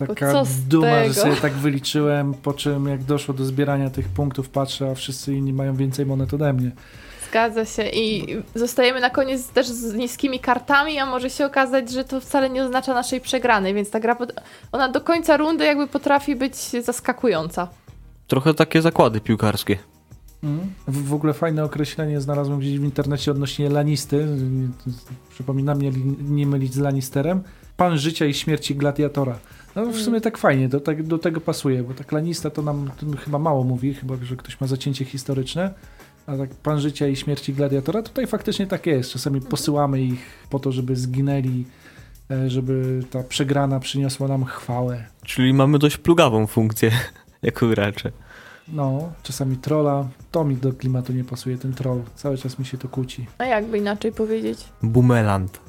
Taka 0.07 0.43
duma, 0.67 0.87
że 1.03 1.09
tego? 1.09 1.13
sobie 1.13 1.35
tak 1.35 1.53
wyliczyłem, 1.53 2.33
po 2.33 2.53
czym 2.53 2.87
jak 2.87 3.03
doszło 3.03 3.33
do 3.33 3.45
zbierania 3.45 3.89
tych 3.89 4.07
punktów, 4.07 4.49
patrzę, 4.49 4.89
a 4.91 4.95
wszyscy 4.95 5.33
inni 5.33 5.53
mają 5.53 5.75
więcej 5.75 6.05
monet 6.05 6.33
ode 6.33 6.53
mnie. 6.53 6.71
Zgadza 7.31 7.65
się 7.65 7.83
i 7.83 8.35
zostajemy 8.55 8.99
na 8.99 9.09
koniec 9.09 9.47
też 9.47 9.67
z 9.67 9.93
niskimi 9.93 10.39
kartami, 10.39 10.99
a 10.99 11.05
może 11.05 11.29
się 11.29 11.45
okazać, 11.45 11.91
że 11.91 12.03
to 12.03 12.21
wcale 12.21 12.49
nie 12.49 12.63
oznacza 12.63 12.93
naszej 12.93 13.21
przegranej, 13.21 13.73
więc 13.73 13.89
ta 13.89 13.99
gra, 13.99 14.17
ona 14.71 14.89
do 14.89 15.01
końca 15.01 15.37
rundy 15.37 15.65
jakby 15.65 15.87
potrafi 15.87 16.35
być 16.35 16.55
zaskakująca. 16.55 17.67
Trochę 18.27 18.53
takie 18.53 18.81
zakłady 18.81 19.21
piłkarskie. 19.21 19.77
W, 20.87 21.07
w 21.07 21.13
ogóle 21.13 21.33
fajne 21.33 21.63
określenie 21.63 22.21
znalazłem 22.21 22.59
gdzieś 22.59 22.79
w 22.79 22.83
internecie 22.83 23.31
odnośnie 23.31 23.69
Lanisty. 23.69 24.27
Przypomina 25.29 25.75
mnie 25.75 25.91
nie 26.29 26.47
mylić 26.47 26.73
z 26.73 26.77
Lannisterem. 26.77 27.43
Pan 27.77 27.97
życia 27.97 28.25
i 28.25 28.33
śmierci 28.33 28.75
gladiatora. 28.75 29.39
No 29.75 29.85
w 29.85 29.97
sumie 29.97 30.21
tak 30.21 30.37
fajnie, 30.37 30.69
do, 30.69 30.79
tak, 30.79 31.03
do 31.03 31.17
tego 31.17 31.41
pasuje, 31.41 31.83
bo 31.83 31.93
tak 31.93 32.11
Lanista 32.11 32.49
to 32.49 32.61
nam 32.61 32.91
to 32.99 33.17
chyba 33.17 33.39
mało 33.39 33.63
mówi, 33.63 33.93
chyba 33.93 34.15
że 34.23 34.35
ktoś 34.35 34.61
ma 34.61 34.67
zacięcie 34.67 35.05
historyczne. 35.05 35.73
A 36.31 36.37
tak 36.37 36.49
Pan 36.55 36.79
życia 36.79 37.07
i 37.07 37.15
śmierci 37.15 37.53
gladiatora, 37.53 38.01
tutaj 38.01 38.27
faktycznie 38.27 38.67
tak 38.67 38.85
jest. 38.85 39.11
Czasami 39.11 39.41
posyłamy 39.41 40.01
ich 40.01 40.47
po 40.49 40.59
to, 40.59 40.71
żeby 40.71 40.95
zginęli, 40.95 41.65
e, 42.31 42.49
żeby 42.49 43.03
ta 43.09 43.23
przegrana 43.23 43.79
przyniosła 43.79 44.27
nam 44.27 44.45
chwałę. 44.45 45.05
Czyli 45.23 45.53
mamy 45.53 45.79
dość 45.79 45.97
plugawą 45.97 46.47
funkcję 46.47 46.91
jako 47.43 47.67
gracze. 47.67 48.11
No, 48.67 49.11
czasami 49.23 49.57
trolla. 49.57 50.07
To 50.31 50.43
mi 50.43 50.55
do 50.55 50.73
klimatu 50.73 51.13
nie 51.13 51.23
pasuje, 51.23 51.57
ten 51.57 51.73
troll. 51.73 52.01
Cały 52.15 52.37
czas 52.37 52.59
mi 52.59 52.65
się 52.65 52.77
to 52.77 52.87
kłóci. 52.87 53.25
A 53.37 53.45
jakby 53.45 53.77
inaczej 53.77 54.11
powiedzieć? 54.11 54.59
Bumeland. 54.83 55.59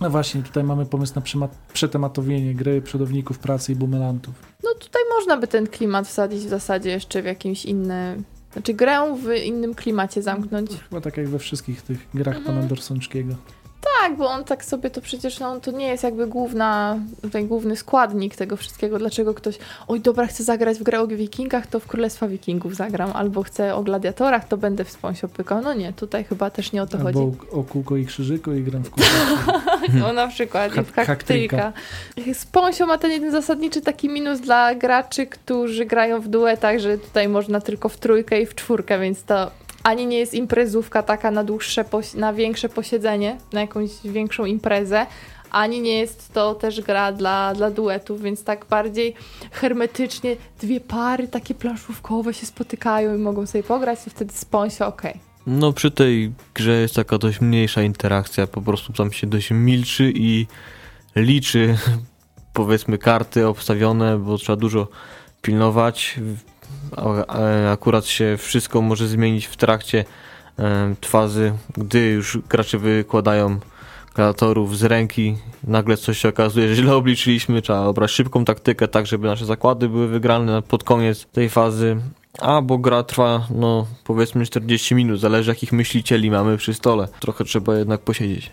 No 0.00 0.10
właśnie, 0.10 0.42
tutaj 0.42 0.64
mamy 0.64 0.86
pomysł 0.86 1.12
na 1.16 1.48
przetematowienie 1.72 2.54
gry, 2.54 2.82
przodowników 2.82 3.38
pracy 3.38 3.72
i 3.72 3.76
bumelantów. 3.76 4.34
No 4.64 4.70
tutaj 4.74 5.02
można 5.14 5.36
by 5.36 5.46
ten 5.46 5.66
klimat 5.66 6.08
wsadzić 6.08 6.40
w 6.40 6.48
zasadzie 6.48 6.90
jeszcze 6.90 7.22
w 7.22 7.24
jakimś 7.24 7.64
innym... 7.64 8.24
Znaczy 8.52 8.74
grę 8.74 9.16
w 9.22 9.44
innym 9.44 9.74
klimacie 9.74 10.22
zamknąć. 10.22 10.70
Chyba 10.88 11.00
tak 11.00 11.16
jak 11.16 11.28
we 11.28 11.38
wszystkich 11.38 11.82
tych 11.82 12.06
grach 12.14 12.36
Mhm. 12.36 12.56
pana 12.56 12.66
Dorsonczkiego. 12.68 13.34
Tak, 14.00 14.16
bo 14.16 14.28
on 14.28 14.44
tak 14.44 14.64
sobie 14.64 14.90
to 14.90 15.00
przecież, 15.00 15.40
no, 15.40 15.60
to 15.60 15.70
nie 15.70 15.86
jest 15.86 16.02
jakby 16.02 16.26
główna, 16.26 16.98
tutaj 17.22 17.44
główny 17.44 17.76
składnik 17.76 18.36
tego 18.36 18.56
wszystkiego. 18.56 18.98
Dlaczego 18.98 19.34
ktoś, 19.34 19.58
oj 19.88 20.00
dobra, 20.00 20.26
chcę 20.26 20.44
zagrać 20.44 20.78
w 20.78 20.82
grę 20.82 21.00
o 21.00 21.06
wikingach, 21.06 21.66
to 21.66 21.80
w 21.80 21.86
Królestwa 21.86 22.28
Wikingów 22.28 22.76
zagram, 22.76 23.10
albo 23.14 23.42
chcę 23.42 23.74
o 23.74 23.82
gladiatorach, 23.82 24.48
to 24.48 24.56
będę 24.56 24.84
w 24.84 24.90
Spąsio 24.90 25.28
pykał. 25.28 25.62
No 25.62 25.74
nie, 25.74 25.92
tutaj 25.92 26.24
chyba 26.24 26.50
też 26.50 26.72
nie 26.72 26.82
o 26.82 26.86
to 26.86 26.98
chodzi. 26.98 27.18
Albo 27.18 27.60
o 27.60 27.62
kółko 27.64 27.96
i 27.96 28.06
krzyżyku 28.06 28.52
i 28.52 28.62
gram 28.62 28.82
w 28.84 28.90
kółko. 28.90 29.10
No 29.94 30.12
na 30.22 30.28
przykład, 30.28 30.72
Ha- 30.72 30.80
i 30.80 30.84
w 30.84 30.92
kaktyjka. 30.92 31.72
Spąsio 32.34 32.86
ma 32.86 32.98
ten 32.98 33.10
jeden 33.10 33.30
zasadniczy 33.30 33.80
taki 33.80 34.08
minus 34.08 34.40
dla 34.40 34.74
graczy, 34.74 35.26
którzy 35.26 35.86
grają 35.86 36.20
w 36.20 36.28
duetach, 36.28 36.78
że 36.78 36.98
tutaj 36.98 37.28
można 37.28 37.60
tylko 37.60 37.88
w 37.88 37.96
trójkę 37.96 38.40
i 38.40 38.46
w 38.46 38.54
czwórkę, 38.54 38.98
więc 38.98 39.24
to 39.24 39.50
ani 39.82 40.06
nie 40.06 40.18
jest 40.18 40.34
imprezówka 40.34 41.02
taka 41.02 41.30
na 41.30 41.44
dłuższe, 41.44 41.84
na 42.14 42.32
większe 42.32 42.68
posiedzenie, 42.68 43.38
na 43.52 43.60
jakąś 43.60 43.90
większą 44.04 44.44
imprezę, 44.44 45.06
ani 45.50 45.80
nie 45.80 45.98
jest 45.98 46.32
to 46.32 46.54
też 46.54 46.80
gra 46.80 47.12
dla, 47.12 47.54
dla 47.54 47.70
duetów, 47.70 48.22
więc 48.22 48.44
tak 48.44 48.66
bardziej 48.70 49.14
hermetycznie 49.50 50.36
dwie 50.60 50.80
pary 50.80 51.28
takie 51.28 51.54
planszówkowe 51.54 52.34
się 52.34 52.46
spotykają 52.46 53.14
i 53.14 53.18
mogą 53.18 53.46
sobie 53.46 53.64
pograć 53.64 54.06
i 54.06 54.10
wtedy 54.10 54.34
Spąsio 54.34 54.86
okej. 54.86 55.20
No 55.46 55.72
przy 55.72 55.90
tej 55.90 56.32
grze 56.54 56.72
jest 56.72 56.94
taka 56.94 57.18
dość 57.18 57.40
mniejsza 57.40 57.82
interakcja, 57.82 58.46
po 58.46 58.62
prostu 58.62 58.92
tam 58.92 59.12
się 59.12 59.26
dość 59.26 59.50
milczy 59.50 60.12
i 60.14 60.46
liczy 61.16 61.76
powiedzmy 62.52 62.98
karty 62.98 63.46
obstawione, 63.46 64.18
bo 64.18 64.38
trzeba 64.38 64.56
dużo 64.56 64.88
pilnować. 65.42 66.20
Akurat 67.72 68.06
się 68.06 68.36
wszystko 68.38 68.82
może 68.82 69.08
zmienić 69.08 69.46
w 69.46 69.56
trakcie 69.56 70.04
fazy, 71.04 71.52
gdy 71.76 72.00
już 72.10 72.38
gracze 72.48 72.78
wykładają 72.78 73.58
gladiatorów 74.14 74.78
z 74.78 74.84
ręki, 74.84 75.36
nagle 75.64 75.96
coś 75.96 76.18
się 76.18 76.28
okazuje, 76.28 76.68
że 76.68 76.74
źle 76.74 76.94
obliczyliśmy, 76.96 77.62
trzeba 77.62 77.80
obrać 77.80 78.10
szybką 78.10 78.44
taktykę, 78.44 78.88
tak 78.88 79.06
żeby 79.06 79.26
nasze 79.26 79.46
zakłady 79.46 79.88
były 79.88 80.08
wygrane 80.08 80.62
pod 80.62 80.84
koniec 80.84 81.26
tej 81.26 81.48
fazy. 81.48 81.96
A, 82.38 82.62
bo 82.62 82.78
gra 82.78 83.02
trwa, 83.02 83.46
no 83.50 83.86
powiedzmy 84.04 84.46
40 84.46 84.94
minut, 84.94 85.20
zależy 85.20 85.50
jakich 85.50 85.72
myślicieli 85.72 86.30
mamy 86.30 86.56
przy 86.56 86.74
stole. 86.74 87.08
Trochę 87.20 87.44
trzeba 87.44 87.78
jednak 87.78 88.00
posiedzieć. 88.00 88.50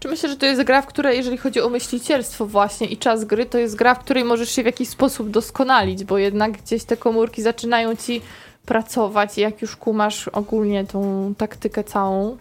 Czy 0.00 0.08
myślę, 0.08 0.28
że 0.28 0.36
to 0.36 0.46
jest 0.46 0.62
gra, 0.62 0.82
w 0.82 0.86
której, 0.86 1.16
jeżeli 1.16 1.36
chodzi 1.36 1.60
o 1.60 1.68
myślicielstwo 1.68 2.46
właśnie 2.46 2.86
i 2.86 2.96
czas 2.96 3.24
gry, 3.24 3.46
to 3.46 3.58
jest 3.58 3.76
gra, 3.76 3.94
w 3.94 3.98
której 3.98 4.24
możesz 4.24 4.50
się 4.50 4.62
w 4.62 4.66
jakiś 4.66 4.88
sposób 4.88 5.30
doskonalić, 5.30 6.04
bo 6.04 6.18
jednak 6.18 6.52
gdzieś 6.52 6.84
te 6.84 6.96
komórki 6.96 7.42
zaczynają 7.42 7.96
ci 7.96 8.20
pracować 8.66 9.38
i 9.38 9.40
jak 9.40 9.62
już 9.62 9.76
kumasz 9.76 10.28
ogólnie 10.28 10.84
tą 10.84 11.34
taktykę 11.38 11.84
całą 11.84 12.36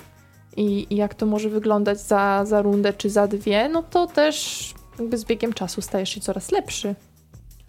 i, 0.58 0.88
i 0.90 0.96
jak 0.96 1.14
to 1.14 1.26
może 1.26 1.50
wyglądać 1.50 2.02
za, 2.02 2.46
za 2.46 2.62
rundę 2.62 2.94
czy 2.94 3.10
za 3.10 3.28
dwie, 3.28 3.70
no 3.70 3.84
to 3.84 4.08
też 4.08 4.70
jakby 5.00 5.18
z 5.18 5.26
biegiem 5.26 5.54
czasu 5.54 5.82
stajesz 5.82 6.10
się 6.10 6.22
coraz 6.22 6.52
lepszy. 6.52 6.96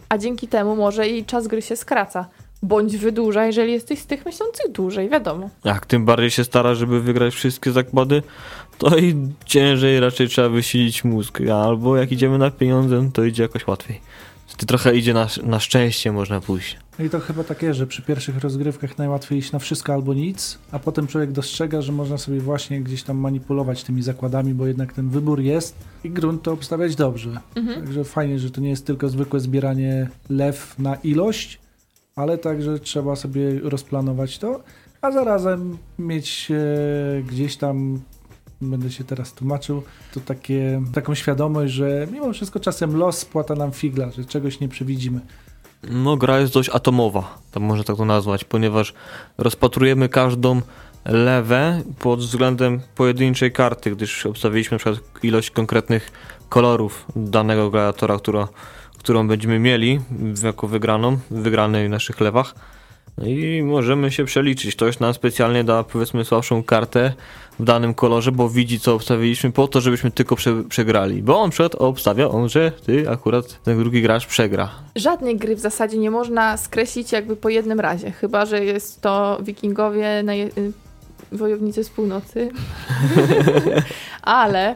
A 0.09 0.17
dzięki 0.17 0.47
temu 0.47 0.75
może 0.75 1.07
i 1.07 1.25
czas 1.25 1.47
gry 1.47 1.61
się 1.61 1.75
skraca. 1.75 2.25
Bądź 2.63 2.97
wydłuża, 2.97 3.45
jeżeli 3.45 3.71
jesteś 3.71 3.99
z 3.99 4.05
tych 4.05 4.25
myślących 4.25 4.71
dłużej, 4.71 5.09
wiadomo. 5.09 5.49
Jak 5.63 5.85
tym 5.85 6.05
bardziej 6.05 6.31
się 6.31 6.43
stara, 6.43 6.75
żeby 6.75 7.01
wygrać 7.01 7.33
wszystkie 7.33 7.71
zakłady, 7.71 8.23
to 8.77 8.97
i 8.97 9.15
ciężej 9.45 9.99
raczej 9.99 10.27
trzeba 10.27 10.49
wysilić 10.49 11.03
mózg. 11.03 11.41
Albo 11.41 11.97
jak 11.97 12.11
idziemy 12.11 12.37
na 12.37 12.51
pieniądze, 12.51 13.09
to 13.13 13.23
idzie 13.23 13.43
jakoś 13.43 13.67
łatwiej. 13.67 14.01
To 14.57 14.65
trochę 14.65 14.95
idzie 14.95 15.13
na, 15.13 15.27
na 15.43 15.59
szczęście 15.59 16.11
można 16.11 16.41
pójść. 16.41 16.77
No 16.99 17.05
i 17.05 17.09
to 17.09 17.19
chyba 17.19 17.43
takie, 17.43 17.73
że 17.73 17.87
przy 17.87 18.01
pierwszych 18.01 18.39
rozgrywkach 18.39 18.97
najłatwiej 18.97 19.39
iść 19.39 19.51
na 19.51 19.59
wszystko 19.59 19.93
albo 19.93 20.13
nic, 20.13 20.57
a 20.71 20.79
potem 20.79 21.07
człowiek 21.07 21.31
dostrzega, 21.31 21.81
że 21.81 21.91
można 21.91 22.17
sobie 22.17 22.39
właśnie 22.39 22.81
gdzieś 22.81 23.03
tam 23.03 23.17
manipulować 23.17 23.83
tymi 23.83 24.03
zakładami, 24.03 24.53
bo 24.53 24.67
jednak 24.67 24.93
ten 24.93 25.09
wybór 25.09 25.39
jest 25.39 25.75
i 26.03 26.09
grunt 26.09 26.43
to 26.43 26.51
obstawiać 26.51 26.95
dobrze. 26.95 27.39
Mhm. 27.55 27.81
Także 27.81 28.03
fajnie, 28.03 28.39
że 28.39 28.51
to 28.51 28.61
nie 28.61 28.69
jest 28.69 28.85
tylko 28.85 29.09
zwykłe 29.09 29.39
zbieranie 29.39 30.09
lew 30.29 30.75
na 30.79 30.95
ilość, 30.95 31.59
ale 32.15 32.37
także 32.37 32.79
trzeba 32.79 33.15
sobie 33.15 33.59
rozplanować 33.59 34.37
to, 34.37 34.63
a 35.01 35.11
zarazem 35.11 35.77
mieć 35.99 36.51
e, 36.51 37.23
gdzieś 37.23 37.57
tam, 37.57 38.01
będę 38.61 38.91
się 38.91 39.03
teraz 39.03 39.33
tłumaczył, 39.33 39.83
to 40.13 40.19
takie, 40.19 40.81
taką 40.93 41.15
świadomość, 41.15 41.73
że 41.73 42.07
mimo 42.11 42.33
wszystko 42.33 42.59
czasem 42.59 42.97
los 42.97 43.17
spłata 43.17 43.55
nam 43.55 43.71
figla, 43.71 44.11
że 44.11 44.25
czegoś 44.25 44.59
nie 44.59 44.69
przewidzimy. 44.69 45.19
No, 45.91 46.17
gra 46.17 46.39
jest 46.39 46.53
dość 46.53 46.69
atomowa, 46.69 47.37
tak 47.51 47.63
można 47.63 47.83
tak 47.83 47.97
to 47.97 48.05
nazwać, 48.05 48.43
ponieważ 48.43 48.93
rozpatrujemy 49.37 50.09
każdą 50.09 50.61
lewę 51.05 51.81
pod 51.99 52.19
względem 52.19 52.81
pojedynczej 52.95 53.51
karty, 53.51 53.91
gdyż 53.91 54.25
obstawiliśmy 54.25 54.75
na 54.75 54.79
przykład 54.79 55.23
ilość 55.23 55.51
konkretnych 55.51 56.11
kolorów 56.49 57.05
danego 57.15 57.69
gladiatora, 57.69 58.17
która, 58.17 58.47
którą 59.03 59.27
będziemy 59.27 59.59
mieli 59.59 59.99
jako 60.43 60.67
wygraną, 60.67 61.17
wygranej 61.31 61.87
w 61.87 61.89
naszych 61.89 62.19
lewach. 62.19 62.55
No 63.17 63.25
I 63.25 63.63
możemy 63.63 64.11
się 64.11 64.25
przeliczyć. 64.25 64.75
Ktoś 64.75 64.99
nam 64.99 65.13
specjalnie 65.13 65.63
da 65.63 65.83
powiedzmy 65.83 66.25
słabszą 66.25 66.63
kartę 66.63 67.13
w 67.59 67.63
danym 67.63 67.93
kolorze, 67.93 68.31
bo 68.31 68.49
widzi 68.49 68.79
co 68.79 68.93
obstawiliśmy 68.93 69.51
po 69.51 69.67
to, 69.67 69.81
żebyśmy 69.81 70.11
tylko 70.11 70.35
prze, 70.35 70.63
przegrali. 70.63 71.23
Bo 71.23 71.39
on 71.39 71.49
przed 71.49 71.75
obstawia 71.75 72.29
on, 72.29 72.49
że 72.49 72.71
ty 72.85 73.09
akurat 73.09 73.63
ten 73.63 73.79
drugi 73.79 74.01
gracz 74.01 74.27
przegra. 74.27 74.69
Żadnej 74.95 75.37
gry 75.37 75.55
w 75.55 75.59
zasadzie 75.59 75.97
nie 75.97 76.11
można 76.11 76.57
skreślić 76.57 77.11
jakby 77.11 77.35
po 77.35 77.49
jednym 77.49 77.79
razie, 77.79 78.11
chyba 78.11 78.45
że 78.45 78.65
jest 78.65 79.01
to 79.01 79.39
wikingowie, 79.43 80.23
y, 80.57 80.71
wojownicy 81.31 81.83
z 81.83 81.89
północy. 81.89 82.49
Ale 84.21 84.75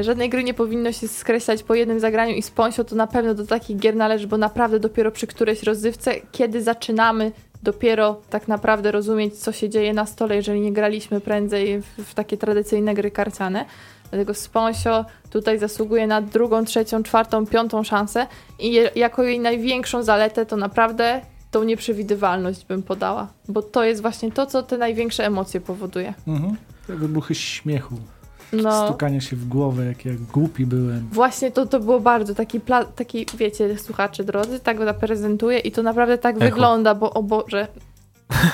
Żadnej 0.00 0.30
gry 0.30 0.44
nie 0.44 0.54
powinno 0.54 0.92
się 0.92 1.08
skreślać 1.08 1.62
po 1.62 1.74
jednym 1.74 2.00
zagraniu 2.00 2.34
i 2.34 2.42
Sponsio 2.42 2.84
to 2.84 2.96
na 2.96 3.06
pewno 3.06 3.34
do 3.34 3.46
takich 3.46 3.76
gier 3.76 3.96
należy, 3.96 4.26
bo 4.26 4.38
naprawdę 4.38 4.80
dopiero 4.80 5.10
przy 5.10 5.26
którejś 5.26 5.62
rozrywce, 5.62 6.14
kiedy 6.32 6.62
zaczynamy 6.62 7.32
dopiero 7.62 8.20
tak 8.30 8.48
naprawdę 8.48 8.92
rozumieć, 8.92 9.38
co 9.38 9.52
się 9.52 9.68
dzieje 9.68 9.94
na 9.94 10.06
stole, 10.06 10.36
jeżeli 10.36 10.60
nie 10.60 10.72
graliśmy 10.72 11.20
prędzej 11.20 11.82
w 11.98 12.14
takie 12.14 12.36
tradycyjne 12.36 12.94
gry 12.94 13.10
karciane. 13.10 13.64
Dlatego 14.10 14.34
Sponsio 14.34 15.04
tutaj 15.30 15.58
zasługuje 15.58 16.06
na 16.06 16.22
drugą, 16.22 16.64
trzecią, 16.64 17.02
czwartą, 17.02 17.46
piątą 17.46 17.84
szansę 17.84 18.26
i 18.58 18.72
je, 18.72 18.90
jako 18.94 19.22
jej 19.22 19.40
największą 19.40 20.02
zaletę 20.02 20.46
to 20.46 20.56
naprawdę 20.56 21.20
tą 21.50 21.64
nieprzewidywalność 21.64 22.64
bym 22.66 22.82
podała, 22.82 23.28
bo 23.48 23.62
to 23.62 23.84
jest 23.84 24.02
właśnie 24.02 24.32
to, 24.32 24.46
co 24.46 24.62
te 24.62 24.78
największe 24.78 25.26
emocje 25.26 25.60
powoduje. 25.60 26.14
Mhm. 26.26 26.56
Te 26.86 26.96
wybuchy 26.96 27.34
śmiechu, 27.34 27.94
No, 28.52 28.86
stukania 28.86 29.20
się 29.20 29.36
w 29.36 29.48
głowę, 29.48 29.84
jak, 29.86 30.04
jak 30.04 30.16
głupi 30.20 30.66
byłem. 30.66 31.08
właśnie 31.12 31.50
to, 31.50 31.66
to 31.66 31.80
było 31.80 32.00
bardzo 32.00 32.34
taki, 32.34 32.60
pla- 32.60 32.84
taki, 32.96 33.26
wiecie, 33.34 33.78
słuchacze 33.78 34.24
drodzy, 34.24 34.60
tak 34.60 34.78
go 34.78 34.84
zaprezentuję 34.84 35.58
i 35.58 35.72
to 35.72 35.82
naprawdę 35.82 36.18
tak 36.18 36.36
Echo. 36.36 36.44
wygląda, 36.44 36.94
bo 36.94 37.12
o 37.12 37.22
Boże... 37.22 37.66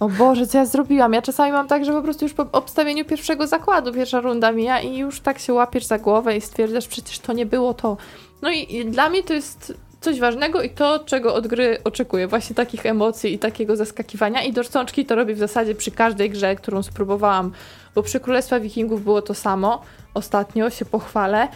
O 0.00 0.08
Boże, 0.08 0.46
co 0.46 0.58
ja 0.58 0.66
zrobiłam? 0.66 1.12
Ja 1.12 1.22
czasami 1.22 1.52
mam 1.52 1.68
tak, 1.68 1.84
że 1.84 1.92
po 1.92 2.02
prostu 2.02 2.24
już 2.24 2.34
po 2.34 2.46
obstawieniu 2.52 3.04
pierwszego 3.04 3.46
zakładu 3.46 3.92
pierwsza 3.92 4.20
runda 4.20 4.52
mija 4.52 4.80
i 4.80 4.98
już 4.98 5.20
tak 5.20 5.38
się 5.38 5.52
łapiesz 5.52 5.86
za 5.86 5.98
głowę 5.98 6.36
i 6.36 6.40
stwierdzasz, 6.40 6.88
przecież 6.88 7.18
to 7.18 7.32
nie 7.32 7.46
było 7.46 7.74
to. 7.74 7.96
No 8.42 8.50
i, 8.50 8.76
i 8.76 8.84
dla 8.90 9.10
mnie 9.10 9.22
to 9.22 9.34
jest 9.34 9.74
coś 10.00 10.20
ważnego 10.20 10.62
i 10.62 10.70
to, 10.70 10.98
czego 10.98 11.34
od 11.34 11.46
gry 11.46 11.78
oczekuję. 11.84 12.28
Właśnie 12.28 12.56
takich 12.56 12.86
emocji 12.86 13.34
i 13.34 13.38
takiego 13.38 13.76
zaskakiwania. 13.76 14.42
I 14.42 14.52
dorsączki 14.52 15.06
to 15.06 15.14
robię 15.14 15.34
w 15.34 15.38
zasadzie 15.38 15.74
przy 15.74 15.90
każdej 15.90 16.30
grze, 16.30 16.56
którą 16.56 16.82
spróbowałam. 16.82 17.52
Bo 17.94 18.02
przy 18.02 18.20
Królestwa 18.20 18.60
Wikingów 18.60 19.04
było 19.04 19.22
to 19.22 19.34
samo. 19.34 19.82
Ostatnio 20.14 20.70
się 20.70 20.84
pochwalę. 20.84 21.48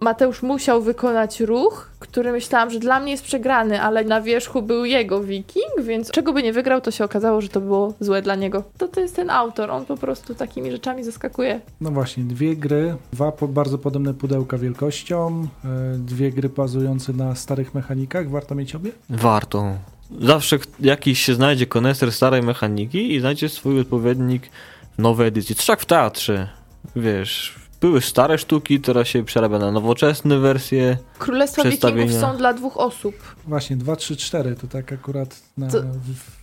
Mateusz 0.00 0.42
musiał 0.42 0.82
wykonać 0.82 1.40
ruch, 1.40 1.90
który 1.98 2.32
myślałam, 2.32 2.70
że 2.70 2.78
dla 2.78 3.00
mnie 3.00 3.12
jest 3.12 3.24
przegrany, 3.24 3.82
ale 3.82 4.04
na 4.04 4.20
wierzchu 4.20 4.62
był 4.62 4.84
jego 4.84 5.20
wiking, 5.20 5.82
więc 5.82 6.10
czego 6.10 6.32
by 6.32 6.42
nie 6.42 6.52
wygrał, 6.52 6.80
to 6.80 6.90
się 6.90 7.04
okazało, 7.04 7.40
że 7.40 7.48
to 7.48 7.60
było 7.60 7.94
złe 8.00 8.22
dla 8.22 8.34
niego. 8.34 8.62
To 8.78 8.88
to 8.88 9.00
jest 9.00 9.16
ten 9.16 9.30
autor, 9.30 9.70
on 9.70 9.86
po 9.86 9.96
prostu 9.96 10.34
takimi 10.34 10.70
rzeczami 10.70 11.04
zaskakuje. 11.04 11.60
No 11.80 11.90
właśnie, 11.90 12.24
dwie 12.24 12.56
gry, 12.56 12.96
dwa 13.12 13.32
po, 13.32 13.48
bardzo 13.48 13.78
podobne 13.78 14.14
pudełka 14.14 14.58
wielkością, 14.58 15.48
e, 15.64 15.68
dwie 15.98 16.32
gry 16.32 16.48
bazujące 16.48 17.12
na 17.12 17.34
starych 17.34 17.74
mechanikach, 17.74 18.30
warto 18.30 18.54
mieć 18.54 18.74
obie? 18.74 18.90
Warto. 19.10 19.72
Zawsze 20.20 20.58
jakiś 20.80 21.20
się 21.20 21.34
znajdzie 21.34 21.66
koneser 21.66 22.12
starej 22.12 22.42
mechaniki 22.42 23.14
i 23.14 23.20
znajdzie 23.20 23.48
swój 23.48 23.80
odpowiednik 23.80 24.50
w 24.98 25.02
nowej 25.02 25.28
edycji. 25.28 25.54
To 25.56 25.62
tak 25.66 25.80
w 25.80 25.86
teatrze. 25.86 26.48
Wiesz, 26.96 27.67
były 27.80 28.00
stare 28.00 28.38
sztuki, 28.38 28.80
teraz 28.80 29.08
się 29.08 29.24
przerabia 29.24 29.58
na 29.58 29.72
nowoczesne 29.72 30.38
wersje. 30.38 30.96
Królestwa. 31.18 31.64
Wikingów 31.64 32.12
są 32.12 32.36
dla 32.36 32.52
dwóch 32.54 32.76
osób. 32.76 33.14
Właśnie, 33.46 33.76
dwa, 33.76 33.96
trzy, 33.96 34.16
cztery, 34.16 34.56
to 34.56 34.66
tak 34.66 34.92
akurat 34.92 35.36
na 35.58 35.68
Co- 35.68 35.82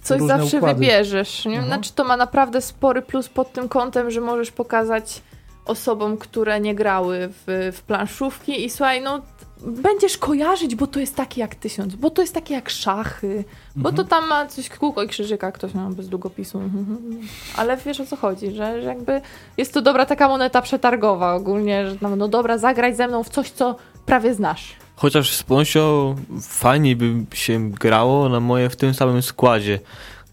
Coś 0.04 0.19
różne 0.19 0.38
zawsze 0.38 0.58
układy. 0.58 0.80
wybierzesz. 0.80 1.45
Nie? 1.45 1.52
Mhm. 1.60 1.67
Znaczy 1.67 1.91
to 1.95 2.04
ma 2.04 2.17
naprawdę 2.17 2.62
spory 2.62 3.02
plus 3.02 3.30
pod 3.30 3.54
tym 3.54 3.69
kątem, 3.69 4.12
że 4.12 4.21
możesz 4.21 4.52
pokazać 4.52 5.21
osobom, 5.65 6.17
które 6.17 6.60
nie 6.60 6.76
grały 6.76 7.30
w, 7.32 7.71
w 7.78 7.82
planszówki 7.82 8.65
i 8.65 8.69
słuchaj, 8.69 9.02
no 9.02 9.21
będziesz 9.65 10.17
kojarzyć, 10.17 10.75
bo 10.75 10.88
to 10.88 10.99
jest 10.99 11.15
takie 11.15 11.41
jak 11.41 11.56
tysiąc, 11.56 11.95
bo 11.95 12.10
to 12.10 12.21
jest 12.21 12.34
takie 12.34 12.54
jak 12.54 12.69
szachy, 12.69 13.43
bo 13.75 13.91
to 13.91 14.01
Mhm. 14.01 14.08
tam 14.08 14.30
ma 14.30 14.47
coś 14.47 14.69
kółko 14.69 15.04
i 15.04 15.08
krzyżyka, 15.08 15.51
ktoś 15.51 15.73
ma 15.73 15.89
bez 15.89 16.10
długopisu. 16.10 16.60
Mhm. 16.60 16.97
Ale 17.58 17.78
wiesz 17.78 17.99
o 17.99 18.06
co 18.06 18.15
chodzi, 18.15 18.51
że, 18.51 18.82
że 18.82 18.88
jakby 18.88 19.21
jest 19.58 19.73
to 19.73 19.82
dobra 19.82 20.06
taka 20.06 20.28
moneta 20.28 20.62
przetargowa 20.62 21.34
ogólnie, 21.36 21.89
że 21.89 21.95
no, 22.01 22.15
no 22.15 22.28
dobra, 22.28 22.58
zagrać 22.58 22.97
ze 22.97 23.08
mną 23.08 23.23
w 23.23 23.30
coś, 23.30 23.51
co 23.51 23.75
prawie 24.06 24.34
znasz. 24.34 24.73
Chociaż 24.95 25.34
z 25.36 25.43
Pąsio 25.43 26.15
fajniej 26.41 26.95
by 26.95 27.36
się 27.36 27.69
grało 27.71 28.30
na 28.30 28.39
moje 28.39 28.69
w 28.69 28.75
tym 28.75 28.93
samym 28.93 29.21
składzie. 29.21 29.80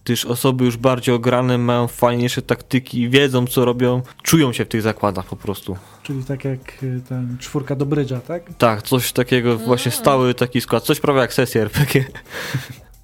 Gdyż 0.05 0.25
osoby 0.25 0.65
już 0.65 0.77
bardziej 0.77 1.15
ograne 1.15 1.59
mają 1.59 1.89
fajniejsze 1.89 2.43
taktyki 2.43 3.09
wiedzą 3.11 3.47
co 3.47 3.65
robią, 3.65 4.03
czują 4.23 4.53
się 4.53 4.65
w 4.65 4.69
tych 4.69 4.83
zakładach 4.83 5.27
po 5.27 5.37
prostu. 5.37 5.77
Czyli 6.03 6.25
tak 6.25 6.45
jak 6.45 6.61
e, 6.61 7.01
ten 7.09 7.37
czwórka 7.41 7.77
do 7.77 7.87
brydża, 7.87 8.21
tak? 8.21 8.43
Tak, 8.59 8.83
coś 8.83 9.13
takiego, 9.13 9.59
właśnie 9.59 9.93
Mm. 9.93 10.01
stały 10.01 10.35
taki 10.35 10.61
skład, 10.61 10.85
coś 10.85 11.01
prawie 11.01 11.21
jak 11.21 11.35
sesja 11.35 11.63
RPG. 11.63 12.05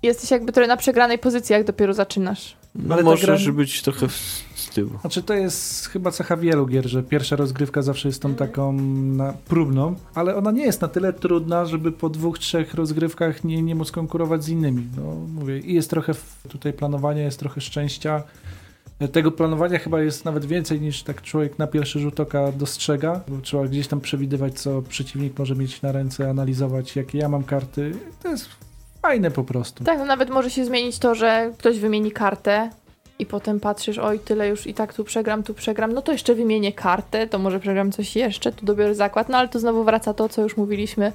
Jesteś 0.02 0.30
jakby 0.30 0.52
trochę 0.52 0.68
na 0.68 0.76
przegranej 0.76 1.18
pozycji, 1.18 1.52
jak 1.52 1.64
dopiero 1.64 1.94
zaczynasz. 1.94 2.56
No 2.74 2.94
Ale 2.94 3.02
możesz 3.04 3.44
gra- 3.46 3.52
być 3.52 3.82
trochę 3.82 4.08
w, 4.08 4.42
tyłu. 4.78 5.00
Znaczy 5.00 5.22
to 5.22 5.34
jest 5.34 5.86
chyba 5.86 6.10
cecha 6.10 6.36
wielu 6.36 6.66
gier, 6.66 6.88
że 6.88 7.02
pierwsza 7.02 7.36
rozgrywka 7.36 7.82
zawsze 7.82 8.08
jest 8.08 8.22
tą 8.22 8.34
taką 8.34 8.72
na, 8.72 9.34
próbną, 9.48 9.94
ale 10.14 10.36
ona 10.36 10.50
nie 10.50 10.64
jest 10.64 10.80
na 10.80 10.88
tyle 10.88 11.12
trudna, 11.12 11.64
żeby 11.64 11.92
po 11.92 12.08
dwóch, 12.08 12.38
trzech 12.38 12.74
rozgrywkach 12.74 13.44
nie, 13.44 13.62
nie 13.62 13.74
móc 13.74 13.90
konkurować 13.90 14.44
z 14.44 14.48
innymi. 14.48 14.86
No 14.96 15.02
mówię, 15.40 15.58
i 15.58 15.74
jest 15.74 15.90
trochę 15.90 16.12
tutaj 16.48 16.72
planowania, 16.72 17.22
jest 17.22 17.38
trochę 17.38 17.60
szczęścia. 17.60 18.22
Tego 19.12 19.32
planowania 19.32 19.78
chyba 19.78 20.02
jest 20.02 20.24
nawet 20.24 20.44
więcej 20.44 20.80
niż 20.80 21.02
tak 21.02 21.22
człowiek 21.22 21.58
na 21.58 21.66
pierwszy 21.66 21.98
rzut 21.98 22.20
oka 22.20 22.52
dostrzega, 22.52 23.20
bo 23.28 23.40
trzeba 23.40 23.64
gdzieś 23.64 23.88
tam 23.88 24.00
przewidywać, 24.00 24.60
co 24.60 24.82
przeciwnik 24.82 25.38
może 25.38 25.56
mieć 25.56 25.82
na 25.82 25.92
ręce, 25.92 26.30
analizować, 26.30 26.96
jakie 26.96 27.18
ja 27.18 27.28
mam 27.28 27.44
karty. 27.44 27.92
To 28.22 28.28
jest 28.28 28.48
fajne 29.02 29.30
po 29.30 29.44
prostu. 29.44 29.84
Tak, 29.84 29.98
no 29.98 30.04
nawet 30.04 30.30
może 30.30 30.50
się 30.50 30.64
zmienić 30.64 30.98
to, 30.98 31.14
że 31.14 31.52
ktoś 31.58 31.78
wymieni 31.78 32.12
kartę 32.12 32.70
i 33.18 33.26
potem 33.26 33.60
patrzysz, 33.60 33.98
oj, 33.98 34.18
tyle 34.20 34.48
już 34.48 34.66
i 34.66 34.74
tak 34.74 34.94
tu 34.94 35.04
przegram, 35.04 35.42
tu 35.42 35.54
przegram, 35.54 35.92
no 35.92 36.02
to 36.02 36.12
jeszcze 36.12 36.34
wymienię 36.34 36.72
kartę, 36.72 37.26
to 37.26 37.38
może 37.38 37.60
przegram 37.60 37.92
coś 37.92 38.16
jeszcze, 38.16 38.52
tu 38.52 38.66
dobiorę 38.66 38.94
zakład, 38.94 39.28
no 39.28 39.38
ale 39.38 39.48
to 39.48 39.58
znowu 39.58 39.84
wraca 39.84 40.14
to, 40.14 40.28
co 40.28 40.42
już 40.42 40.56
mówiliśmy, 40.56 41.12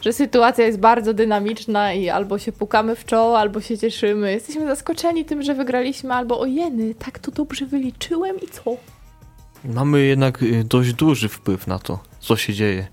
że 0.00 0.12
sytuacja 0.12 0.66
jest 0.66 0.78
bardzo 0.78 1.14
dynamiczna 1.14 1.92
i 1.92 2.08
albo 2.08 2.38
się 2.38 2.52
pukamy 2.52 2.96
w 2.96 3.04
czoło, 3.04 3.38
albo 3.38 3.60
się 3.60 3.78
cieszymy. 3.78 4.32
Jesteśmy 4.32 4.66
zaskoczeni 4.66 5.24
tym, 5.24 5.42
że 5.42 5.54
wygraliśmy, 5.54 6.14
albo 6.14 6.40
ojeny, 6.40 6.94
tak 6.94 7.18
to 7.18 7.30
dobrze 7.30 7.66
wyliczyłem 7.66 8.36
i 8.36 8.48
co? 8.48 8.76
Mamy 9.64 10.02
jednak 10.02 10.42
y, 10.42 10.64
dość 10.64 10.92
duży 10.92 11.28
wpływ 11.28 11.66
na 11.66 11.78
to, 11.78 11.98
co 12.20 12.36
się 12.36 12.54
dzieje. 12.54 12.86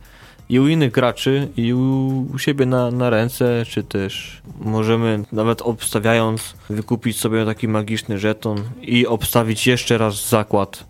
I 0.53 0.59
u 0.59 0.67
innych 0.67 0.91
graczy, 0.91 1.47
i 1.57 1.73
u, 1.73 2.37
siebie 2.37 2.65
na, 2.65 2.91
na 2.91 3.09
ręce, 3.09 3.63
czy 3.67 3.83
też 3.83 4.41
możemy 4.59 5.23
nawet 5.31 5.61
obstawiając 5.61 6.53
wykupić 6.69 7.19
sobie 7.19 7.45
taki 7.45 7.67
magiczny 7.67 8.19
żeton 8.19 8.63
i 8.81 9.07
obstawić 9.07 9.67
jeszcze 9.67 9.97
raz 9.97 10.29
zakład. 10.29 10.85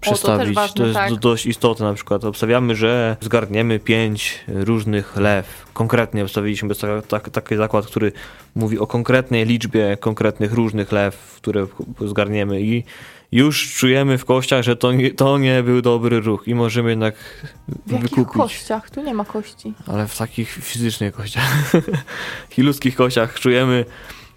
Przestawić. 0.00 0.54
ważne, 0.54 0.84
jest 0.84 0.96
tak. 0.96 1.10
do- 1.10 1.16
dość 1.16 1.46
istotne 1.46 1.86
na 1.86 1.94
przykład. 1.94 2.24
Obstawiamy, 2.24 2.76
że 2.76 3.16
zgarniemy 3.20 3.78
pięć 3.78 4.44
różnych 4.48 5.16
lew. 5.16 5.66
Konkretnie 5.72 6.22
obstawiliśmy 6.22 6.74
tak, 6.74 7.06
tak, 7.06 7.30
taki 7.30 7.56
zakład, 7.56 7.86
który 7.86 8.12
mówi 8.54 8.78
o 8.78 8.86
konkretnej 8.86 9.46
liczbie 9.46 9.96
konkretnych 10.00 10.52
różnych 10.52 10.92
lew, 10.92 11.34
które 11.36 11.66
zgarniemy 12.06 12.60
i 12.60 12.84
już 13.32 13.74
czujemy 13.74 14.18
w 14.18 14.24
kościach, 14.24 14.62
że 14.64 14.76
to 14.76 14.92
nie, 14.92 15.10
to 15.10 15.38
nie 15.38 15.62
był 15.62 15.82
dobry 15.82 16.20
ruch 16.20 16.48
i 16.48 16.54
możemy 16.54 16.90
jednak 16.90 17.14
W 17.86 17.90
jakich 17.92 18.10
wykupić. 18.10 18.32
kościach? 18.32 18.90
Tu 18.90 19.02
nie 19.02 19.14
ma 19.14 19.24
kości. 19.24 19.74
Ale 19.86 20.08
w 20.08 20.18
takich 20.18 20.50
fizycznych 20.50 21.14
kościach 21.14 21.72
i 22.58 22.62
ludzkich 22.62 22.96
kościach 22.96 23.40
czujemy, 23.40 23.84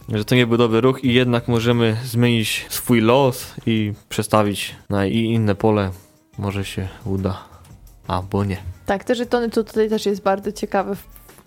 że 0.10 0.25
to 0.25 0.36
nie 0.36 0.47
był 0.47 0.58
dobry 0.58 0.82
ruch 0.82 1.04
i 1.04 1.13
jednak 1.13 1.47
możemy 1.47 1.97
zmienić 2.06 2.65
swój 2.69 3.02
los 3.02 3.54
i 3.65 3.93
przestawić 4.10 4.75
na 4.89 5.06
i 5.06 5.17
inne 5.17 5.56
pole. 5.56 5.91
Może 6.38 6.65
się 6.65 6.88
uda, 7.06 7.43
albo 8.08 8.43
nie. 8.43 8.58
Tak, 8.86 9.04
te 9.04 9.15
żetony 9.15 9.49
to 9.49 9.63
tutaj 9.63 9.89
też 9.89 10.06
jest 10.06 10.21
bardzo 10.21 10.52
ciekawe. 10.52 10.95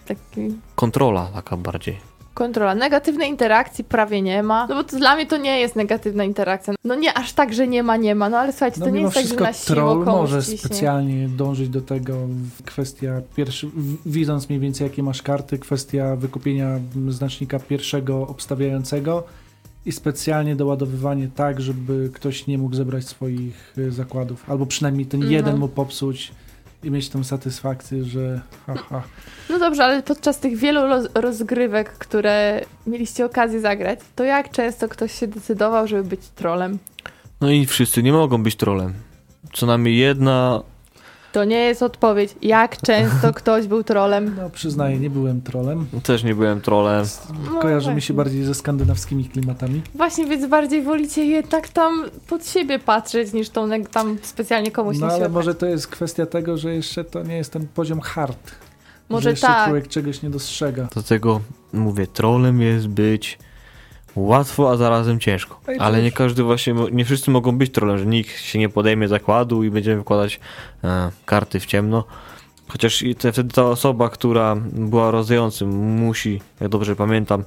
Taki 0.06 0.40
Kontrola 0.74 1.26
taka 1.34 1.56
bardziej. 1.56 2.11
Kontrola. 2.34 2.74
Negatywnej 2.74 3.28
interakcji 3.30 3.84
prawie 3.84 4.22
nie 4.22 4.42
ma. 4.42 4.66
No 4.66 4.74
bo 4.74 4.84
to 4.84 4.96
dla 4.98 5.14
mnie 5.14 5.26
to 5.26 5.36
nie 5.36 5.60
jest 5.60 5.76
negatywna 5.76 6.24
interakcja. 6.24 6.74
No 6.84 6.94
nie 6.94 7.14
aż 7.14 7.32
tak, 7.32 7.52
że 7.54 7.66
nie 7.68 7.82
ma, 7.82 7.96
nie 7.96 8.14
ma. 8.14 8.28
No 8.28 8.38
ale 8.38 8.52
słuchajcie, 8.52 8.80
No 8.80 8.86
to 8.86 8.92
nie 8.92 9.00
jest 9.00 9.14
tak, 9.14 9.26
że 9.26 9.36
na 9.36 9.52
siłę 9.52 9.94
może 10.04 10.42
ciśnie. 10.42 10.58
specjalnie 10.58 11.28
dążyć 11.28 11.68
do 11.68 11.80
tego, 11.80 12.16
kwestia 12.64 13.20
pierwszy, 13.36 13.68
widząc 14.06 14.48
mniej 14.48 14.60
więcej 14.60 14.84
jakie 14.84 15.02
masz 15.02 15.22
karty, 15.22 15.58
kwestia 15.58 16.16
wykupienia 16.16 16.78
znacznika 17.08 17.58
pierwszego 17.58 18.26
obstawiającego 18.26 19.24
i 19.86 19.92
specjalnie 19.92 20.56
doładowywanie 20.56 21.28
tak, 21.34 21.60
żeby 21.60 22.10
ktoś 22.14 22.46
nie 22.46 22.58
mógł 22.58 22.74
zebrać 22.74 23.04
swoich 23.04 23.74
y, 23.78 23.92
zakładów, 23.92 24.50
albo 24.50 24.66
przynajmniej 24.66 25.06
ten 25.06 25.20
No. 25.20 25.26
jeden 25.30 25.58
mu 25.58 25.68
popsuć 25.68 26.32
i 26.84 26.90
mieć 26.90 27.08
tą 27.08 27.24
satysfakcję, 27.24 28.04
że 28.04 28.40
haha. 28.66 29.02
No 29.50 29.58
dobrze, 29.58 29.84
ale 29.84 30.02
podczas 30.02 30.38
tych 30.40 30.56
wielu 30.56 30.80
roz- 30.80 31.08
rozgrywek, 31.14 31.92
które 31.92 32.60
mieliście 32.86 33.24
okazję 33.26 33.60
zagrać, 33.60 33.98
to 34.16 34.24
jak 34.24 34.50
często 34.50 34.88
ktoś 34.88 35.12
się 35.12 35.26
decydował, 35.26 35.86
żeby 35.88 36.04
być 36.04 36.20
trolem? 36.28 36.78
No 37.40 37.50
i 37.50 37.66
wszyscy 37.66 38.02
nie 38.02 38.12
mogą 38.12 38.42
być 38.42 38.56
trolem. 38.56 38.94
Co 39.52 39.66
najmniej 39.66 39.96
jedna 39.98 40.62
To 41.32 41.44
nie 41.44 41.58
jest 41.58 41.82
odpowiedź. 41.82 42.34
Jak 42.42 42.76
często 42.80 43.32
ktoś 43.40 43.66
był 43.66 43.84
trolem? 43.84 44.34
No 44.36 44.50
przyznaję, 44.50 44.98
nie 44.98 45.10
byłem 45.10 45.42
trolem. 45.42 45.86
Też 46.02 46.24
nie 46.24 46.34
byłem 46.34 46.60
trolem. 46.60 47.04
No 47.52 47.60
Kojarzy 47.60 47.86
mi 47.88 47.92
właśnie. 47.92 48.00
się 48.00 48.14
bardziej 48.14 48.44
ze 48.44 48.54
skandynawskimi 48.54 49.24
klimatami. 49.24 49.82
Właśnie, 49.94 50.26
więc 50.26 50.46
bardziej 50.46 50.82
wolicie 50.82 51.24
jednak 51.26 51.68
tam 51.68 52.04
pod 52.28 52.46
siebie 52.46 52.78
patrzeć, 52.78 53.32
niż 53.32 53.48
tą 53.50 53.68
tam 53.92 54.18
specjalnie 54.22 54.70
komuś 54.70 54.98
No 54.98 55.06
ale 55.06 55.28
może 55.28 55.54
to 55.54 55.66
jest 55.66 55.86
kwestia 55.86 56.26
tego, 56.26 56.58
że 56.58 56.74
jeszcze 56.74 57.04
to 57.04 57.22
nie 57.22 57.36
jest 57.36 57.52
ten 57.52 57.66
poziom 57.74 58.00
hard. 58.00 58.50
że 58.50 58.54
Może 59.08 59.30
jeszcze 59.30 59.46
tak. 59.46 59.64
człowiek 59.66 59.88
czegoś 59.88 60.22
nie 60.22 60.30
dostrzega. 60.30 60.88
Dlatego 60.92 61.40
mówię, 61.72 62.06
trolem 62.06 62.60
jest 62.60 62.88
być 62.88 63.38
łatwo, 64.16 64.70
a 64.70 64.76
zarazem 64.76 65.20
ciężko. 65.20 65.60
To 65.66 65.72
Ale 65.82 66.02
nie 66.02 66.12
każdy 66.12 66.42
właśnie, 66.42 66.74
nie 66.92 67.04
wszyscy 67.04 67.30
mogą 67.30 67.58
być 67.58 67.72
trolem, 67.72 67.98
że 67.98 68.06
nikt 68.06 68.40
się 68.40 68.58
nie 68.58 68.68
podejmie 68.68 69.08
zakładu 69.08 69.64
i 69.64 69.70
będziemy 69.70 70.02
wkładać 70.02 70.40
e, 70.84 71.10
karty 71.24 71.60
w 71.60 71.66
ciemno. 71.66 72.04
Chociaż 72.68 73.02
i 73.02 73.14
te, 73.14 73.32
wtedy 73.32 73.54
ta 73.54 73.64
osoba, 73.64 74.08
która 74.08 74.56
była 74.72 75.10
rozdającym, 75.10 75.68
musi, 75.96 76.40
jak 76.60 76.68
dobrze 76.70 76.96
pamiętam, 76.96 77.44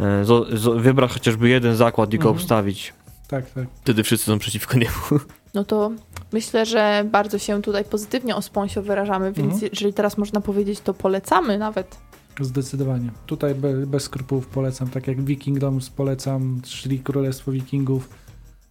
e, 0.00 0.24
zo, 0.24 0.46
zo, 0.56 0.72
wybrać 0.72 1.12
chociażby 1.12 1.48
jeden 1.48 1.76
zakład 1.76 2.14
i 2.14 2.18
go 2.18 2.28
Mhm. 2.28 2.36
obstawić. 2.36 2.92
Tak, 3.28 3.50
tak. 3.50 3.64
Wtedy 3.82 4.02
wszyscy 4.02 4.26
są 4.26 4.38
przeciwko 4.38 4.78
niemu. 4.78 4.92
No 5.54 5.64
to 5.64 5.90
myślę, 6.32 6.66
że 6.66 7.04
bardzo 7.12 7.38
się 7.38 7.62
tutaj 7.62 7.84
pozytywnie 7.84 8.36
o 8.36 8.42
Sponsio 8.42 8.82
wyrażamy, 8.82 9.32
więc 9.32 9.52
Mhm. 9.52 9.70
jeżeli 9.72 9.92
teraz 9.94 10.18
można 10.18 10.40
powiedzieć, 10.40 10.80
to 10.80 10.94
polecamy 10.94 11.58
nawet. 11.58 11.96
Zdecydowanie. 12.44 13.10
Tutaj 13.26 13.54
be, 13.54 13.86
bez 13.86 14.02
skrupułów 14.02 14.46
polecam, 14.46 14.88
tak 14.88 15.06
jak 15.06 15.22
Vikingdoms 15.22 15.90
polecam, 15.90 16.60
czyli 16.64 16.98
Królestwo 17.00 17.52
Wikingów. 17.52 18.08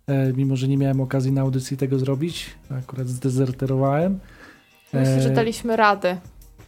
E, 0.08 0.34
mimo, 0.34 0.56
że 0.56 0.68
nie 0.68 0.78
miałem 0.78 1.02
okazji 1.02 1.32
na 1.32 1.42
audycji 1.42 1.78
tego 1.78 2.00
zrobić, 2.00 2.46
akurat 2.70 3.08
zdezerterowałem. 3.08 4.20
Myślę, 4.94 5.22
że 5.22 5.30
E, 5.30 5.34
daliśmy 5.34 5.76
radę. 5.76 6.18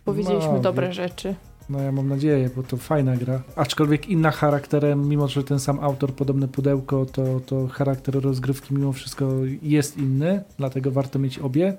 Powiedzieliśmy 0.05 0.53
no, 0.53 0.59
dobre 0.59 0.88
wie- 0.88 0.93
rzeczy. 0.93 1.35
No 1.69 1.79
ja 1.79 1.91
mam 1.91 2.07
nadzieję, 2.07 2.49
bo 2.55 2.63
to 2.63 2.77
fajna 2.77 3.17
gra. 3.17 3.41
Aczkolwiek 3.55 4.09
inna 4.09 4.31
charakterem, 4.31 5.07
mimo 5.07 5.27
że 5.27 5.43
ten 5.43 5.59
sam 5.59 5.79
autor, 5.79 6.13
podobne 6.13 6.47
pudełko, 6.47 7.05
to, 7.05 7.39
to 7.39 7.67
charakter 7.67 8.21
rozgrywki 8.21 8.73
mimo 8.73 8.93
wszystko 8.93 9.31
jest 9.62 9.97
inny, 9.97 10.43
dlatego 10.57 10.91
warto 10.91 11.19
mieć 11.19 11.39
obie. 11.39 11.77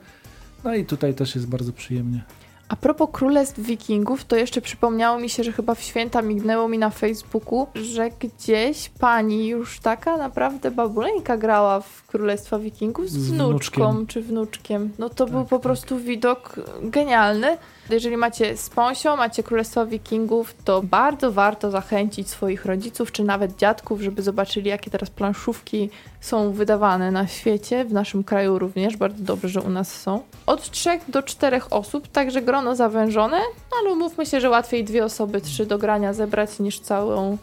No 0.64 0.74
i 0.74 0.84
tutaj 0.84 1.14
też 1.14 1.34
jest 1.34 1.46
bardzo 1.48 1.72
przyjemnie. 1.72 2.22
A 2.70 2.76
propos 2.76 3.08
Królestw 3.12 3.60
Wikingów, 3.60 4.24
to 4.24 4.36
jeszcze 4.36 4.60
przypomniało 4.60 5.18
mi 5.18 5.28
się, 5.28 5.44
że 5.44 5.52
chyba 5.52 5.74
w 5.74 5.82
święta 5.82 6.22
mignęło 6.22 6.68
mi 6.68 6.78
na 6.78 6.90
Facebooku, 6.90 7.66
że 7.74 8.10
gdzieś 8.10 8.88
pani 8.88 9.48
już 9.48 9.80
taka 9.80 10.16
naprawdę 10.16 10.70
babuleńka 10.70 11.36
grała 11.36 11.80
w 11.80 12.06
Królestwa 12.06 12.58
Wikingów 12.58 13.10
z, 13.10 13.12
Z 13.12 13.30
wnuczką 13.30 13.82
wnuczkiem. 13.90 14.06
czy 14.06 14.22
wnuczkiem. 14.22 14.90
No 14.98 15.08
to 15.08 15.24
Tak, 15.24 15.34
był 15.34 15.44
po 15.44 15.56
tak. 15.56 15.62
prostu 15.62 15.98
widok 15.98 16.54
genialny. 16.82 17.58
Jeżeli 17.90 18.16
macie 18.16 18.56
sponsio, 18.56 19.16
macie 19.16 19.42
Królestwa 19.42 19.86
Wikingów, 19.86 20.54
to 20.64 20.82
bardzo 20.82 21.32
warto 21.32 21.70
zachęcić 21.70 22.28
swoich 22.28 22.64
rodziców 22.64 23.12
czy 23.12 23.24
nawet 23.24 23.56
dziadków, 23.56 24.00
żeby 24.00 24.22
zobaczyli, 24.22 24.68
jakie 24.68 24.90
teraz 24.90 25.10
planszówki 25.10 25.90
są 26.20 26.52
wydawane 26.52 27.10
na 27.10 27.26
świecie, 27.26 27.84
w 27.84 27.92
naszym 27.92 28.24
kraju 28.24 28.58
również. 28.58 28.96
Bardzo 28.96 29.24
dobrze, 29.24 29.48
że 29.48 29.60
u 29.60 29.70
nas 29.70 30.00
są. 30.00 30.22
Od 30.46 30.70
trzech 30.70 31.10
do 31.10 31.22
czterech 31.22 31.72
osób, 31.72 32.08
także 32.08 32.42
grono 32.42 32.76
zawężone, 32.76 33.40
ale 33.80 33.92
umówmy 33.92 34.26
się, 34.26 34.40
że 34.40 34.50
łatwiej 34.50 34.84
dwie 34.84 35.04
osoby, 35.04 35.40
trzy 35.40 35.66
do 35.66 35.78
grania 35.78 36.12
zebrać 36.12 36.58
niż 36.58 36.80
całą 36.80 37.38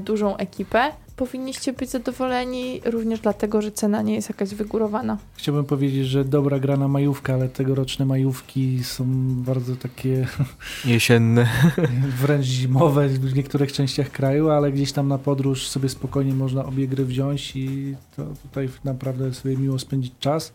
dużą 0.00 0.36
ekipę. 0.36 0.92
Powinniście 1.16 1.72
być 1.72 1.90
zadowoleni 1.90 2.80
również 2.84 3.20
dlatego, 3.20 3.62
że 3.62 3.72
cena 3.72 4.02
nie 4.02 4.14
jest 4.14 4.28
jakaś 4.28 4.54
wygórowana. 4.54 5.18
Chciałbym 5.36 5.64
powiedzieć, 5.64 6.06
że 6.06 6.24
dobra 6.24 6.58
gra 6.58 6.76
na 6.76 6.88
majówkę, 6.88 7.34
ale 7.34 7.48
tegoroczne 7.48 8.04
majówki 8.04 8.84
są 8.84 9.04
bardzo 9.42 9.76
takie 9.76 10.26
Jesienne. 10.84 11.46
wręcz 12.22 12.46
zimowe 12.46 13.08
w 13.08 13.34
niektórych 13.34 13.72
częściach 13.72 14.10
kraju, 14.10 14.50
ale 14.50 14.72
gdzieś 14.72 14.92
tam 14.92 15.08
na 15.08 15.18
podróż 15.18 15.68
sobie 15.68 15.88
spokojnie 15.88 16.34
można 16.34 16.64
obie 16.64 16.88
gry 16.88 17.04
wziąć 17.04 17.56
i 17.56 17.96
to 18.16 18.24
tutaj 18.42 18.68
naprawdę 18.84 19.34
sobie 19.34 19.56
miło 19.56 19.78
spędzić 19.78 20.12
czas. 20.20 20.52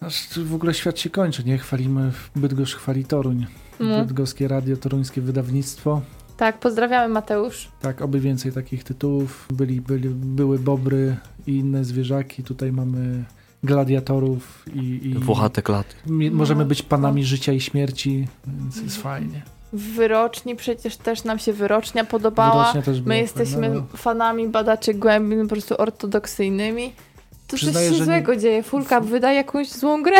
Aż 0.00 0.28
tu 0.28 0.46
w 0.46 0.54
ogóle 0.54 0.74
świat 0.74 0.98
się 0.98 1.10
kończy, 1.10 1.44
nie? 1.44 1.58
Chwalimy, 1.58 2.12
Bydgoszcz 2.36 2.76
chwali 2.76 3.04
Toruń. 3.04 3.46
No. 3.80 4.04
Bydgoskie 4.04 4.48
Radio, 4.48 4.76
Toruńskie 4.76 5.20
Wydawnictwo. 5.20 6.02
Tak, 6.40 6.58
pozdrawiamy 6.58 7.14
Mateusz. 7.14 7.68
Tak, 7.82 8.02
oby 8.02 8.20
więcej 8.20 8.52
takich 8.52 8.84
tytułów. 8.84 9.46
Byli, 9.52 9.80
byli, 9.80 10.08
były 10.08 10.58
bobry 10.58 11.16
i 11.46 11.56
inne 11.56 11.84
zwierzaki. 11.84 12.42
Tutaj 12.42 12.72
mamy 12.72 13.24
gladiatorów 13.64 14.64
i... 14.74 15.00
i 15.08 15.14
Włochate 15.14 15.62
klaty. 15.62 15.94
mi- 16.06 16.30
możemy 16.30 16.62
No. 16.64 16.68
być 16.68 16.82
panami 16.82 17.24
życia 17.24 17.52
i 17.52 17.60
śmierci, 17.60 18.26
więc 18.46 18.82
jest 18.82 18.96
fajnie. 19.02 19.42
W 19.72 19.82
wyroczni 19.82 20.56
przecież 20.56 20.96
też 20.96 21.24
nam 21.24 21.38
się 21.38 21.52
wyrocznia 21.52 22.04
podobała. 22.04 22.54
Wyrocznia 22.60 22.82
też 22.82 23.00
My 23.00 23.18
jesteśmy 23.18 23.60
fajna, 23.68 23.74
no. 23.92 23.96
fanami 23.96 24.48
badaczy 24.48 24.94
głębin, 24.94 25.42
po 25.42 25.48
prostu 25.48 25.74
ortodoksyjnymi. 25.78 26.92
To 27.46 27.56
Przyznaję, 27.56 27.88
coś 27.88 27.98
się 27.98 28.04
że 28.04 28.10
nie- 28.10 28.12
złego 28.22 28.36
dzieje. 28.36 28.62
Fulka 28.62 29.00
wyda 29.00 29.32
jakąś 29.32 29.68
złą 29.70 30.02
grę. 30.02 30.16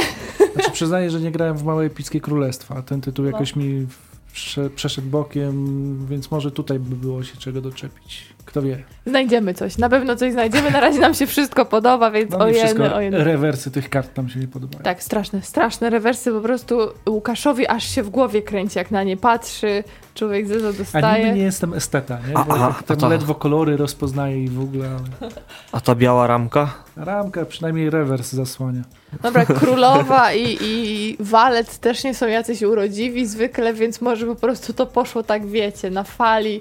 Znaczy 0.54 0.70
przyznaję, 0.70 1.10
że 1.10 1.20
nie 1.20 1.30
grałem 1.32 1.56
w 1.56 1.64
Małe 1.64 1.84
Epickie 1.84 2.20
Królestwa, 2.20 2.82
ten 2.82 3.00
tytuł 3.00 3.24
No. 3.24 3.30
jakoś 3.30 3.56
mi 3.56 3.86
prze, 4.32 4.70
przeszedł 4.70 5.08
bokiem, 5.08 6.06
więc 6.06 6.30
może 6.30 6.50
tutaj 6.50 6.78
by 6.78 6.96
było 6.96 7.22
się 7.24 7.36
czego 7.36 7.60
doczepić. 7.60 8.26
Kto 8.44 8.62
wie. 8.62 8.82
Znajdziemy 9.06 9.54
coś. 9.54 9.78
Na 9.78 9.88
pewno 9.88 10.16
coś 10.16 10.32
znajdziemy. 10.32 10.70
Na 10.70 10.80
razie 10.80 11.00
nam 11.00 11.14
się 11.14 11.26
wszystko 11.26 11.64
podoba, 11.66 12.10
więc 12.10 12.30
No 12.30 12.38
ojeny, 12.38 12.94
ojeny. 12.94 13.24
rewersy 13.24 13.70
tych 13.70 13.88
kart 13.90 14.14
tam 14.14 14.28
się 14.28 14.40
nie 14.40 14.48
podobają. 14.48 14.82
Tak, 14.84 15.02
straszne, 15.02 15.42
straszne 15.42 15.90
rewersy. 15.90 16.32
Po 16.32 16.40
prostu 16.40 16.78
Łukaszowi 17.08 17.66
aż 17.66 17.84
się 17.94 18.02
w 18.02 18.10
głowie 18.10 18.42
kręci, 18.42 18.78
jak 18.78 18.90
na 18.90 19.02
nie 19.02 19.16
patrzy. 19.16 19.84
Człowiek 20.14 20.46
zeza 20.48 20.68
A 20.68 20.70
niby 20.70 20.78
dostaje. 20.84 21.32
nie 21.32 21.42
jestem 21.42 21.74
esteta, 21.74 22.18
nie? 22.28 22.36
A, 22.38 22.44
Bo 22.44 22.54
a, 22.54 22.72
tak 22.72 22.82
tam 22.82 22.96
a 22.96 23.00
to- 23.00 23.08
ledwo 23.08 23.34
kolory 23.34 23.76
rozpoznaję 23.76 24.44
i 24.44 24.48
w 24.48 24.60
ogóle, 24.60 24.88
ale 24.88 25.30
A 25.72 25.80
ta 25.80 25.94
biała 25.94 26.26
ramka? 26.26 26.74
ramka 26.96 27.44
przynajmniej 27.44 27.90
rewers 27.90 28.32
zasłania. 28.32 28.82
Dobra, 29.22 29.44
królowa 29.60 30.32
i, 30.32 30.58
i 30.60 31.16
walet 31.20 31.78
też 31.78 32.04
nie 32.04 32.14
są 32.14 32.26
jacyś 32.28 32.62
urodziwi 32.62 33.26
zwykle, 33.26 33.74
więc 33.74 34.00
może 34.00 34.26
po 34.26 34.34
prostu 34.36 34.72
to 34.72 34.86
poszło 34.86 35.22
tak, 35.22 35.46
wiecie, 35.46 35.90
na 35.90 36.04
fali 36.04 36.60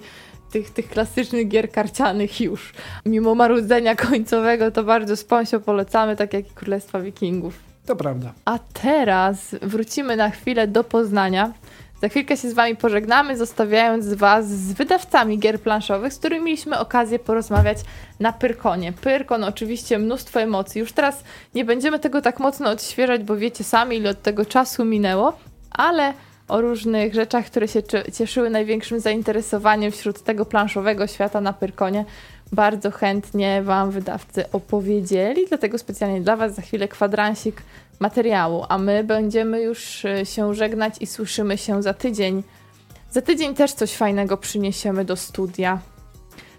tych, 0.51 0.69
tych 0.69 0.89
klasycznych 0.89 1.47
gier 1.47 1.71
karcianych 1.71 2.41
już. 2.41 2.73
Mimo 3.05 3.35
marudzenia 3.35 3.95
końcowego 3.95 4.71
to 4.71 4.83
bardzo 4.83 5.15
sponsio 5.17 5.59
polecamy, 5.59 6.15
tak 6.15 6.33
jak 6.33 6.47
i 6.47 6.53
Królestwa 6.53 6.99
Wikingów. 6.99 7.68
To 7.89 7.95
prawda. 7.95 8.33
A 8.45 8.59
teraz 8.59 9.55
wrócimy 9.61 10.15
na 10.15 10.29
chwilę 10.29 10.67
do 10.67 10.83
Poznania. 10.83 11.53
Za 12.01 12.09
chwilkę 12.09 12.37
się 12.37 12.49
z 12.49 12.53
Wami 12.53 12.75
pożegnamy, 12.75 13.37
zostawiając 13.37 14.13
Was 14.13 14.49
z 14.49 14.73
wydawcami 14.73 15.39
gier 15.39 15.61
planszowych, 15.61 16.13
z 16.13 16.19
którymi 16.19 16.45
mieliśmy 16.45 16.79
okazję 16.79 17.19
porozmawiać 17.19 17.77
na 18.19 18.33
Pyrkonie. 18.33 18.93
Pyrkon 18.93 19.43
oczywiście 19.43 19.99
mnóstwo 19.99 20.41
emocji. 20.41 20.79
Już 20.79 20.91
teraz 20.91 21.23
nie 21.55 21.65
będziemy 21.65 21.99
tego 21.99 22.21
tak 22.21 22.39
mocno 22.39 22.69
odświeżać, 22.69 23.23
bo 23.23 23.37
wiecie 23.37 23.63
sami, 23.63 23.97
ile 23.97 24.09
od 24.09 24.21
tego 24.21 24.45
czasu 24.45 24.85
minęło, 24.85 25.33
ale 25.71 26.13
o 26.47 26.61
różnych 26.61 27.13
rzeczach, 27.13 27.45
które 27.45 27.67
się 27.67 27.83
cie- 27.83 28.11
cieszyły 28.11 28.49
największym 28.49 28.99
zainteresowaniem 28.99 29.91
wśród 29.91 30.23
tego 30.23 30.45
planszowego 30.45 31.07
świata 31.07 31.41
na 31.41 31.53
Pyrkonie, 31.53 32.05
bardzo 32.51 32.91
chętnie 32.91 33.61
Wam 33.63 33.91
wydawcy 33.91 34.51
opowiedzieli, 34.51 35.47
dlatego 35.47 35.77
specjalnie 35.77 36.21
dla 36.21 36.35
Was 36.35 36.55
za 36.55 36.61
chwilę 36.61 36.87
kwadransik 36.87 37.61
materiału, 37.99 38.65
a 38.69 38.77
my 38.77 39.03
będziemy 39.03 39.61
już 39.61 40.05
y, 40.05 40.25
się 40.25 40.55
żegnać 40.55 40.95
i 40.99 41.07
słyszymy 41.07 41.57
się 41.57 41.83
za 41.83 41.93
tydzień. 41.93 42.43
Za 43.11 43.21
tydzień 43.21 43.55
też 43.55 43.73
coś 43.73 43.95
fajnego 43.95 44.37
przyniesiemy 44.37 45.05
do 45.05 45.15
studia. 45.15 45.79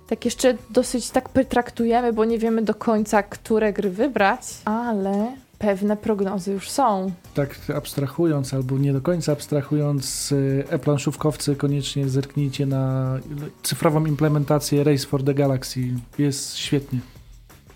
Tak 0.09 0.25
jeszcze 0.25 0.57
dosyć 0.71 1.11
tak 1.11 1.29
traktujemy, 1.49 2.13
bo 2.13 2.25
nie 2.25 2.39
wiemy 2.39 2.63
do 2.63 2.75
końca, 2.75 3.23
które 3.23 3.73
gry 3.73 3.91
wybrać, 3.91 4.41
ale 4.65 5.33
pewne 5.61 5.97
prognozy 5.97 6.53
już 6.53 6.71
są. 6.71 7.13
Tak 7.35 7.59
abstrahując, 7.77 8.55
albo 8.55 8.79
nie 8.79 8.93
do 8.93 9.01
końca 9.01 9.33
abstrahując, 9.33 10.35
e-planszówkowcy 10.71 11.57
koniecznie 11.57 12.09
zerknijcie 12.09 12.67
na 12.67 13.17
cyfrową 13.63 14.07
implementację 14.07 14.85
Race 14.85 15.07
for 15.07 15.25
the 15.25 15.35
Galaxy. 15.35 15.81
Jest 16.19 16.57
świetnie. 16.57 16.99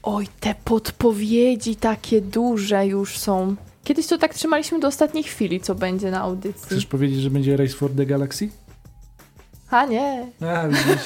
Oj, 0.02 0.28
te 0.40 0.54
podpowiedzi 0.64 1.76
takie 1.76 2.20
duże 2.20 2.86
już 2.86 3.18
są. 3.18 3.56
Kiedyś 3.84 4.06
to 4.06 4.18
tak 4.18 4.34
trzymaliśmy 4.34 4.80
do 4.80 4.88
ostatniej 4.88 5.24
chwili, 5.24 5.60
co 5.60 5.74
będzie 5.74 6.10
na 6.10 6.20
audycji. 6.20 6.66
Chcesz 6.66 6.86
powiedzieć, 6.86 7.20
że 7.20 7.30
będzie 7.30 7.56
Race 7.56 7.74
for 7.74 7.90
the 7.96 8.06
Galaxy? 8.06 8.48
A 9.70 9.86
nie. 9.86 10.26
A, 10.40 10.68
widzisz. 10.68 11.04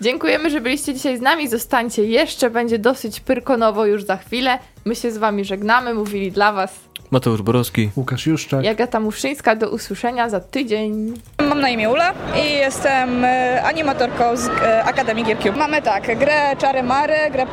Dziękujemy, 0.00 0.50
że 0.50 0.60
byliście 0.60 0.94
dzisiaj 0.94 1.18
z 1.18 1.20
nami. 1.20 1.48
Zostańcie 1.48 2.04
jeszcze, 2.04 2.50
będzie 2.50 2.78
dosyć 2.78 3.20
pyrkonowo 3.20 3.86
już 3.86 4.04
za 4.04 4.16
chwilę. 4.16 4.58
My 4.84 4.94
się 4.94 5.10
z 5.10 5.18
wami 5.18 5.44
żegnamy, 5.44 5.94
mówili 5.94 6.32
dla 6.32 6.52
was 6.52 6.85
Mateusz 7.10 7.42
Borowski. 7.42 7.90
Łukasz 7.96 8.26
Juszczak. 8.26 8.64
Jagata 8.64 9.00
Muszyńska. 9.00 9.56
Do 9.56 9.70
usłyszenia 9.70 10.28
za 10.28 10.40
tydzień. 10.40 11.14
mam 11.48 11.60
na 11.60 11.68
imię 11.68 11.90
Ula 11.90 12.12
i 12.46 12.52
jestem 12.52 13.24
e, 13.24 13.62
animatorką 13.62 14.36
z 14.36 14.48
e, 14.48 14.84
Akademii 14.84 15.24
Gear 15.24 15.38
Cube. 15.38 15.56
Mamy 15.58 15.82
tak, 15.82 16.18
grę 16.18 16.56
Czary 16.58 16.82
Mary, 16.82 17.14
grę 17.32 17.46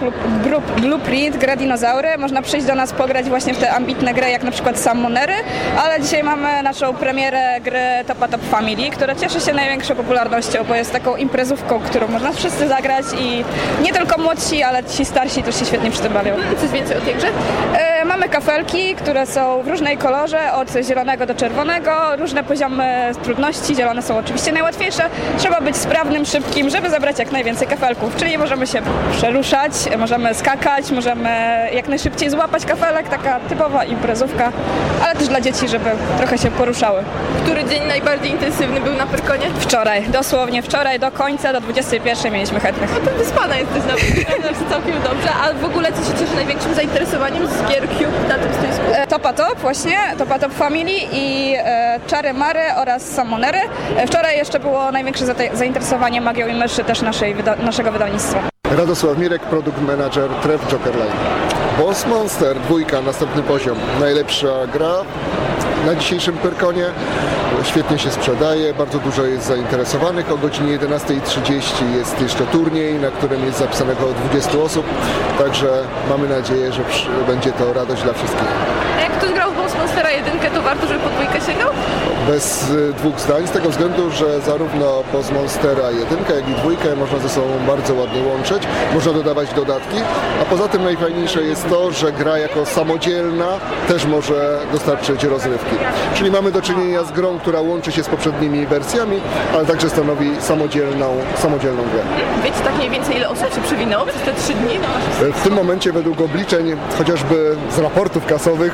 Blueprint, 0.81 1.37
grę 1.37 1.57
Dinozaury. 1.57 2.07
Można 2.17 2.41
przyjść 2.41 2.67
do 2.67 2.75
nas 2.75 2.93
pograć 2.93 3.29
właśnie 3.29 3.53
w 3.53 3.57
te 3.57 3.71
ambitne 3.71 4.13
gry, 4.13 4.29
jak 4.29 4.43
na 4.43 4.51
przykład 4.51 4.79
Summonery, 4.79 5.33
ale 5.83 6.01
dzisiaj 6.01 6.23
mamy 6.23 6.63
naszą 6.63 6.93
premierę 6.93 7.61
gry 7.61 7.79
Topa 8.07 8.27
Top 8.27 8.41
Family, 8.41 8.89
która 8.89 9.15
cieszy 9.15 9.41
się 9.41 9.53
największą 9.53 9.95
popularnością, 9.95 10.63
bo 10.67 10.75
jest 10.75 10.91
taką 10.91 11.15
imprezówką, 11.15 11.79
którą 11.79 12.07
można 12.07 12.31
wszyscy 12.31 12.67
zagrać 12.67 13.05
i 13.19 13.43
nie 13.83 13.93
tylko 13.93 14.21
młodsi, 14.21 14.63
ale 14.63 14.83
ci 14.83 15.05
starsi 15.05 15.43
też 15.43 15.59
się 15.59 15.65
świetnie 15.65 15.91
przy 15.91 16.01
tym 16.01 16.13
bawią. 16.13 16.35
Coś 16.61 16.69
więcej 16.69 16.97
o 16.97 17.01
tej 17.01 17.15
grze? 17.15 17.27
Mamy 18.13 18.29
kafelki, 18.29 18.95
które 18.95 19.25
są 19.25 19.63
w 19.63 19.67
różnej 19.67 19.97
kolorze, 19.97 20.53
od 20.53 20.69
zielonego 20.87 21.25
do 21.25 21.35
czerwonego, 21.35 21.91
różne 22.17 22.43
poziomy 22.43 23.11
trudności, 23.23 23.75
zielone 23.75 24.01
są 24.01 24.17
oczywiście 24.17 24.51
najłatwiejsze. 24.51 25.03
Trzeba 25.37 25.61
być 25.61 25.77
sprawnym, 25.77 26.25
szybkim, 26.25 26.69
żeby 26.69 26.89
zabrać 26.89 27.19
jak 27.19 27.31
najwięcej 27.31 27.67
kafelków, 27.67 28.15
czyli 28.15 28.37
możemy 28.37 28.67
się 28.67 28.81
przeruszać, 29.17 29.71
możemy 29.97 30.33
skakać, 30.33 30.91
możemy 30.91 31.29
jak 31.73 31.87
najszybciej 31.87 32.29
złapać 32.29 32.65
kafelek, 32.65 33.09
taka 33.09 33.39
typowa 33.39 33.83
imprezówka, 33.83 34.51
ale 35.03 35.15
też 35.15 35.27
dla 35.27 35.41
dzieci, 35.41 35.67
żeby 35.67 35.89
trochę 36.17 36.37
się 36.37 36.51
poruszały. 36.51 37.03
Który 37.43 37.63
dzień 37.65 37.87
najbardziej 37.87 38.31
intensywny 38.31 38.81
był 38.81 38.93
na 38.93 39.05
Pyrkonie? 39.07 39.45
Wczoraj, 39.59 40.03
dosłownie 40.03 40.61
wczoraj 40.61 40.99
do 40.99 41.11
końca, 41.11 41.53
do 41.53 41.61
21 41.61 42.33
mieliśmy 42.33 42.59
chętnych. 42.59 42.89
No 42.93 43.11
to 43.11 43.17
wyspana 43.17 43.55
jesteś 43.55 43.83
nawet, 43.87 44.69
całkiem 44.69 45.01
dobrze. 45.03 45.29
A 45.43 45.53
w 45.53 45.65
ogóle 45.65 45.91
co 45.91 46.11
się 46.11 46.19
cieszy 46.19 46.35
największym 46.35 46.75
zainteresowaniem 46.75 47.47
z 47.47 47.61
Gear 47.61 47.87
Cube 48.05 48.27
na 48.29 48.35
tym 48.37 48.53
stoisku? 48.53 48.83
E, 48.93 49.07
Topa 49.07 49.33
Top 49.33 49.59
właśnie, 49.59 49.97
Topa 50.17 50.39
Top 50.39 50.53
Family 50.53 50.91
i 51.11 51.55
e, 51.57 51.99
Czary 52.07 52.33
Mary 52.33 52.59
oraz 52.77 53.15
Summonery. 53.15 53.59
E, 53.97 54.07
wczoraj 54.07 54.37
jeszcze 54.37 54.59
było 54.59 54.91
największe 54.91 55.25
zainteresowanie 55.53 56.21
Magią 56.21 56.47
i 56.47 56.53
Myszy 56.53 56.83
też 56.83 57.01
naszej, 57.01 57.35
wyda- 57.35 57.55
naszego 57.63 57.91
wydawnictwa. 57.91 58.39
Radosław 58.77 59.17
Mirek, 59.17 59.41
produkt 59.41 59.81
manager 59.81 60.29
Tref 60.41 60.67
Jokerline. 60.71 61.11
Boss 61.77 62.05
Monster, 62.07 62.59
dwójka, 62.59 63.01
następny 63.01 63.43
poziom. 63.43 63.77
Najlepsza 63.99 64.47
gra 64.73 64.91
na 65.85 65.95
dzisiejszym 65.95 66.37
Pyrkonie. 66.37 66.85
Świetnie 67.63 67.99
się 67.99 68.11
sprzedaje, 68.11 68.73
bardzo 68.73 68.99
dużo 68.99 69.25
jest 69.25 69.45
zainteresowanych. 69.45 70.31
O 70.31 70.37
godzinie 70.37 70.79
11.30 70.79 71.95
jest 71.95 72.21
jeszcze 72.21 72.45
turniej, 72.45 72.93
na 72.93 73.11
którym 73.11 73.45
jest 73.45 73.59
zapisanego 73.59 74.01
20 74.29 74.57
osób. 74.57 74.85
Także 75.37 75.83
mamy 76.09 76.29
nadzieję, 76.29 76.73
że 76.73 76.81
będzie 77.27 77.51
to 77.51 77.73
radość 77.73 78.03
dla 78.03 78.13
wszystkich. 78.13 78.47
Ktoś 79.23 79.35
grał 79.35 79.51
w 79.51 79.55
Boss 79.55 79.75
Monstera 79.77 80.11
1, 80.11 80.39
to 80.53 80.61
warto, 80.61 80.87
żeby 80.87 80.99
po 80.99 81.09
dwójkę 81.09 81.41
sięgał? 81.51 81.69
Bez 82.27 82.69
y, 82.69 82.93
dwóch 82.93 83.19
zdań, 83.19 83.47
z 83.47 83.51
tego 83.51 83.69
względu, 83.69 84.11
że 84.11 84.41
zarówno 84.41 85.03
Boss 85.13 85.31
Monstera 85.31 85.91
1, 85.91 86.17
jak 86.35 86.49
i 86.49 86.53
dwójkę 86.53 86.95
można 86.95 87.19
ze 87.19 87.29
sobą 87.29 87.47
bardzo 87.67 87.93
ładnie 87.93 88.21
łączyć, 88.21 88.63
można 88.93 89.13
dodawać 89.13 89.53
dodatki, 89.53 89.97
a 90.41 90.45
poza 90.45 90.67
tym 90.67 90.83
najfajniejsze 90.83 91.43
jest 91.43 91.69
to, 91.69 91.91
że 91.91 92.11
gra 92.11 92.37
jako 92.37 92.65
samodzielna 92.65 93.47
też 93.87 94.05
może 94.05 94.59
dostarczyć 94.71 95.23
rozrywki. 95.23 95.75
Czyli 96.15 96.31
mamy 96.31 96.51
do 96.51 96.61
czynienia 96.61 97.03
z 97.03 97.11
grą, 97.11 97.39
która 97.39 97.61
łączy 97.61 97.91
się 97.91 98.03
z 98.03 98.09
poprzednimi 98.09 98.65
wersjami, 98.65 99.21
ale 99.53 99.65
także 99.65 99.89
stanowi 99.89 100.31
samodzielną, 100.41 101.17
samodzielną 101.35 101.83
grę. 101.83 102.03
Wiecie 102.43 102.59
tak 102.63 102.75
mniej 102.75 102.89
więcej 102.89 103.15
ile 103.15 103.29
osób 103.29 103.53
się 103.55 103.61
przewinęło 103.61 104.05
przez 104.05 104.21
te 104.21 104.33
trzy 104.33 104.53
dni? 104.53 104.79
W 105.33 105.43
tym 105.43 105.53
momencie 105.53 105.91
według 105.91 106.21
obliczeń, 106.21 106.75
chociażby 106.97 107.55
z 107.75 107.79
raportów 107.79 108.25
kasowych 108.25 108.73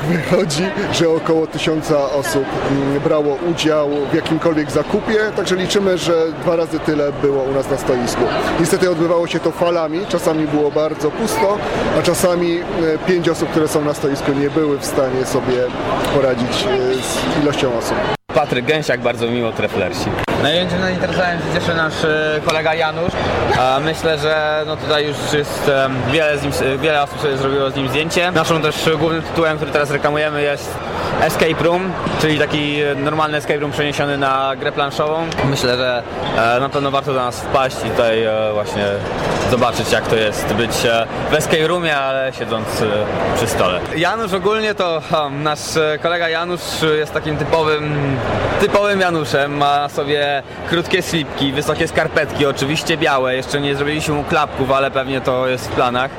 że 0.92 1.08
około 1.08 1.46
tysiąca 1.46 2.12
osób 2.12 2.44
mm, 2.70 3.00
brało 3.00 3.38
udział 3.50 3.90
w 4.12 4.14
jakimkolwiek 4.14 4.70
zakupie, 4.70 5.18
także 5.36 5.56
liczymy, 5.56 5.98
że 5.98 6.32
dwa 6.42 6.56
razy 6.56 6.78
tyle 6.78 7.12
było 7.12 7.42
u 7.42 7.52
nas 7.52 7.70
na 7.70 7.78
stoisku. 7.78 8.22
Niestety 8.60 8.90
odbywało 8.90 9.26
się 9.26 9.40
to 9.40 9.50
falami, 9.50 10.06
czasami 10.08 10.46
było 10.46 10.70
bardzo 10.70 11.10
pusto, 11.10 11.58
a 11.98 12.02
czasami 12.02 12.58
e, 12.58 12.62
pięć 13.06 13.28
osób, 13.28 13.50
które 13.50 13.68
są 13.68 13.84
na 13.84 13.94
stoisku 13.94 14.32
nie 14.32 14.50
były 14.50 14.78
w 14.78 14.86
stanie 14.86 15.26
sobie 15.26 15.56
poradzić 16.14 16.66
e, 16.66 16.94
z 17.02 17.42
ilością 17.42 17.78
osób. 17.78 17.96
Patryk 18.34 18.64
Gęsiak, 18.64 19.00
bardzo 19.00 19.26
miło 19.26 19.52
treflersi. 19.52 20.29
Najwięcej 20.42 20.80
zainteresowałem 20.80 21.38
się 21.38 21.60
cieszy 21.60 21.74
nasz 21.74 22.04
e, 22.04 22.40
kolega 22.44 22.74
Janusz. 22.74 23.12
Myślę, 23.80 24.18
że 24.18 24.62
no 24.66 24.76
tutaj 24.76 25.06
już 25.06 25.16
jest 25.32 25.70
wiele, 26.12 26.38
z 26.38 26.42
nim, 26.42 26.78
wiele 26.78 27.02
osób 27.02 27.20
sobie 27.20 27.36
zrobiło 27.36 27.70
z 27.70 27.76
nim 27.76 27.88
zdjęcie. 27.88 28.30
Naszą 28.30 28.62
też 28.62 28.90
głównym 28.98 29.22
tytułem, 29.22 29.56
który 29.56 29.70
teraz 29.70 29.90
reklamujemy 29.90 30.42
jest 30.42 30.78
Escape 31.20 31.64
Room, 31.64 31.92
czyli 32.20 32.38
taki 32.38 32.80
e, 32.80 32.94
normalny 32.94 33.36
escape 33.36 33.58
room 33.58 33.72
przeniesiony 33.72 34.18
na 34.18 34.52
grę 34.56 34.72
planszową. 34.72 35.26
Myślę, 35.44 35.76
że 35.76 36.02
e, 36.56 36.60
na 36.60 36.68
pewno 36.68 36.90
warto 36.90 37.12
do 37.14 37.20
nas 37.20 37.40
wpaść 37.40 37.76
i 37.86 37.90
tutaj 37.90 38.26
właśnie 38.54 38.84
zobaczyć 39.50 39.92
jak 39.92 40.06
to 40.06 40.16
jest 40.16 40.52
być 40.52 40.70
w 41.30 41.34
escape 41.34 41.66
roomie, 41.66 41.96
ale 41.96 42.32
siedząc 42.38 42.66
przy 43.36 43.46
stole. 43.46 43.80
Janusz 43.96 44.32
ogólnie 44.32 44.74
to 44.74 45.02
nasz 45.30 45.58
kolega 46.02 46.28
Janusz 46.28 46.60
jest 46.98 47.12
takim 47.12 47.36
typowym 47.36 48.16
typowym 48.60 49.00
Januszem. 49.00 49.56
Ma 49.56 49.80
na 49.80 49.88
sobie 49.88 50.29
krótkie 50.68 51.02
slipki, 51.02 51.52
wysokie 51.52 51.88
skarpetki, 51.88 52.46
oczywiście 52.46 52.96
białe. 52.96 53.36
Jeszcze 53.36 53.60
nie 53.60 53.74
zrobiliśmy 53.74 54.14
mu 54.14 54.24
klapków, 54.24 54.70
ale 54.70 54.90
pewnie 54.90 55.20
to 55.20 55.48
jest 55.48 55.68
w 55.68 55.72
planach. 55.72 56.10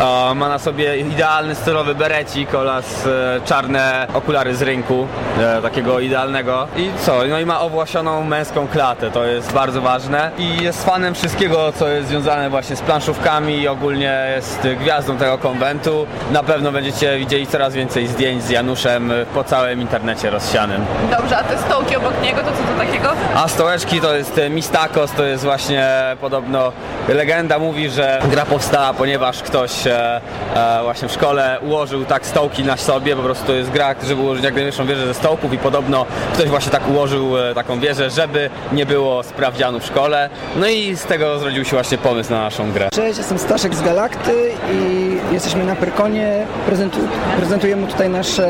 E, 0.00 0.34
ma 0.34 0.48
na 0.48 0.58
sobie 0.58 0.96
idealny 0.96 1.54
stylowy 1.54 1.94
berecik 1.94 2.54
oraz 2.54 3.06
e, 3.06 3.40
czarne 3.44 4.06
okulary 4.14 4.56
z 4.56 4.62
rynku, 4.62 5.06
e, 5.40 5.62
takiego 5.62 6.00
idealnego. 6.00 6.68
I 6.76 6.90
co? 6.98 7.20
No 7.28 7.40
i 7.40 7.46
ma 7.46 7.60
owłasioną 7.60 8.24
męską 8.24 8.68
klatę, 8.68 9.10
to 9.10 9.24
jest 9.24 9.52
bardzo 9.52 9.80
ważne. 9.80 10.30
I 10.38 10.62
jest 10.62 10.84
fanem 10.84 11.14
wszystkiego, 11.14 11.72
co 11.72 11.88
jest 11.88 12.08
związane 12.08 12.50
właśnie 12.50 12.76
z 12.76 12.80
planszówkami 12.80 13.60
i 13.60 13.68
ogólnie 13.68 14.32
jest 14.36 14.68
gwiazdą 14.80 15.16
tego 15.16 15.38
konwentu. 15.38 16.06
Na 16.32 16.42
pewno 16.42 16.72
będziecie 16.72 17.18
widzieli 17.18 17.46
coraz 17.46 17.74
więcej 17.74 18.06
zdjęć 18.06 18.42
z 18.42 18.50
Januszem 18.50 19.12
po 19.34 19.44
całym 19.44 19.80
internecie 19.80 20.30
rozsianym. 20.30 20.84
Dobrze, 21.10 21.38
a 21.38 21.44
te 21.44 21.58
stołki 21.58 21.96
obok 21.96 22.22
niego, 22.22 22.40
to 22.40 22.50
co 22.50 22.72
to 22.72 22.78
takiego? 22.78 23.08
A 23.34 23.48
stołeczki 23.56 24.00
to 24.00 24.16
jest 24.16 24.38
e, 24.38 24.50
Mistakos, 24.50 25.12
to 25.12 25.24
jest 25.24 25.44
właśnie 25.44 25.86
podobno 26.20 26.72
legenda 27.14 27.58
mówi, 27.58 27.90
że 27.90 28.22
gra 28.30 28.44
powstała, 28.44 28.94
ponieważ 28.94 29.42
ktoś 29.42 29.86
e, 29.86 30.20
e, 30.54 30.82
właśnie 30.82 31.08
w 31.08 31.12
szkole 31.12 31.58
ułożył 31.62 32.04
tak 32.04 32.26
stołki 32.26 32.64
na 32.64 32.76
sobie, 32.76 33.16
po 33.16 33.22
prostu 33.22 33.46
to 33.46 33.52
jest 33.52 33.70
gra, 33.70 33.94
żeby 34.06 34.22
ułożyć 34.22 34.44
jak 34.44 34.54
najwyższą 34.54 34.86
wieżę 34.86 35.06
ze 35.06 35.14
stołków 35.14 35.52
i 35.52 35.58
podobno 35.58 36.06
ktoś 36.34 36.48
właśnie 36.48 36.72
tak 36.72 36.88
ułożył 36.88 37.38
e, 37.38 37.54
taką 37.54 37.80
wieżę, 37.80 38.10
żeby 38.10 38.50
nie 38.72 38.86
było 38.86 39.22
sprawdzianu 39.22 39.80
w 39.80 39.84
szkole. 39.84 40.30
No 40.56 40.68
i 40.68 40.96
z 40.96 41.04
tego 41.04 41.38
zrodził 41.38 41.64
się 41.64 41.70
właśnie 41.70 41.98
pomysł 41.98 42.30
na 42.30 42.40
naszą 42.40 42.72
grę. 42.72 42.88
Cześć, 42.92 43.18
jestem 43.18 43.38
Staszek 43.38 43.74
z 43.74 43.82
Galakty 43.82 44.50
i 44.72 45.10
jesteśmy 45.34 45.64
na 45.64 45.76
Pyrkonie. 45.76 46.46
Prezentu 46.66 46.98
prezentujemy 47.36 47.86
tutaj 47.86 48.10
nasze 48.10 48.46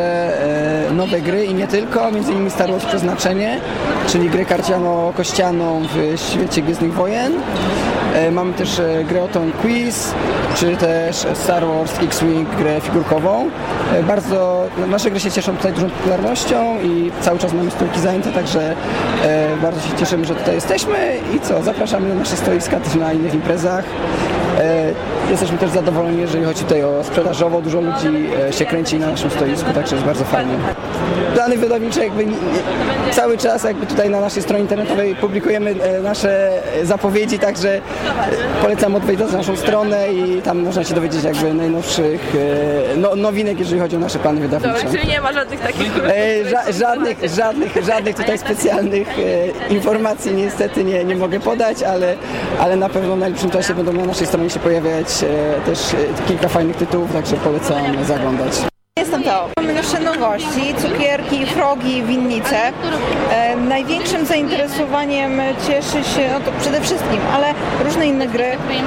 e, 0.88 0.92
nowe 0.92 1.20
gry 1.20 1.44
i 1.44 1.54
nie 1.54 1.66
tylko, 1.66 2.10
między 2.10 2.32
innymi 2.32 2.50
Star 2.50 2.70
Wars 2.70 2.84
Przeznaczenie, 2.84 3.60
czyli 4.08 4.30
grę 4.30 4.44
karciano-kościaną 4.44 5.82
w 5.86 6.20
świecie 6.20 6.62
Gwiezdnych 6.62 6.94
Wojen. 6.94 7.32
E, 8.14 8.30
mamy 8.30 8.45
też 8.52 8.78
e, 8.78 9.04
grę 9.04 9.22
o 9.22 9.28
Tom 9.28 9.52
Quiz, 9.52 10.14
czy 10.56 10.76
też 10.76 11.26
Star 11.34 11.66
Wars 11.66 11.92
X-Wing, 12.02 12.56
grę 12.56 12.80
figurkową. 12.80 13.50
E, 13.94 14.02
bardzo, 14.02 14.66
no, 14.78 14.86
nasze 14.86 15.10
gry 15.10 15.20
się 15.20 15.30
cieszą 15.30 15.56
tutaj 15.56 15.72
dużą 15.72 15.90
popularnością 15.90 16.80
i 16.82 17.10
cały 17.20 17.38
czas 17.38 17.52
mamy 17.52 17.70
stółki 17.70 18.00
zajęte, 18.00 18.32
także 18.32 18.74
e, 19.24 19.56
bardzo 19.62 19.80
się 19.80 19.96
cieszymy, 19.96 20.24
że 20.24 20.34
tutaj 20.34 20.54
jesteśmy 20.54 21.18
i 21.36 21.40
co, 21.40 21.62
zapraszamy 21.62 22.08
na 22.08 22.14
nasze 22.14 22.36
stoiska 22.36 22.80
też 22.80 22.94
na 22.94 23.12
innych 23.12 23.34
imprezach. 23.34 23.84
E, 24.58 24.92
Jesteśmy 25.30 25.58
też 25.58 25.70
zadowoleni, 25.70 26.20
jeżeli 26.20 26.44
chodzi 26.44 26.62
tutaj 26.62 26.84
o 26.84 27.04
sprzedażowo. 27.04 27.60
Dużo 27.60 27.80
ludzi 27.80 28.26
e, 28.48 28.52
się 28.52 28.64
kręci 28.64 28.98
na 28.98 29.06
naszym 29.06 29.30
stoisku, 29.30 29.72
także 29.74 29.94
jest 29.94 30.06
bardzo 30.06 30.24
fajnie. 30.24 30.52
Plany 31.34 31.56
wydawnicze 31.56 32.04
jakby 32.04 32.24
cały 33.10 33.38
czas 33.38 33.64
jakby 33.64 33.86
tutaj 33.86 34.10
na 34.10 34.20
naszej 34.20 34.42
stronie 34.42 34.62
internetowej 34.62 35.14
publikujemy 35.14 35.74
e, 35.82 36.00
nasze 36.00 36.50
zapowiedzi, 36.82 37.38
także 37.38 37.80
polecam 38.62 38.94
odwiedzić 38.94 39.32
naszą 39.32 39.56
stronę 39.56 40.12
i 40.12 40.42
tam 40.42 40.58
można 40.58 40.84
się 40.84 40.94
dowiedzieć 40.94 41.24
jakby 41.24 41.54
najnowszych 41.54 42.34
no, 42.96 43.16
nowinek, 43.16 43.58
jeżeli 43.58 43.80
chodzi 43.80 43.96
o 43.96 43.98
nasze 43.98 44.18
plany 44.18 44.40
wydawnicze. 44.40 44.74
Dobra, 44.74 44.90
czyli 44.98 45.08
nie 45.08 45.20
ma 45.20 45.32
żadnych 45.32 45.60
takich 45.60 45.92
ża- 46.52 46.72
żadnych, 46.78 47.18
żadnych, 47.36 47.84
żadnych 47.86 48.16
tutaj 48.16 48.38
specjalnych 48.38 49.08
informacji 49.70 50.34
niestety 50.34 50.84
nie, 50.84 51.04
nie 51.04 51.16
mogę 51.16 51.40
podać, 51.40 51.82
ale, 51.82 52.14
ale 52.60 52.76
na 52.76 52.88
pewno 52.88 53.16
w 53.16 53.18
najbliższym 53.18 53.50
czasie 53.50 53.74
będą 53.74 53.92
na 53.92 54.04
naszej 54.04 54.26
stronie 54.26 54.45
się 54.50 54.60
pojawiać 54.60 55.06
e, 55.22 55.60
też 55.66 55.94
e, 55.94 56.26
kilka 56.28 56.48
fajnych 56.48 56.76
tytułów, 56.76 57.12
także 57.12 57.36
polecam 57.36 58.04
zaglądać. 58.04 58.75
Jestem 58.98 59.22
Teo. 59.22 59.48
Mamy 59.58 59.74
nasze 59.74 60.00
nowości, 60.00 60.74
cukierki, 60.78 61.46
frogi, 61.46 62.02
winnice. 62.02 62.56
E, 63.30 63.56
największym 63.56 64.26
zainteresowaniem 64.26 65.40
cieszy 65.66 66.04
się, 66.04 66.30
no 66.32 66.40
to 66.40 66.52
przede 66.60 66.80
wszystkim, 66.80 67.20
ale 67.34 67.54
różne 67.84 68.06
inne 68.06 68.26
gry. 68.26 68.44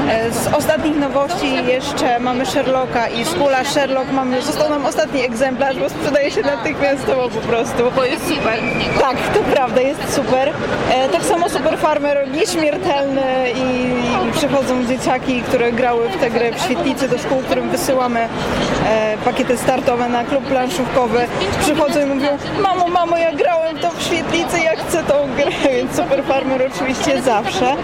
E, 0.10 0.32
z 0.32 0.48
ostatnich 0.48 0.98
nowości 0.98 1.66
jeszcze 1.68 2.20
mamy 2.20 2.46
Sherlocka 2.46 3.08
i 3.08 3.26
Skula 3.26 3.64
Sherlock. 3.64 4.12
Mamy, 4.12 4.42
został 4.42 4.70
nam 4.70 4.86
ostatni 4.86 5.22
egzemplarz, 5.22 5.78
bo 5.78 5.90
sprzedaje 5.90 6.32
się 6.32 6.42
natychmiastowo 6.42 7.30
po 7.30 7.42
prostu. 7.48 7.92
Bo 7.96 8.04
jest 8.04 8.28
super. 8.28 8.60
Tak, 9.00 9.18
to 9.34 9.40
prawda, 9.40 9.82
jest 9.82 10.16
super. 10.16 10.52
E, 10.94 11.10
tak 11.10 11.24
samo 11.24 11.50
Super 11.50 11.78
Farmer 11.78 12.28
nieśmiertelny 12.32 13.52
i, 13.56 14.30
i 14.30 14.32
przychodzą 14.32 14.86
dzieciaki, 14.86 15.42
które 15.42 15.72
grały 15.72 16.10
w 16.10 16.18
tę 16.18 16.30
grę 16.30 16.52
w 16.52 16.62
świetlicy 16.62 17.08
do 17.08 17.18
szkół, 17.18 17.38
którym 17.42 17.70
wysyłamy 17.70 18.20
e, 18.20 19.18
pakiety 19.26 19.58
startowe 19.58 19.99
na 20.08 20.24
klub 20.24 20.44
planszówkowy. 20.44 21.20
Przychodzą 21.62 22.00
i 22.00 22.06
mówią, 22.06 22.38
mamo, 22.62 22.88
mamo, 22.88 23.18
ja 23.18 23.34
grałem 23.34 23.78
to 23.78 23.92
w 23.92 24.04
świetlicy, 24.04 24.60
ja 24.60 24.76
chcę 24.76 25.04
tą 25.04 25.14
grę, 25.36 25.52
więc 25.72 25.96
Super 25.96 26.24
Farmer 26.24 26.70
oczywiście 26.76 27.22
zawsze. 27.22 27.76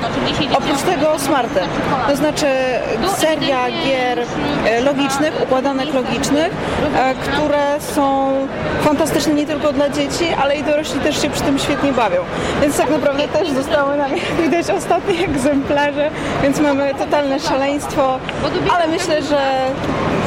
Oprócz 0.58 0.82
tego 0.82 1.20
Smarty, 1.20 1.60
to 2.08 2.16
znaczy 2.16 2.46
seria 3.18 3.66
gier 3.86 4.20
e, 4.66 4.82
logicznych, 4.82 5.42
układanek 5.44 5.94
logicznych, 5.94 6.50
e, 6.96 7.14
które 7.16 7.80
są 7.80 8.32
fantastyczne 8.82 9.34
nie 9.34 9.46
tylko 9.46 9.74
dla 9.74 9.90
dzieci, 9.90 10.26
ale 10.42 10.56
i 10.56 10.64
dorośli 10.64 11.00
też 11.00 11.22
się 11.22 11.30
przy 11.30 11.42
tym 11.42 11.60
świetnie 11.60 11.92
bawią. 11.92 12.22
Więc 12.62 12.78
tak 12.78 12.90
naprawdę 12.90 13.28
też 13.28 13.50
zostały 13.50 13.98
nam, 13.98 14.12
jak 14.12 14.42
widać, 14.42 14.70
ostatnie 14.70 15.26
egzemplarze, 15.26 16.10
więc 16.44 16.60
mamy 16.60 16.94
totalne 16.96 17.40
szaleństwo, 17.40 18.20
ale 18.70 18.88
myślę, 18.88 19.22
że 19.22 19.42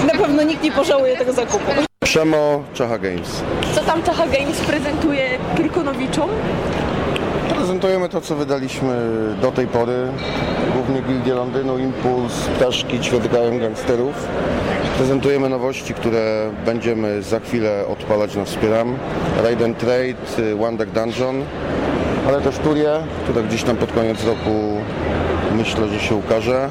na 0.07 0.13
pewno 0.13 0.43
nikt 0.43 0.63
nie 0.63 0.73
pożałuje 0.73 1.17
tego 1.17 1.33
zakupu. 1.33 1.73
Przemo 2.05 2.63
Czacha 2.75 2.99
Games. 2.99 3.43
Co 3.75 3.81
tam 3.81 4.03
Czacha 4.03 4.27
Games 4.27 4.61
prezentuje 4.61 5.39
Pyrkonowiczom? 5.57 6.31
Prezentujemy 7.57 8.09
to, 8.09 8.21
co 8.21 8.37
wydaliśmy 8.37 8.95
do 9.43 9.53
tej 9.53 9.67
pory. 9.67 10.09
Głównie 10.75 11.03
Gildie 11.03 11.35
Londynu, 11.35 11.79
Impuls, 11.79 12.33
Ptaszki, 12.57 13.01
Ćwiadkałem 13.01 13.59
Gangsterów. 13.59 14.15
Prezentujemy 14.97 15.49
nowości, 15.49 15.95
które 15.95 16.51
będziemy 16.65 17.23
za 17.23 17.41
chwilę 17.41 17.85
odpalać 17.87 18.37
na 18.37 18.45
Wspieram. 18.45 18.97
Ride 19.49 19.65
and 19.65 19.79
Trade, 19.79 20.55
Wonder 20.57 20.89
Dungeon, 20.89 21.45
ale 22.29 22.41
też 22.41 22.57
Turię, 22.57 22.91
która 23.25 23.43
gdzieś 23.43 23.63
tam 23.63 23.77
pod 23.77 23.93
koniec 23.93 24.25
roku 24.25 24.77
myślę, 25.57 25.89
że 25.89 26.01
się 26.01 26.15
ukaże. 26.15 26.71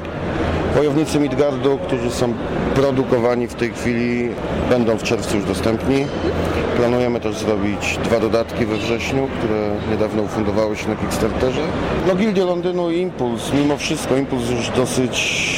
Wojownicy 0.74 1.20
Midgardu, 1.20 1.78
którzy 1.78 2.10
są 2.10 2.34
produkowani 2.74 3.46
w 3.48 3.54
tej 3.54 3.72
chwili, 3.72 4.28
będą 4.70 4.96
w 4.96 5.02
czerwcu 5.02 5.36
już 5.36 5.46
dostępni. 5.46 6.06
Planujemy 6.76 7.20
też 7.20 7.38
zrobić 7.38 7.98
dwa 8.04 8.20
dodatki 8.20 8.66
we 8.66 8.76
wrześniu, 8.76 9.28
które 9.38 9.70
niedawno 9.90 10.22
ufundowały 10.22 10.76
się 10.76 10.88
na 10.88 10.96
Kickstarterze. 10.96 11.60
No 12.08 12.14
Gildie 12.14 12.44
Londynu 12.44 12.90
i 12.90 12.98
Impuls, 13.00 13.52
mimo 13.52 13.76
wszystko 13.76 14.16
Impuls 14.16 14.50
już 14.50 14.70
dosyć 14.70 15.48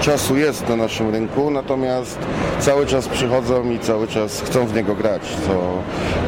czasu 0.00 0.36
jest 0.36 0.68
na 0.68 0.76
naszym 0.76 1.10
rynku, 1.10 1.50
natomiast 1.50 2.18
cały 2.58 2.86
czas 2.86 3.08
przychodzą 3.08 3.70
i 3.70 3.78
cały 3.78 4.08
czas 4.08 4.40
chcą 4.40 4.66
w 4.66 4.74
niego 4.74 4.94
grać, 4.94 5.22
co 5.46 5.52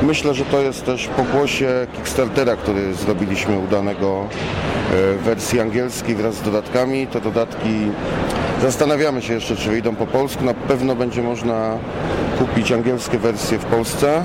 myślę, 0.06 0.34
że 0.34 0.44
to 0.44 0.60
jest 0.60 0.86
też 0.86 1.08
pokłosie 1.08 1.86
Kickstartera, 1.96 2.56
który 2.56 2.94
zrobiliśmy 2.94 3.58
udanego 3.58 4.20
e, 4.20 4.26
w 5.14 5.22
wersji 5.22 5.60
angielskiej 5.60 6.14
wraz 6.14 6.34
z 6.34 6.42
dodatkami. 6.42 7.06
Te 7.06 7.20
dodatki 7.20 7.90
zastanawiamy 8.62 9.22
się 9.22 9.34
jeszcze, 9.34 9.56
czy 9.56 9.70
wyjdą 9.70 9.96
po 9.96 10.06
polsku. 10.06 10.44
Na 10.44 10.54
pewno 10.54 10.94
będzie 10.94 11.22
można 11.22 11.78
kupić 12.38 12.72
angielskie 12.72 13.18
wersje 13.18 13.58
w 13.58 13.64
Polsce 13.64 14.16
e, 14.16 14.24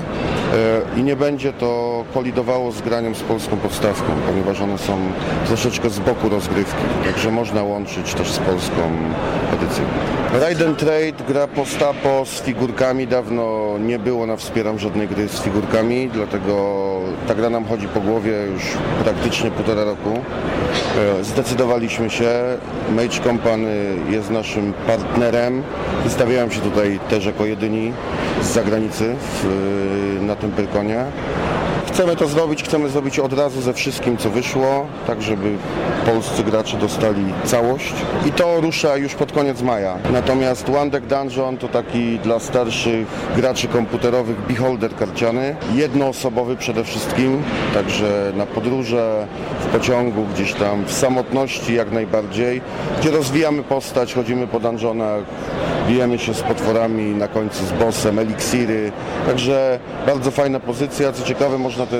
i 0.96 1.02
nie 1.02 1.16
będzie 1.16 1.52
to 1.52 2.04
kolidowało 2.14 2.72
z 2.72 2.82
graniem 2.82 3.14
z 3.14 3.20
polską 3.20 3.56
podstawką, 3.56 4.12
ponieważ 4.26 4.60
one 4.60 4.78
są 4.78 4.98
troszeczkę 5.46 5.90
z 5.90 5.98
boku 5.98 6.28
rozgrywki, 6.28 6.84
także 7.04 7.30
można 7.30 7.62
łączyć 7.62 8.14
też 8.14 8.32
z 8.32 8.38
polską 8.38 8.90
edycją. 9.54 9.84
Ride 10.48 10.66
and 10.66 10.78
Trade, 10.78 11.24
gra 11.28 11.46
postapo 11.46 12.24
z 12.24 12.42
figurkami, 12.42 13.06
dawno 13.06 13.74
nie 13.78 13.98
było 13.98 14.26
na 14.26 14.36
Wspieram 14.36 14.78
żadnej 14.78 15.08
gry 15.08 15.28
z 15.28 15.40
figurkami, 15.40 16.10
dlatego 16.12 16.54
ta 17.28 17.34
gra 17.34 17.50
nam 17.50 17.64
chodzi 17.64 17.88
po 17.88 18.00
głowie 18.00 18.32
już 18.52 18.62
praktycznie 19.04 19.50
półtora 19.50 19.84
roku. 19.84 20.10
E, 21.20 21.24
Zdecydowaliśmy 21.24 22.10
się, 22.10 22.30
Mage 22.90 23.20
Company 23.24 23.96
jest 24.10 24.30
naszym 24.30 24.72
partnerem, 24.86 25.62
wystawiają 26.04 26.50
się 26.50 26.60
tutaj 26.60 27.00
też 27.10 27.26
jako 27.26 27.46
jedyni 27.46 27.92
z 28.42 28.46
zagranicy 28.46 29.14
w, 29.42 30.18
na 30.22 30.36
tym 30.36 30.50
Pyrkonie. 30.50 31.04
Chcemy 31.92 32.16
to 32.16 32.28
zrobić, 32.28 32.62
chcemy 32.62 32.88
zrobić 32.88 33.18
od 33.18 33.32
razu 33.32 33.60
ze 33.60 33.72
wszystkim, 33.72 34.16
co 34.16 34.30
wyszło, 34.30 34.86
tak 35.06 35.22
żeby 35.22 35.56
polscy 36.06 36.44
gracze 36.44 36.76
dostali 36.76 37.24
całość. 37.44 37.92
I 38.26 38.32
to 38.32 38.60
rusza 38.60 38.96
już 38.96 39.14
pod 39.14 39.32
koniec 39.32 39.62
maja. 39.62 39.98
Natomiast 40.12 40.68
One 40.68 40.90
Dungeon 41.00 41.56
to 41.56 41.68
taki 41.68 42.18
dla 42.18 42.38
starszych 42.38 43.06
graczy 43.36 43.68
komputerowych 43.68 44.40
beholder 44.40 44.96
karciany, 44.96 45.56
jednoosobowy 45.74 46.56
przede 46.56 46.84
wszystkim, 46.84 47.42
także 47.74 48.32
na 48.36 48.46
podróże, 48.46 49.26
w 49.60 49.66
pociągu, 49.66 50.24
gdzieś 50.34 50.52
tam, 50.52 50.84
w 50.84 50.92
samotności 50.92 51.74
jak 51.74 51.92
najbardziej, 51.92 52.60
gdzie 53.00 53.10
rozwijamy 53.10 53.62
postać, 53.62 54.14
chodzimy 54.14 54.46
po 54.46 54.60
dungeonach, 54.60 55.22
bijemy 55.88 56.18
się 56.18 56.34
z 56.34 56.42
potworami, 56.42 57.14
na 57.14 57.28
końcu 57.28 57.66
z 57.66 57.72
bossem, 57.72 58.18
eliksiry, 58.18 58.92
także 59.26 59.78
bardzo 60.06 60.30
fajna 60.30 60.60
pozycja, 60.60 61.12
co 61.12 61.24
ciekawe 61.24 61.58
można 61.58 61.86
te 61.86 61.96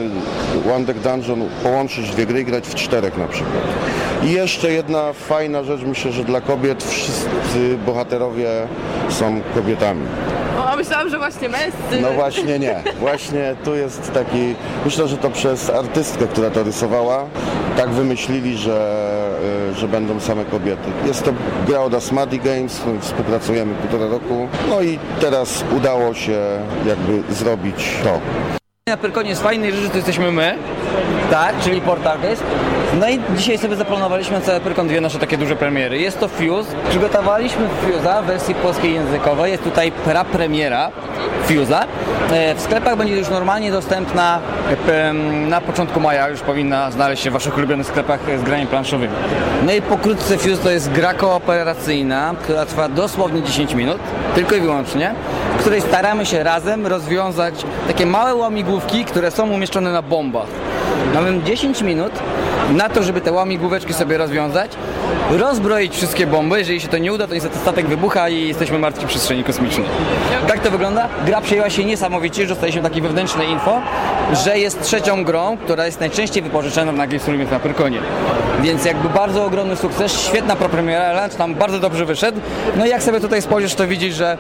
One 0.75 0.85
Deck 0.85 0.99
Dungeon 1.01 1.49
połączyć 1.63 2.11
dwie 2.11 2.27
gry 2.27 2.41
i 2.41 2.45
grać 2.45 2.67
w 2.67 2.75
czterech 2.75 3.19
na 3.19 3.29
przykład. 3.29 3.63
I 4.25 4.33
jeszcze 4.33 4.73
jedna 4.73 5.13
fajna 5.13 5.63
rzecz, 5.63 5.81
myślę, 5.87 6.13
że 6.13 6.25
dla 6.25 6.41
kobiet 6.41 6.85
wszyscy 6.85 7.79
bohaterowie 7.87 8.49
są 9.09 9.41
kobietami. 9.55 10.07
O, 10.73 10.77
myślałam, 10.77 11.09
że 11.09 11.19
właśnie 11.19 11.49
męscy. 11.49 12.01
No 12.03 12.13
właśnie 12.13 12.59
nie. 12.59 12.83
Właśnie 13.01 13.57
tu 13.65 13.75
jest 13.75 14.13
taki, 14.13 14.55
myślę, 14.85 15.09
że 15.09 15.17
to 15.17 15.31
przez 15.31 15.71
artystkę, 15.71 16.27
która 16.27 16.51
to 16.51 16.63
rysowała, 16.63 17.25
tak 17.77 17.91
wymyślili, 17.91 18.59
że, 18.59 19.02
że 19.75 19.89
będą 19.89 20.21
same 20.21 20.45
kobiety. 20.45 20.91
Jest 21.07 21.25
to 21.25 21.33
gra 21.67 21.81
od 21.81 21.95
Asmadi 21.95 22.39
Games, 22.39 22.73
z 23.01 23.05
współpracujemy 23.05 23.75
półtora 23.75 24.07
roku. 24.07 24.49
No 24.69 24.83
i 24.83 24.99
teraz 25.21 25.65
udało 25.77 26.15
się 26.15 26.39
jakby 26.87 27.35
zrobić 27.35 27.97
to. 28.05 28.21
Na 28.89 28.97
Pyrkonie 28.97 29.31
jest 29.31 29.43
fajnej 29.43 29.73
rzeczy, 29.73 29.89
to 29.91 29.97
jesteśmy 29.97 30.33
my, 30.33 30.55
tak, 31.31 31.61
czyli 31.61 31.81
Portarges. 31.81 32.41
No 33.01 33.09
i 33.09 33.21
dzisiaj 33.37 33.59
sobie 33.59 33.77
zaplanowaliśmy 33.77 34.39
na 34.39 34.45
cały 34.45 34.61
Pyrkon 34.61 34.89
dwie 34.89 35.01
nasze 35.01 35.19
takie 35.19 35.39
duże 35.39 35.57
premiery. 35.57 35.99
Jest 35.99 36.21
to 36.21 36.29
Fuse. 36.29 36.75
Przygotowaliśmy 36.91 37.67
Fuse'a 37.67 38.23
w 38.23 38.27
wersji 38.27 38.55
polskiej 38.55 38.95
językowej. 38.95 39.53
Jest 39.53 39.65
tutaj 39.65 39.93
prapremiera 39.93 40.91
Fuse'a. 41.57 41.85
E, 42.33 42.55
W 42.55 42.61
sklepach 42.61 42.97
będzie 42.97 43.17
już 43.17 43.29
normalnie 43.29 43.73
dostępna 43.73 44.39
em, 44.89 45.49
na 45.49 45.61
początku 45.61 46.01
maja. 46.01 46.29
Już 46.29 46.41
powinna 46.41 46.91
znaleźć 46.91 47.23
się 47.23 47.31
w 47.31 47.33
waszych 47.33 47.57
ulubionych 47.59 47.87
sklepach 47.87 48.21
z 48.39 48.43
grami 48.43 48.67
planszowymi. 48.67 49.15
No 49.67 49.73
i 49.73 49.83
pokrótce 49.83 50.39
Fuse 50.39 50.57
to 50.63 50.71
jest 50.71 50.93
gra 50.93 51.15
kooperacyjna, 51.15 52.35
która 52.43 52.67
trwa 52.67 52.89
dosłownie 52.89 53.43
10 53.43 53.75
minut, 53.75 53.99
tylko 54.35 54.55
i 54.55 54.61
wyłącznie, 54.61 55.15
w 55.57 55.61
której 55.61 55.81
staramy 55.81 56.27
się 56.27 56.43
razem 56.43 56.87
rozwiązać 56.87 57.55
takie 57.89 58.07
małe 58.07 58.35
łamigłówki, 58.35 59.05
które 59.05 59.31
są 59.31 59.51
umieszczone 59.51 59.93
na 59.93 60.03
bombach. 60.03 60.47
Mamy 61.15 61.43
10 61.43 61.83
minut 61.83 62.13
na 62.71 62.89
to, 62.89 63.03
żeby 63.03 63.21
te 63.21 63.33
łamigłóweczki 63.33 63.93
sobie 63.93 64.19
rozwiązać, 64.19 64.71
rozbroić 65.31 65.95
wszystkie 65.97 66.27
bomby. 66.27 66.59
Jeżeli 66.59 66.81
się 66.81 66.89
to 66.89 66.99
nie 66.99 67.13
uda, 67.13 67.27
to 67.27 67.35
niestety 67.35 67.59
statek 67.59 67.87
wybucha 67.87 68.29
i 68.29 68.49
jesteśmy 68.49 68.79
martwi 68.79 69.07
w 69.07 69.09
przestrzeni 69.09 69.45
kosmicznej. 69.45 69.87
Tak 70.49 70.61
to 70.61 70.71
wygląda. 70.71 71.09
Gra 71.27 71.41
przyjęła 71.41 71.71
się 71.71 71.85
niesamowicie, 71.85 72.43
już 72.43 72.49
dostaliśmy 72.49 72.83
takie 72.83 73.01
wewnętrzne 73.01 73.45
info, 73.45 73.81
że 74.45 74.59
jest 74.59 74.83
trzecią 74.83 75.25
grą, 75.25 75.57
która 75.65 75.87
jest 75.87 76.01
najczęściej 76.01 76.43
wypożyczana 76.43 76.93
na 76.93 77.07
Games 77.07 77.51
na 77.51 77.61
Pyrkonie. 77.61 77.99
Więc 78.63 78.85
jakby 78.85 79.09
bardzo 79.09 79.45
ogromny 79.45 79.77
sukces, 79.77 80.21
świetna 80.21 80.57
propremiera, 80.57 81.23
lunch 81.23 81.35
tam 81.35 81.55
bardzo 81.55 81.79
dobrze 81.79 82.05
wyszedł. 82.05 82.41
No 82.77 82.87
i 82.87 82.89
jak 82.89 83.03
sobie 83.03 83.21
tutaj 83.21 83.43
spojrzysz, 83.43 83.75
to 83.75 83.87
widzisz, 83.87 84.15
że 84.15 84.39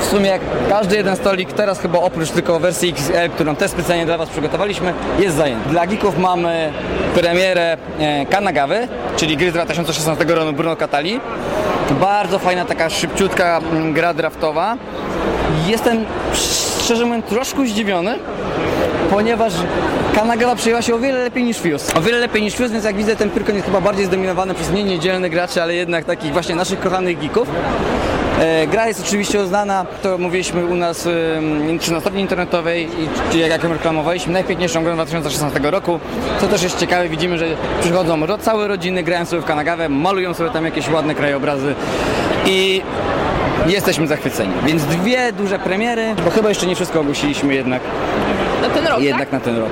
w 0.00 0.04
sumie 0.04 0.30
jak 0.30 0.40
każdy 0.68 0.96
jeden 0.96 1.16
stolik, 1.16 1.52
teraz 1.52 1.80
chyba 1.80 1.98
oprócz 1.98 2.30
tylko 2.30 2.60
wersji 2.60 2.90
XL, 2.90 3.30
którą 3.34 3.56
też 3.56 3.70
specjalnie 3.70 4.06
dla 4.06 4.18
Was 4.18 4.28
przygotowaliśmy, 4.28 4.94
jest 5.18 5.36
zajęty. 5.36 5.68
Dla 5.68 5.86
geeków 5.86 6.18
mamy 6.18 6.72
premierę 7.14 7.76
e, 7.98 8.26
Kanagawy, 8.26 8.88
czyli 9.16 9.36
gry 9.36 9.50
z 9.50 9.52
2016 9.52 10.24
roku 10.24 10.52
Bruno 10.52 10.76
Catali. 10.76 11.20
Bardzo 12.00 12.38
fajna, 12.38 12.64
taka 12.64 12.90
szybciutka 12.90 13.60
mm, 13.72 13.92
gra 13.92 14.14
draftowa. 14.14 14.76
Jestem 15.66 16.04
szczerze 16.82 17.04
mówiąc 17.04 17.24
troszkę 17.26 17.66
zdziwiony, 17.66 18.18
ponieważ 19.10 19.52
Kanagawa 20.14 20.56
przyjęła 20.56 20.82
się 20.82 20.94
o 20.94 20.98
wiele 20.98 21.18
lepiej 21.18 21.44
niż 21.44 21.56
Fuse. 21.58 21.94
O 21.94 22.00
wiele 22.00 22.18
lepiej 22.18 22.42
niż 22.42 22.54
Fuse, 22.54 22.68
więc 22.68 22.84
jak 22.84 22.96
widzę 22.96 23.16
ten 23.16 23.30
Pyrkon 23.30 23.54
jest 23.54 23.66
chyba 23.66 23.80
bardziej 23.80 24.06
zdominowany 24.06 24.54
przez 24.54 24.72
nie 24.72 24.84
niedzielne 24.84 25.30
graczy, 25.30 25.62
ale 25.62 25.74
jednak 25.74 26.04
takich 26.04 26.32
właśnie 26.32 26.54
naszych 26.54 26.80
kochanych 26.80 27.20
geeków. 27.20 27.48
E, 28.40 28.66
gra 28.66 28.88
jest 28.88 29.00
oczywiście 29.00 29.42
uznana, 29.42 29.86
to 30.02 30.18
mówiliśmy 30.18 30.66
u 30.66 30.74
nas 30.74 31.08
czy 31.80 31.92
na 31.92 32.00
stronie 32.00 32.20
internetowej, 32.20 32.84
i, 32.84 33.32
czy 33.32 33.38
jak 33.38 33.64
ją 33.64 33.72
reklamowaliśmy, 33.72 34.32
najpiękniejszą 34.32 34.84
grą 34.84 34.94
2016 34.94 35.60
roku. 35.62 36.00
Co 36.40 36.48
też 36.48 36.62
jest 36.62 36.78
ciekawe, 36.78 37.08
widzimy, 37.08 37.38
że 37.38 37.46
przychodzą 37.80 38.38
całe 38.38 38.68
rodziny, 38.68 39.02
grają 39.02 39.26
sobie 39.26 39.42
w 39.42 39.44
kanagawę, 39.44 39.88
malują 39.88 40.34
sobie 40.34 40.50
tam 40.50 40.64
jakieś 40.64 40.90
ładne 40.90 41.14
krajobrazy 41.14 41.74
i 42.46 42.82
jesteśmy 43.66 44.06
zachwyceni. 44.06 44.52
Więc 44.66 44.84
dwie 44.84 45.32
duże 45.32 45.58
premiery, 45.58 46.14
bo 46.24 46.30
chyba 46.30 46.48
jeszcze 46.48 46.66
nie 46.66 46.74
wszystko 46.74 47.00
ogłosiliśmy 47.00 47.54
jednak 47.54 47.82
Na 48.62 48.68
ten 48.68 48.86
rok, 48.86 49.00
jednak 49.00 49.32
na 49.32 49.40
ten 49.40 49.56
rok. 49.56 49.70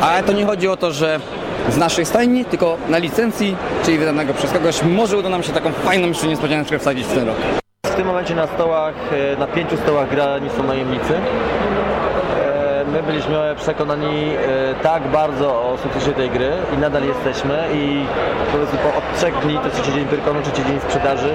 Ale 0.00 0.22
to 0.22 0.32
nie 0.32 0.46
chodzi 0.46 0.68
o 0.68 0.76
to, 0.76 0.92
że 0.92 1.20
z 1.68 1.76
naszej 1.76 2.06
stajni, 2.06 2.44
tylko 2.44 2.76
na 2.88 2.98
licencji, 2.98 3.56
czyli 3.84 3.98
wydanego 3.98 4.34
przez 4.34 4.52
kogoś, 4.52 4.82
może 4.82 5.16
uda 5.16 5.28
nam 5.28 5.42
się 5.42 5.52
taką 5.52 5.72
fajną 5.72 6.08
jeszcze 6.08 6.26
niespodziankę 6.26 6.78
wsadzić 6.78 7.06
w 7.06 7.14
ten 7.14 7.26
rok. 7.26 7.59
Tym 8.00 8.06
momencie 8.06 8.34
na 8.34 8.46
stołach, 8.46 8.94
e, 9.12 9.36
na 9.36 9.46
pięciu 9.46 9.76
stołach 9.76 10.10
grani 10.10 10.50
są 10.50 10.66
najemnicy. 10.66 11.14
My 12.92 13.02
byliśmy 13.02 13.54
przekonani 13.56 14.30
e, 14.34 14.74
tak 14.82 15.02
bardzo 15.08 15.48
o 15.48 15.78
sukcesie 15.82 16.12
tej 16.12 16.30
gry 16.30 16.52
i 16.76 16.78
nadal 16.78 17.02
jesteśmy 17.04 17.64
i 17.74 18.04
powiedzmy 18.52 18.78
po 18.78 18.88
od 18.98 19.04
trzech 19.18 19.38
dni, 19.38 19.58
to 19.58 19.70
trzeci 19.70 19.92
dzień 19.92 20.04
Pyrkonu, 20.04 20.42
trzeci 20.42 20.64
dzień 20.64 20.80
sprzedaży, 20.80 21.34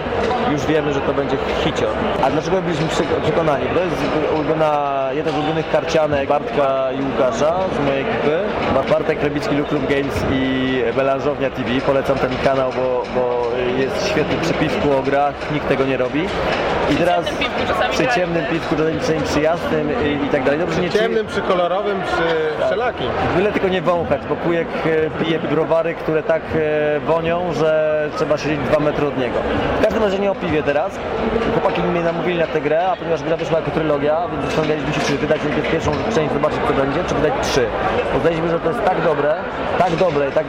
już 0.51 0.65
wiemy, 0.65 0.93
że 0.93 1.01
to 1.01 1.13
będzie 1.13 1.37
hicior. 1.63 1.89
A 2.23 2.29
dlaczego 2.29 2.61
byliśmy 2.61 2.87
przekonani? 3.23 3.65
To 3.73 3.79
jest 3.83 3.95
ulubiona, 4.35 5.09
jeden 5.13 5.33
z 5.33 5.37
ulubionych 5.37 5.71
karcianek 5.71 6.29
Bartka 6.29 6.91
i 6.91 7.01
Łukasza 7.03 7.53
z 7.81 7.85
mojej 7.85 8.01
ekipy. 8.01 8.39
Bar- 8.75 8.85
Bartek 8.89 9.19
Krabicki, 9.19 9.55
Luk 9.55 9.71
Lub 9.71 9.89
Games 9.89 10.23
i 10.31 10.81
Melanżownia 10.97 11.49
TV. 11.49 11.69
Polecam 11.85 12.17
ten 12.17 12.31
kanał, 12.43 12.71
bo, 12.75 13.03
bo 13.15 13.45
jest 13.77 14.07
świetny 14.09 14.37
przy 14.41 14.53
piwku 14.53 14.97
o 14.97 15.01
grach, 15.01 15.33
nikt 15.53 15.67
tego 15.67 15.85
nie 15.85 15.97
robi. 15.97 16.25
I 16.91 16.95
teraz 16.95 17.25
piwku 17.25 17.61
czasami 17.67 17.93
przy 17.93 18.07
ciemnym 18.07 18.45
piwku, 18.45 18.75
czasami 18.75 19.21
przy 19.21 19.41
jasnym 19.41 19.89
i, 20.05 20.25
i 20.25 20.29
tak 20.29 20.43
dalej. 20.43 20.59
Dobrze, 20.59 20.81
nie 20.81 20.89
Ciemnym, 20.89 21.27
przy 21.27 21.41
kolorowym, 21.47 22.01
przy 22.01 22.65
wszelakim. 22.65 23.07
Byle 23.35 23.51
tylko 23.51 23.67
nie 23.67 23.81
wąchać, 23.81 24.21
bo 24.29 24.35
Kujek 24.35 24.67
e, 24.85 25.23
pije 25.23 25.39
browary, 25.39 25.95
które 25.95 26.23
tak 26.23 26.41
e, 26.55 26.99
wonią, 26.99 27.53
że 27.53 28.09
trzeba 28.15 28.37
siedzieć 28.37 28.59
dwa 28.59 28.79
metry 28.79 29.07
od 29.07 29.17
niego. 29.17 29.35
W 29.79 29.83
każdym 29.83 30.03
razie 30.03 30.19
nie 30.19 30.31
o 30.31 30.35
piwie 30.35 30.63
teraz. 30.63 30.99
Chłopaki 31.53 31.81
mnie 31.81 32.01
namówili 32.01 32.39
na 32.39 32.47
tę 32.47 32.61
grę, 32.61 32.87
a 32.87 32.95
ponieważ 32.95 33.23
gra 33.23 33.37
wyszła 33.37 33.59
jako 33.59 33.71
trylogia, 33.71 34.27
więc 34.31 34.45
zastanawialiśmy 34.45 34.93
się, 34.93 34.99
czy 34.99 35.17
wydać 35.17 35.43
najpierw 35.43 35.71
pierwszą 35.71 35.91
część, 36.15 36.33
zobaczyć 36.33 36.59
co 36.67 36.73
będzie, 36.73 37.03
czy 37.09 37.15
wydać 37.15 37.33
trzy. 37.41 37.65
Uznaliśmy, 38.17 38.49
że 38.49 38.59
to 38.59 38.69
jest 38.69 38.83
tak 38.83 39.01
dobre, 39.01 39.35
tak 39.77 39.95
dobre, 39.95 40.31
tak, 40.31 40.45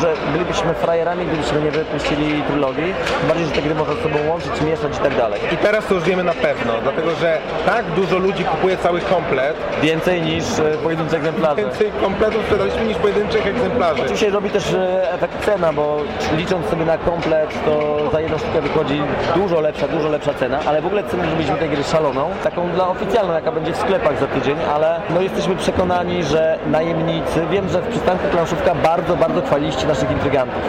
że 0.00 0.12
bylibyśmy 0.32 0.74
frajerami, 0.74 1.26
gdybyśmy 1.26 1.60
nie 1.60 1.70
wypuścili 1.70 2.42
trylogii. 2.42 2.94
Bardziej, 3.28 3.46
że 3.46 3.52
te 3.52 3.62
gry 3.62 3.74
można 3.74 3.94
ze 3.94 4.02
sobą 4.02 4.16
łączyć, 4.28 4.60
mieszać 4.60 4.96
i 4.96 5.00
tak 5.00 5.16
dalej. 5.16 5.40
I 5.52 5.56
teraz 5.56 5.86
to 5.86 5.94
już 5.94 6.04
wiemy 6.04 6.24
na 6.24 6.34
pewno, 6.34 6.72
dlatego 6.82 7.10
że 7.14 7.38
tak 7.66 7.84
dużo 7.86 8.18
ludzi 8.18 8.44
kupuje 8.44 8.76
cały 8.76 9.00
komplet. 9.00 9.56
Więcej 9.82 10.22
niż 10.22 10.31
e, 10.38 10.78
pojedyncze 10.82 11.16
egzemplarze. 11.16 11.56
Więcej 11.56 11.92
kompletów 12.00 12.42
sprzedaliśmy 12.44 12.84
niż 12.84 12.96
pojedynczych 12.96 13.46
egzemplarzy. 13.46 14.02
Oczywiście 14.02 14.30
robi 14.30 14.50
też 14.50 14.72
e, 14.72 15.12
efekt 15.12 15.44
cena, 15.44 15.72
bo 15.72 15.96
licząc 16.36 16.66
sobie 16.66 16.84
na 16.84 16.98
komplet, 16.98 17.64
to 17.64 17.98
za 18.12 18.20
jedną 18.20 18.38
sztukę 18.38 18.60
wychodzi 18.60 19.02
dużo 19.34 19.60
lepsza, 19.60 19.88
dużo 19.88 20.08
lepsza 20.08 20.34
cena, 20.34 20.58
ale 20.66 20.82
w 20.82 20.86
ogóle 20.86 21.04
cenę 21.04 21.26
zrobiliśmy 21.26 21.56
tej 21.56 21.70
gry 21.70 21.84
szaloną, 21.84 22.30
taką 22.44 22.70
dla 22.70 22.88
oficjalną, 22.88 23.34
jaka 23.34 23.52
będzie 23.52 23.72
w 23.72 23.76
sklepach 23.76 24.18
za 24.20 24.26
tydzień, 24.26 24.56
ale 24.74 25.00
no 25.10 25.20
jesteśmy 25.20 25.56
przekonani, 25.56 26.24
że 26.24 26.58
najemnicy, 26.66 27.46
wiem, 27.50 27.68
że 27.68 27.82
w 27.82 27.88
przystanku 27.88 28.28
Planszówka 28.32 28.74
bardzo, 28.74 29.16
bardzo 29.16 29.42
chwaliliście 29.42 29.86
naszych 29.86 30.10
intrygantów. 30.10 30.62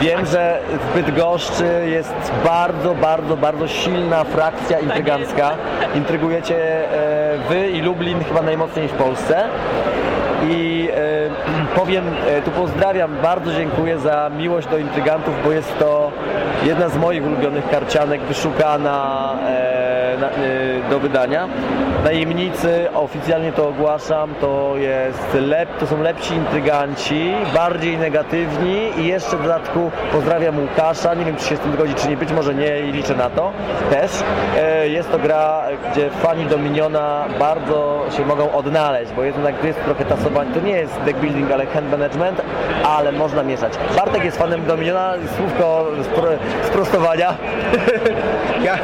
Wiem, 0.00 0.26
że 0.26 0.60
w 0.70 0.94
Bydgoszczy 0.94 1.86
jest 1.86 2.32
bardzo, 2.44 2.94
bardzo, 2.94 3.36
bardzo 3.36 3.68
silna 3.68 4.24
frakcja 4.24 4.78
intrygancka. 4.78 5.50
Intrygujecie 5.94 6.56
e, 6.92 7.13
wy 7.38 7.70
i 7.70 7.80
Lublin 7.80 8.24
chyba 8.24 8.42
najmocniej 8.42 8.88
w 8.88 8.92
Polsce. 8.92 9.44
I 10.50 10.88
e, 10.94 11.30
powiem, 11.80 12.04
e, 12.26 12.42
tu 12.42 12.50
pozdrawiam, 12.50 13.16
bardzo 13.22 13.52
dziękuję 13.52 13.98
za 13.98 14.30
miłość 14.38 14.68
do 14.68 14.78
intrygantów, 14.78 15.34
bo 15.44 15.52
jest 15.52 15.78
to 15.78 16.12
jedna 16.64 16.88
z 16.88 16.96
moich 16.96 17.26
ulubionych 17.26 17.70
karcianek, 17.70 18.20
wyszukana 18.20 19.38
e, 19.48 19.73
do 20.90 20.98
wydania. 21.00 21.48
Najemnicy, 22.04 22.88
oficjalnie 22.94 23.52
to 23.52 23.68
ogłaszam, 23.68 24.34
to, 24.40 24.76
jest 24.76 25.34
lep, 25.34 25.68
to 25.78 25.86
są 25.86 26.02
lepsi 26.02 26.34
intryganci, 26.34 27.32
bardziej 27.54 27.98
negatywni 27.98 28.90
i 28.98 29.06
jeszcze 29.06 29.36
w 29.36 29.42
dodatku 29.42 29.90
pozdrawiam 30.12 30.58
Łukasza, 30.58 31.14
nie 31.14 31.24
wiem 31.24 31.36
czy 31.36 31.44
się 31.44 31.56
z 31.56 31.60
tym 31.60 31.72
zgodzi, 31.72 31.94
czy 31.94 32.08
nie, 32.08 32.16
być 32.16 32.32
może 32.32 32.54
nie 32.54 32.80
i 32.80 32.92
liczę 32.92 33.14
na 33.14 33.30
to 33.30 33.52
też. 33.90 34.10
E, 34.56 34.88
Jest 34.88 35.10
to 35.10 35.18
gra, 35.18 35.62
gdzie 35.92 36.10
fani 36.10 36.44
Dominiona 36.44 37.24
bardzo 37.38 38.04
się 38.16 38.26
mogą 38.26 38.52
odnaleźć, 38.52 39.12
bo 39.12 39.22
jednak 39.22 39.64
jest 39.64 39.84
trochę 39.84 40.04
tasowanie, 40.04 40.54
to 40.54 40.60
nie 40.60 40.72
jest 40.72 41.00
deck 41.00 41.18
building, 41.18 41.52
ale 41.52 41.66
hand 41.66 41.90
management, 41.90 42.42
ale 42.84 43.12
można 43.12 43.42
mieszać. 43.42 43.72
Bartek 43.96 44.24
jest 44.24 44.38
fanem 44.38 44.66
Dominiona, 44.66 45.12
słówko 45.36 45.86
spro, 46.02 46.28
sprostowania. 46.62 47.34
Ja, 48.64 48.78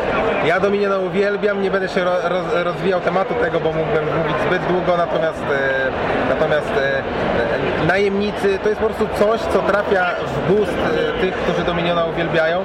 ja 0.45 0.61
Dominiona 0.61 0.99
uwielbiam, 0.99 1.63
nie 1.63 1.71
będę 1.71 1.89
się 1.89 2.05
ro, 2.05 2.11
roz, 2.25 2.45
rozwijał 2.55 3.01
tematu 3.01 3.35
tego, 3.35 3.61
bo 3.61 3.73
mógłbym 3.73 4.05
mówić 4.19 4.37
zbyt 4.47 4.63
długo, 4.67 4.97
natomiast, 4.97 5.43
e, 5.43 6.29
natomiast 6.29 6.73
e, 6.77 6.99
e, 6.99 7.87
najemnicy 7.87 8.59
to 8.63 8.69
jest 8.69 8.81
po 8.81 8.87
prostu 8.87 9.09
coś, 9.19 9.41
co 9.41 9.59
trafia 9.59 10.07
w 10.27 10.55
gust 10.55 10.75
tych, 11.21 11.35
którzy 11.35 11.65
Dominiona 11.65 12.05
uwielbiają. 12.05 12.65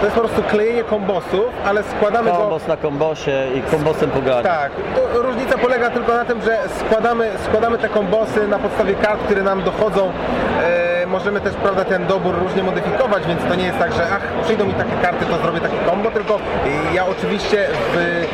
To 0.00 0.06
jest 0.06 0.14
po 0.14 0.20
prostu 0.20 0.42
klejenie 0.42 0.84
kombosów, 0.84 1.46
ale 1.64 1.82
składamy 1.82 2.30
go... 2.30 2.36
Kombos 2.36 2.66
na 2.66 2.76
kombosie 2.76 3.46
i 3.54 3.62
kombosem 3.62 4.10
pogania. 4.10 4.42
Tak, 4.42 4.72
to 5.12 5.22
różnica 5.22 5.58
polega 5.58 5.90
tylko 5.90 6.14
na 6.14 6.24
tym, 6.24 6.42
że 6.42 6.58
składamy, 6.86 7.30
składamy 7.44 7.78
te 7.78 7.88
kombosy 7.88 8.48
na 8.48 8.58
podstawie 8.58 8.94
kart, 8.94 9.20
które 9.24 9.42
nam 9.42 9.62
dochodzą. 9.62 10.12
Możemy 11.12 11.40
też 11.40 11.54
prawda, 11.54 11.84
ten 11.84 12.06
dobór 12.06 12.34
różnie 12.38 12.62
modyfikować, 12.62 13.26
więc 13.26 13.40
to 13.48 13.54
nie 13.54 13.64
jest 13.64 13.78
tak, 13.78 13.92
że 13.92 14.02
ach, 14.12 14.22
przyjdą 14.44 14.64
mi 14.64 14.74
takie 14.74 14.96
karty, 15.02 15.26
to 15.26 15.38
zrobię 15.38 15.60
takie 15.60 15.76
kombo, 15.76 16.10
tylko 16.10 16.38
ja 16.94 17.06
oczywiście 17.06 17.66
w, 17.94 18.26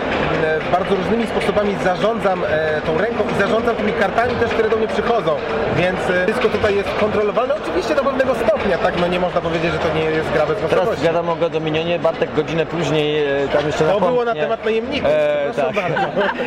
bardzo 0.73 0.95
różnymi 0.95 1.27
sposobami 1.27 1.77
zarządzam 1.85 2.45
e, 2.45 2.81
tą 2.81 2.99
ręką 2.99 3.25
i 3.37 3.41
zarządzam 3.41 3.77
tymi 3.77 3.93
kartami 3.93 4.35
też, 4.35 4.51
które 4.51 4.71
do 4.71 4.77
mnie 4.77 4.89
przychodzą, 4.89 5.37
więc 5.77 5.99
e, 6.11 6.25
wszystko 6.25 6.49
tutaj 6.49 6.77
jest 6.77 6.89
kontrolowalne, 7.01 7.55
oczywiście 7.55 7.95
do 7.95 8.03
pewnego 8.03 8.35
stopnia, 8.35 8.79
tak, 8.79 9.01
no 9.01 9.07
nie 9.07 9.21
można 9.21 9.41
powiedzieć, 9.41 9.73
że 9.73 9.79
to 9.79 9.95
nie 9.95 10.05
jest 10.05 10.31
gra 10.33 10.47
bez 10.47 10.59
Teraz 10.71 11.03
gadamy 11.03 11.31
o 11.31 11.51
Dominionie, 11.51 11.99
Bartek 11.99 12.35
godzinę 12.35 12.67
później 12.67 13.25
e, 13.45 13.49
tam 13.49 13.67
jeszcze 13.67 13.85
To 13.85 14.01
było 14.01 14.11
na 14.11 14.17
napomknie. 14.17 14.43
temat 14.43 14.65
najemników, 14.65 15.11
E, 15.13 15.51
proszę 15.55 15.73
tak. 15.75 15.93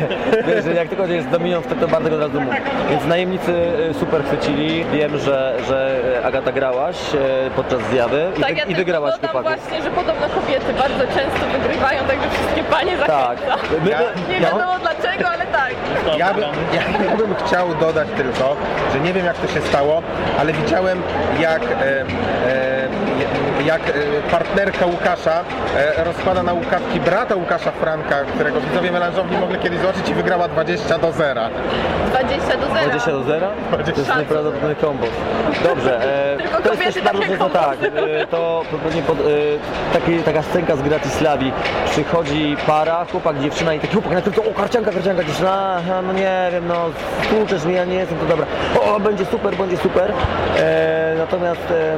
Wiesz, 0.46 0.76
jak 0.76 0.88
tylko 0.88 1.06
jest 1.06 1.28
Dominion, 1.28 1.62
wtedy 1.62 1.80
to 1.80 1.88
Bartek 1.88 2.12
od 2.12 2.20
razu 2.20 2.40
mówi. 2.40 2.56
Więc 2.90 3.06
najemnicy 3.06 3.54
super 4.00 4.24
chwycili. 4.24 4.84
Wiem, 4.84 5.18
że, 5.18 5.54
że 5.68 6.00
Agata 6.24 6.52
grałaś 6.52 6.96
e, 7.14 7.50
podczas 7.56 7.80
zjawy 7.90 8.32
i, 8.36 8.40
Tak, 8.40 8.50
wy, 8.52 8.58
ja 8.58 8.64
i 8.64 8.74
wygrałaś 8.74 9.14
chłopaków. 9.20 9.42
właśnie, 9.42 9.82
że 9.82 9.90
podobno 9.90 10.28
kobiety 10.28 10.72
bardzo 10.78 11.00
często 11.06 11.46
wygrywają, 11.52 12.04
także 12.04 12.30
wszystkie 12.30 12.64
panie 12.64 12.92
Tak. 13.06 13.38
zachęca. 13.38 13.56
My, 13.84 13.90
Ja- 13.90 13.98
Nie 14.28 14.40
wiadomo 14.40 14.78
dlaczego, 14.78 15.28
ale 15.28 15.46
tak. 15.46 15.72
Ja, 16.18 16.34
by, 16.34 16.40
ja, 16.40 16.82
ja 17.10 17.16
bym 17.16 17.34
chciał 17.34 17.74
dodać 17.74 18.08
tylko, 18.16 18.56
że 18.92 19.00
nie 19.00 19.12
wiem 19.12 19.26
jak 19.26 19.36
to 19.36 19.46
się 19.48 19.60
stało, 19.60 20.02
ale 20.38 20.52
widziałem 20.52 21.02
jak, 21.40 21.62
e, 21.62 21.66
e, 22.00 22.04
jak 23.66 23.88
e, 23.88 23.92
partnerka 24.30 24.86
Łukasza 24.86 25.44
e, 25.76 26.04
rozkłada 26.04 26.42
na 26.42 26.52
łukawki 26.52 27.00
brata 27.00 27.34
Łukasza 27.34 27.70
Franka, 27.70 28.24
którego 28.34 28.60
widzowie 28.60 28.92
melanżowni 28.92 29.38
mogli 29.38 29.58
kiedyś 29.58 29.78
zobaczyć 29.80 30.08
i 30.08 30.14
wygrała 30.14 30.48
20 30.48 30.98
do 30.98 31.12
0. 31.12 31.40
20 32.10 32.56
do 32.56 32.66
0. 32.66 32.90
20 32.90 33.12
do 33.12 33.22
0? 33.22 33.46
To 33.70 34.00
jest 34.00 34.16
nieprawdopodobny 34.18 34.74
kombo. 34.74 35.06
Dobrze, 35.64 36.00
e, 36.34 36.36
Tylko 36.36 36.62
to 36.62 36.74
jest 36.74 36.94
też 36.94 37.04
bardzo 37.04 37.20
takie 37.20 37.38
często 37.38 37.50
tak. 37.50 37.78
E, 37.82 38.26
to 38.26 38.62
pewnie 38.84 39.02
pod, 39.02 39.18
e, 39.20 39.22
taki, 39.92 40.18
taka 40.18 40.42
scenka 40.42 40.76
z 40.76 40.82
Gratislavi. 40.82 41.52
Przychodzi 41.90 42.56
para, 42.66 43.04
chłopak, 43.12 43.38
dziewczyna 43.38 43.74
i 43.74 43.80
taki 43.80 43.92
chłopak 43.92 44.12
na 44.12 44.20
tylko, 44.22 44.44
o 44.44 44.54
karcianka, 44.54 44.92
karcianka, 44.92 45.24
dziewczyna, 45.24 45.76
aha, 45.78 46.02
no 46.02 46.12
nie 46.12 46.48
wiem, 46.52 46.68
no 46.68 46.74
tłuczesz 47.30 47.64
mnie, 47.64 47.74
ja 47.74 47.84
nie 47.84 47.94
jestem, 47.94 48.18
to 48.18 48.24
dobra. 48.24 48.46
O, 48.80 48.94
o, 48.94 49.00
będzie 49.00 49.24
super, 49.24 49.56
będzie 49.56 49.76
super. 49.76 50.12
E, 50.58 51.14
natomiast 51.18 51.70
e, 51.70 51.94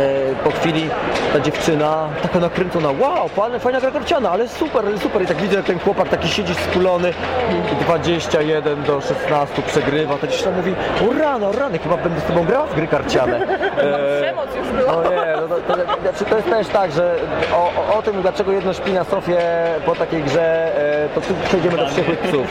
e, 0.00 0.34
po 0.50 0.58
chwili 0.58 0.88
ta 1.32 1.40
dziewczyna 1.40 2.08
taka 2.22 2.40
nakręcona, 2.40 2.88
wow, 2.98 3.28
fajna, 3.28 3.58
fajna 3.58 3.80
gra 3.80 3.90
karciana, 3.90 4.30
ale 4.30 4.48
super, 4.48 4.84
super. 4.98 5.22
I 5.22 5.26
tak 5.26 5.36
widzę, 5.36 5.62
ten 5.62 5.78
chłopak 5.78 6.08
taki 6.08 6.28
siedzi 6.28 6.54
skulony 6.54 7.12
i 7.72 7.84
21 7.84 8.82
do 8.82 9.00
16 9.00 9.62
przegrywa. 9.62 10.14
Ta 10.14 10.26
dziewczyna 10.26 10.56
mówi, 10.56 10.74
o 11.10 11.18
rano, 11.18 11.48
o 11.48 11.52
rany, 11.52 11.78
chyba 11.78 11.96
będę 11.96 12.20
z 12.20 12.24
tobą 12.24 12.44
grał 12.44 12.66
w 12.66 12.74
gry 12.74 12.86
karciane. 12.86 13.40
E, 13.80 14.22
Przemoc 14.22 14.48
już 14.56 14.68
była. 14.68 14.92
no 14.92 15.10
nie, 15.10 15.36
no 15.40 15.48
to, 15.48 15.74
to, 15.74 16.00
znaczy 16.02 16.24
to 16.24 16.36
jest 16.36 16.50
też 16.50 16.68
tak, 16.68 16.92
że 16.92 17.16
o, 17.54 17.92
o, 17.92 17.98
o 17.98 18.02
tym, 18.02 18.22
dlaczego 18.22 18.52
jedno 18.52 18.72
śpi 18.74 18.92
na 18.92 19.04
sofie 19.04 19.38
po 19.86 19.94
takiej 19.94 20.22
grze, 20.22 20.76
e, 21.04 21.08
to 21.08 21.20
tu 21.20 21.34
przejdziemy 21.44 21.76
do 21.76 21.86
wściekłych 21.86 22.18
psów. 22.18 22.46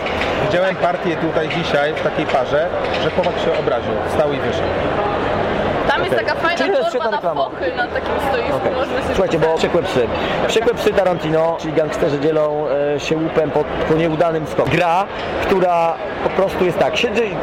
Widziałem 0.45 0.76
partię 0.76 1.18
tutaj 1.18 1.50
dzisiaj 1.50 1.93
w 1.93 2.02
takiej 2.02 2.26
parze, 2.26 2.68
że 3.04 3.12
chłopak 3.12 3.34
się 3.39 3.60
obraził, 3.60 3.91
wstał 4.10 4.34
i 4.34 4.38
wyszedł. 4.38 5.18
Jest 6.12 6.26
taka 6.26 6.36
fajna 6.39 6.57
Czyli 6.57 6.72
to 6.72 6.78
jest 6.80 6.91
torba 6.91 7.05
świetna 7.05 7.12
na 7.12 7.18
reklama. 7.18 7.43
fochy 7.43 7.72
na 7.78 7.88
takim 7.88 8.14
stoisku. 8.30 8.55
Okej. 8.55 8.72
Można 8.76 8.93
sobie 8.93 9.16
Słuchajcie, 9.16 9.39
bo 9.39 9.57
wściekłe 9.57 9.84
psy. 9.84 10.07
Wściekłe 10.47 10.74
psy 10.74 10.93
Tarantino, 10.93 11.57
czyli 11.60 11.74
gangsterzy 11.74 12.20
dzielą 12.20 12.66
e, 12.95 12.99
się 12.99 13.18
łupem 13.18 13.51
po, 13.51 13.64
po 13.88 13.93
nieudanym 13.93 14.47
skoku. 14.47 14.70
Gra, 14.72 15.05
która 15.41 15.93
po 16.24 16.30
prostu 16.30 16.66
jest 16.66 16.80
tak, 16.80 16.97
siedzi 16.97 17.36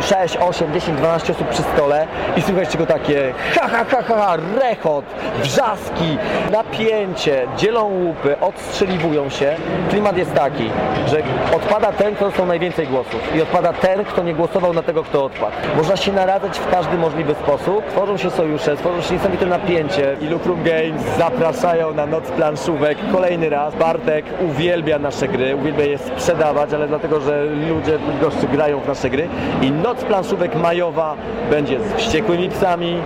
6, 0.00 0.36
8, 0.36 0.72
10, 0.72 0.98
12 0.98 1.32
osób 1.32 1.48
przy 1.48 1.62
stole 1.62 2.06
i 2.36 2.42
słychać 2.42 2.68
tylko 2.68 2.86
takie 2.86 3.32
ha, 3.54 3.68
ha, 3.68 3.84
ha, 3.90 4.02
ha, 4.02 4.14
ha, 4.16 4.36
rechot, 4.60 5.04
wrzaski, 5.42 6.18
napięcie, 6.52 7.46
dzielą 7.56 7.84
łupy, 7.84 8.40
odstrzeliwują 8.40 9.30
się. 9.30 9.56
Klimat 9.90 10.16
jest 10.16 10.34
taki, 10.34 10.70
że 11.06 11.22
odpada 11.56 11.92
ten, 11.92 12.14
kto 12.14 12.24
dostał 12.24 12.46
najwięcej 12.46 12.86
głosów 12.86 13.34
i 13.36 13.42
odpada 13.42 13.72
ten, 13.72 14.04
kto 14.04 14.22
nie 14.22 14.34
głosował 14.34 14.72
na 14.72 14.82
tego, 14.82 15.02
kto 15.02 15.24
odpadł. 15.24 15.56
Można 15.76 15.96
się 15.96 16.12
naradzać 16.12 16.58
w 16.58 16.70
każdy 16.70 16.98
możliwy 16.98 17.34
sposób. 17.34 17.84
Tworzą 17.90 18.16
się 18.16 18.30
sojusze, 18.30 18.76
tworzą 18.76 19.02
się 19.02 19.14
niesamowite 19.14 19.46
napięcie. 19.46 20.16
I 20.20 20.26
Lucrum 20.26 20.62
Games 20.62 21.02
zapraszają 21.18 21.94
na 21.94 22.06
noc 22.06 22.24
planszówek 22.30 22.98
kolejny 23.12 23.50
raz. 23.50 23.74
Bartek 23.74 24.24
uwielbia 24.40 24.98
nasze 24.98 25.28
gry, 25.28 25.56
uwielbia 25.56 25.84
je 25.84 25.98
sprzedawać, 25.98 26.72
ale 26.72 26.88
dlatego, 26.88 27.20
że 27.20 27.44
ludzie 27.44 27.98
Bydgoszczy 27.98 28.48
grają 28.52 28.80
w 28.80 28.88
nasze 28.88 29.10
gry. 29.10 29.28
I 29.62 29.70
noc 29.70 30.04
planszówek 30.04 30.54
majowa 30.54 31.16
będzie 31.50 31.80
z 31.80 31.92
wściekłymi 31.94 32.48
psami, 32.48 32.98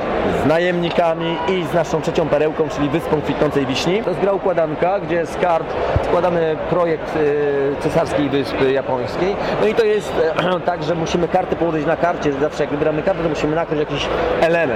z 0.45 0.47
najemnikami 0.47 1.37
i 1.49 1.65
z 1.65 1.75
naszą 1.75 2.01
trzecią 2.01 2.29
perełką, 2.29 2.69
czyli 2.69 2.89
Wyspą 2.89 3.21
Kwitnącej 3.21 3.67
Wiśni. 3.67 4.03
To 4.03 4.11
jest 4.11 4.21
gra 4.21 4.33
układanka, 4.33 5.01
gdzie 5.01 5.27
z 5.27 5.37
kart 5.37 5.75
składamy 6.05 6.57
projekt 6.71 7.17
y, 7.17 7.77
Cesarskiej 7.81 8.29
Wyspy 8.29 8.73
Japońskiej. 8.73 9.37
No 9.61 9.67
i 9.67 9.75
to 9.75 9.85
jest 9.85 10.13
e, 10.37 10.61
tak, 10.71 10.83
że 10.83 10.95
musimy 10.95 11.29
karty 11.29 11.57
położyć 11.57 11.87
na 11.87 11.97
karcie. 11.97 12.33
Zawsze 12.33 12.63
jak 12.63 12.71
wybieramy 12.71 13.03
kartę, 13.03 13.23
to 13.23 13.29
musimy 13.29 13.55
nakryć 13.55 13.81
jakiś 13.81 14.07
element. 14.41 14.70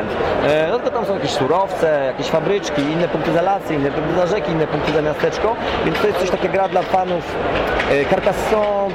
E, 0.44 0.68
no 0.70 0.78
to 0.78 0.90
tam 0.90 1.06
są 1.06 1.14
jakieś 1.14 1.30
surowce, 1.30 2.04
jakieś 2.06 2.26
fabryczki, 2.26 2.82
inne 2.82 3.08
punkty 3.08 3.32
za 3.32 3.42
lasy, 3.42 3.74
inne 3.74 3.90
punkty 3.90 4.14
za 4.14 4.26
rzeki, 4.26 4.52
inne 4.52 4.66
punkty 4.66 4.92
za 4.92 5.02
miasteczko. 5.02 5.56
Więc 5.84 6.00
to 6.00 6.06
jest 6.06 6.18
coś 6.18 6.30
takie 6.30 6.48
gra 6.48 6.68
dla 6.68 6.82
fanów 6.82 7.36
e, 7.90 8.04
Carcassonne, 8.04 8.90